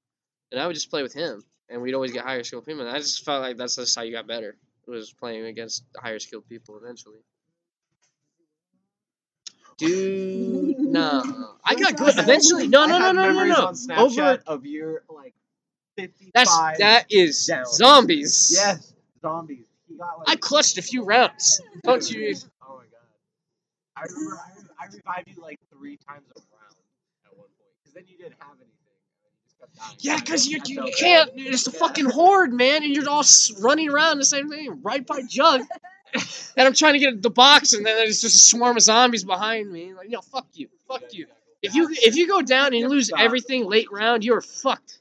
and 0.51 0.61
I 0.61 0.67
would 0.67 0.73
just 0.73 0.89
play 0.89 1.03
with 1.03 1.13
him, 1.13 1.43
and 1.69 1.81
we'd 1.81 1.93
always 1.93 2.11
get 2.11 2.25
higher 2.25 2.43
skilled 2.43 2.65
people. 2.65 2.81
And 2.81 2.89
I 2.89 2.97
just 2.97 3.23
felt 3.23 3.41
like 3.41 3.57
that's 3.57 3.75
just 3.75 3.95
how 3.95 4.01
you 4.01 4.11
got 4.11 4.27
better. 4.27 4.57
Was 4.87 5.13
playing 5.13 5.45
against 5.45 5.83
higher 5.95 6.17
skilled 6.17 6.49
people 6.49 6.75
eventually. 6.81 7.19
Dude, 9.77 10.79
no, 10.79 11.53
I 11.63 11.75
got 11.75 11.95
good 11.95 12.17
eventually. 12.17 12.67
No, 12.67 12.85
no, 12.87 12.95
I 12.95 13.11
no, 13.11 13.31
no, 13.31 13.45
no, 13.45 13.71
no. 13.71 13.95
Over 13.95 14.39
of 14.47 14.65
your 14.65 15.03
like 15.07 15.35
fifty-five. 15.95 16.31
that's 16.33 16.79
that 16.79 17.05
is 17.11 17.45
down. 17.45 17.65
zombies. 17.67 18.51
Yes, 18.55 18.93
zombies. 19.21 19.68
He 19.99 20.05
got 20.05 20.19
like. 20.19 20.29
I 20.29 20.35
clutched 20.37 20.77
a 20.77 20.81
few 20.81 21.03
rounds. 21.03 21.61
Don't 21.83 22.09
you? 22.09 22.35
Oh 22.63 22.77
my 22.77 22.83
god. 22.83 22.87
I 23.97 24.03
remember 24.03 24.37
I, 24.37 24.83
I 24.83 24.87
revived 24.87 25.27
you 25.27 25.41
like 25.41 25.59
three 25.73 25.97
times 25.97 26.23
a 26.35 26.39
round 26.39 26.75
at 27.25 27.37
one 27.37 27.47
point. 27.47 27.71
Because 27.83 27.93
then 27.93 28.03
you 28.07 28.17
didn't 28.17 28.35
have 28.39 28.51
anything. 28.51 28.71
and 28.87 29.23
then 29.23 29.31
you 29.33 29.39
just 29.43 29.59
kept 29.59 29.75
dying. 29.75 29.97
Yeah, 29.99 30.19
because 30.19 30.47
felt- 30.47 30.69
you, 30.69 30.85
you 30.85 30.91
can't. 30.97 31.31
It's 31.35 31.67
a 31.67 31.71
fucking 31.71 32.05
horde, 32.05 32.53
man, 32.53 32.83
and 32.83 32.95
you're 32.95 33.09
all 33.09 33.23
running 33.59 33.89
around 33.89 34.19
the 34.19 34.25
same 34.25 34.49
thing, 34.49 34.81
right 34.81 35.05
by 35.05 35.21
Jug. 35.27 35.61
and 36.57 36.67
I'm 36.67 36.73
trying 36.73 36.93
to 36.93 36.99
get 36.99 37.21
the 37.21 37.29
box, 37.29 37.73
and 37.73 37.85
then 37.85 37.97
there's 37.97 38.21
just 38.21 38.35
a 38.35 38.39
swarm 38.39 38.77
of 38.77 38.83
zombies 38.83 39.23
behind 39.25 39.71
me. 39.71 39.93
Like, 39.93 40.09
yo, 40.09 40.21
fuck 40.21 40.47
you, 40.53 40.69
fuck 40.87 41.13
you. 41.13 41.27
If 41.61 41.75
you 41.75 41.89
if 41.91 42.15
you 42.15 42.27
go 42.27 42.41
down 42.41 42.67
and 42.67 42.77
you 42.77 42.87
lose 42.87 43.11
everything 43.17 43.65
late 43.65 43.91
round, 43.91 44.23
you're 44.23 44.39
fucked. 44.41 44.98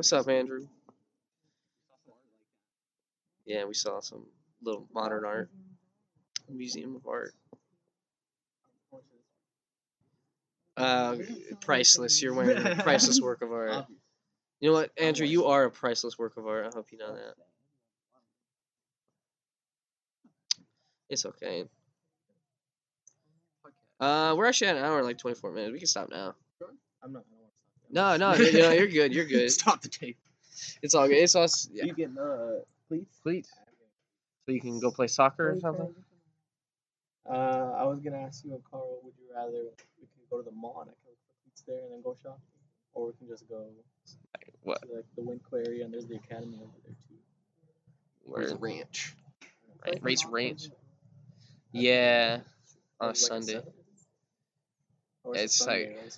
What's 0.00 0.14
up, 0.14 0.30
Andrew? 0.30 0.66
Yeah, 3.44 3.66
we 3.66 3.74
saw 3.74 4.00
some 4.00 4.24
little 4.62 4.88
modern 4.94 5.26
art, 5.26 5.50
museum 6.48 6.96
of 6.96 7.06
art. 7.06 7.34
Uh, 10.74 11.16
priceless. 11.60 12.22
You're 12.22 12.32
wearing 12.32 12.66
a 12.66 12.76
priceless 12.76 13.20
work 13.22 13.42
of 13.42 13.52
art. 13.52 13.84
You 14.60 14.70
know 14.70 14.72
what, 14.72 14.90
Andrew? 14.96 15.26
You 15.26 15.44
are 15.48 15.64
a 15.64 15.70
priceless 15.70 16.18
work 16.18 16.38
of 16.38 16.46
art. 16.46 16.64
I 16.64 16.70
hope 16.74 16.92
you 16.92 16.96
know 16.96 17.14
that. 17.14 17.34
It's 21.10 21.26
okay. 21.26 21.64
Uh, 24.00 24.34
we're 24.34 24.46
actually 24.46 24.68
at 24.68 24.76
an 24.78 24.84
hour 24.84 24.96
and 24.96 25.06
like 25.06 25.18
24 25.18 25.52
minutes. 25.52 25.72
We 25.74 25.78
can 25.78 25.88
stop 25.88 26.08
now. 26.08 26.36
I'm 27.04 27.12
not. 27.12 27.24
I 27.94 28.16
don't 28.16 28.20
No, 28.20 28.32
no, 28.32 28.38
you 28.44 28.58
know, 28.58 28.70
you're 28.72 28.86
good. 28.86 29.12
You're 29.14 29.24
good. 29.26 29.50
Stop 29.50 29.80
the 29.82 29.88
tape. 29.88 30.18
It's 30.82 30.94
all 30.94 31.06
good. 31.08 31.16
It's 31.18 31.34
us. 31.36 31.68
Yeah. 31.72 31.84
You 31.84 31.94
getting 31.94 32.18
uh 32.18 32.60
cleats? 32.88 33.18
Cleats. 33.22 33.50
So 34.46 34.52
you 34.52 34.60
can 34.60 34.80
go 34.80 34.90
play 34.90 35.06
soccer 35.06 35.52
or 35.52 35.60
something. 35.60 35.94
Uh, 37.28 37.72
I 37.78 37.84
was 37.84 38.00
gonna 38.00 38.18
ask 38.18 38.44
you, 38.44 38.60
Carl, 38.70 38.98
would 39.04 39.14
you 39.18 39.34
rather 39.34 39.52
we 40.00 40.06
can 40.06 40.22
go 40.30 40.38
to 40.38 40.44
the 40.50 40.56
mall 40.56 40.80
and 40.80 40.90
I 40.90 40.94
can 40.94 41.08
look 41.08 41.18
for 41.26 41.34
cleats 41.44 41.62
there 41.66 41.80
and 41.84 41.92
then 41.92 42.02
go 42.02 42.16
shopping, 42.20 42.40
or 42.94 43.06
we 43.06 43.12
can 43.18 43.28
just 43.28 43.48
go 43.48 43.58
like, 44.34 44.52
What? 44.62 44.82
to 44.82 44.94
like 44.94 45.04
the 45.16 45.22
Winco 45.22 45.64
area 45.66 45.84
and 45.84 45.92
there's 45.92 46.06
the 46.06 46.16
academy 46.16 46.58
over 46.60 46.72
there 46.84 46.94
too. 47.08 47.16
Race 48.26 48.50
Word. 48.52 48.60
Ranch. 48.62 49.14
Right, 49.84 49.98
Race 50.02 50.24
Ranch. 50.24 50.62
Yeah, 51.72 52.40
on 53.00 53.06
a 53.06 53.08
Like 53.10 53.16
Sunday. 53.16 53.52
Saturday? 53.52 53.70
It's 55.34 55.56
Sunday, 55.56 55.96
like- 56.02 56.12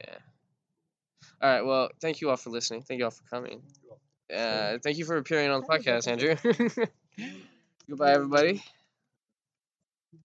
Yeah. 0.00 0.18
All 1.42 1.50
right. 1.50 1.62
Well, 1.64 1.90
thank 2.00 2.20
you 2.20 2.30
all 2.30 2.36
for 2.36 2.50
listening. 2.50 2.82
Thank 2.82 2.98
you 2.98 3.04
all 3.04 3.10
for 3.10 3.24
coming. 3.24 3.62
Uh, 4.34 4.78
thank 4.82 4.98
you 4.98 5.04
for 5.04 5.16
appearing 5.16 5.50
on 5.50 5.60
the 5.62 5.66
podcast, 5.66 6.08
Andrew. 6.08 6.36
Goodbye, 7.88 8.12
everybody. 8.12 8.62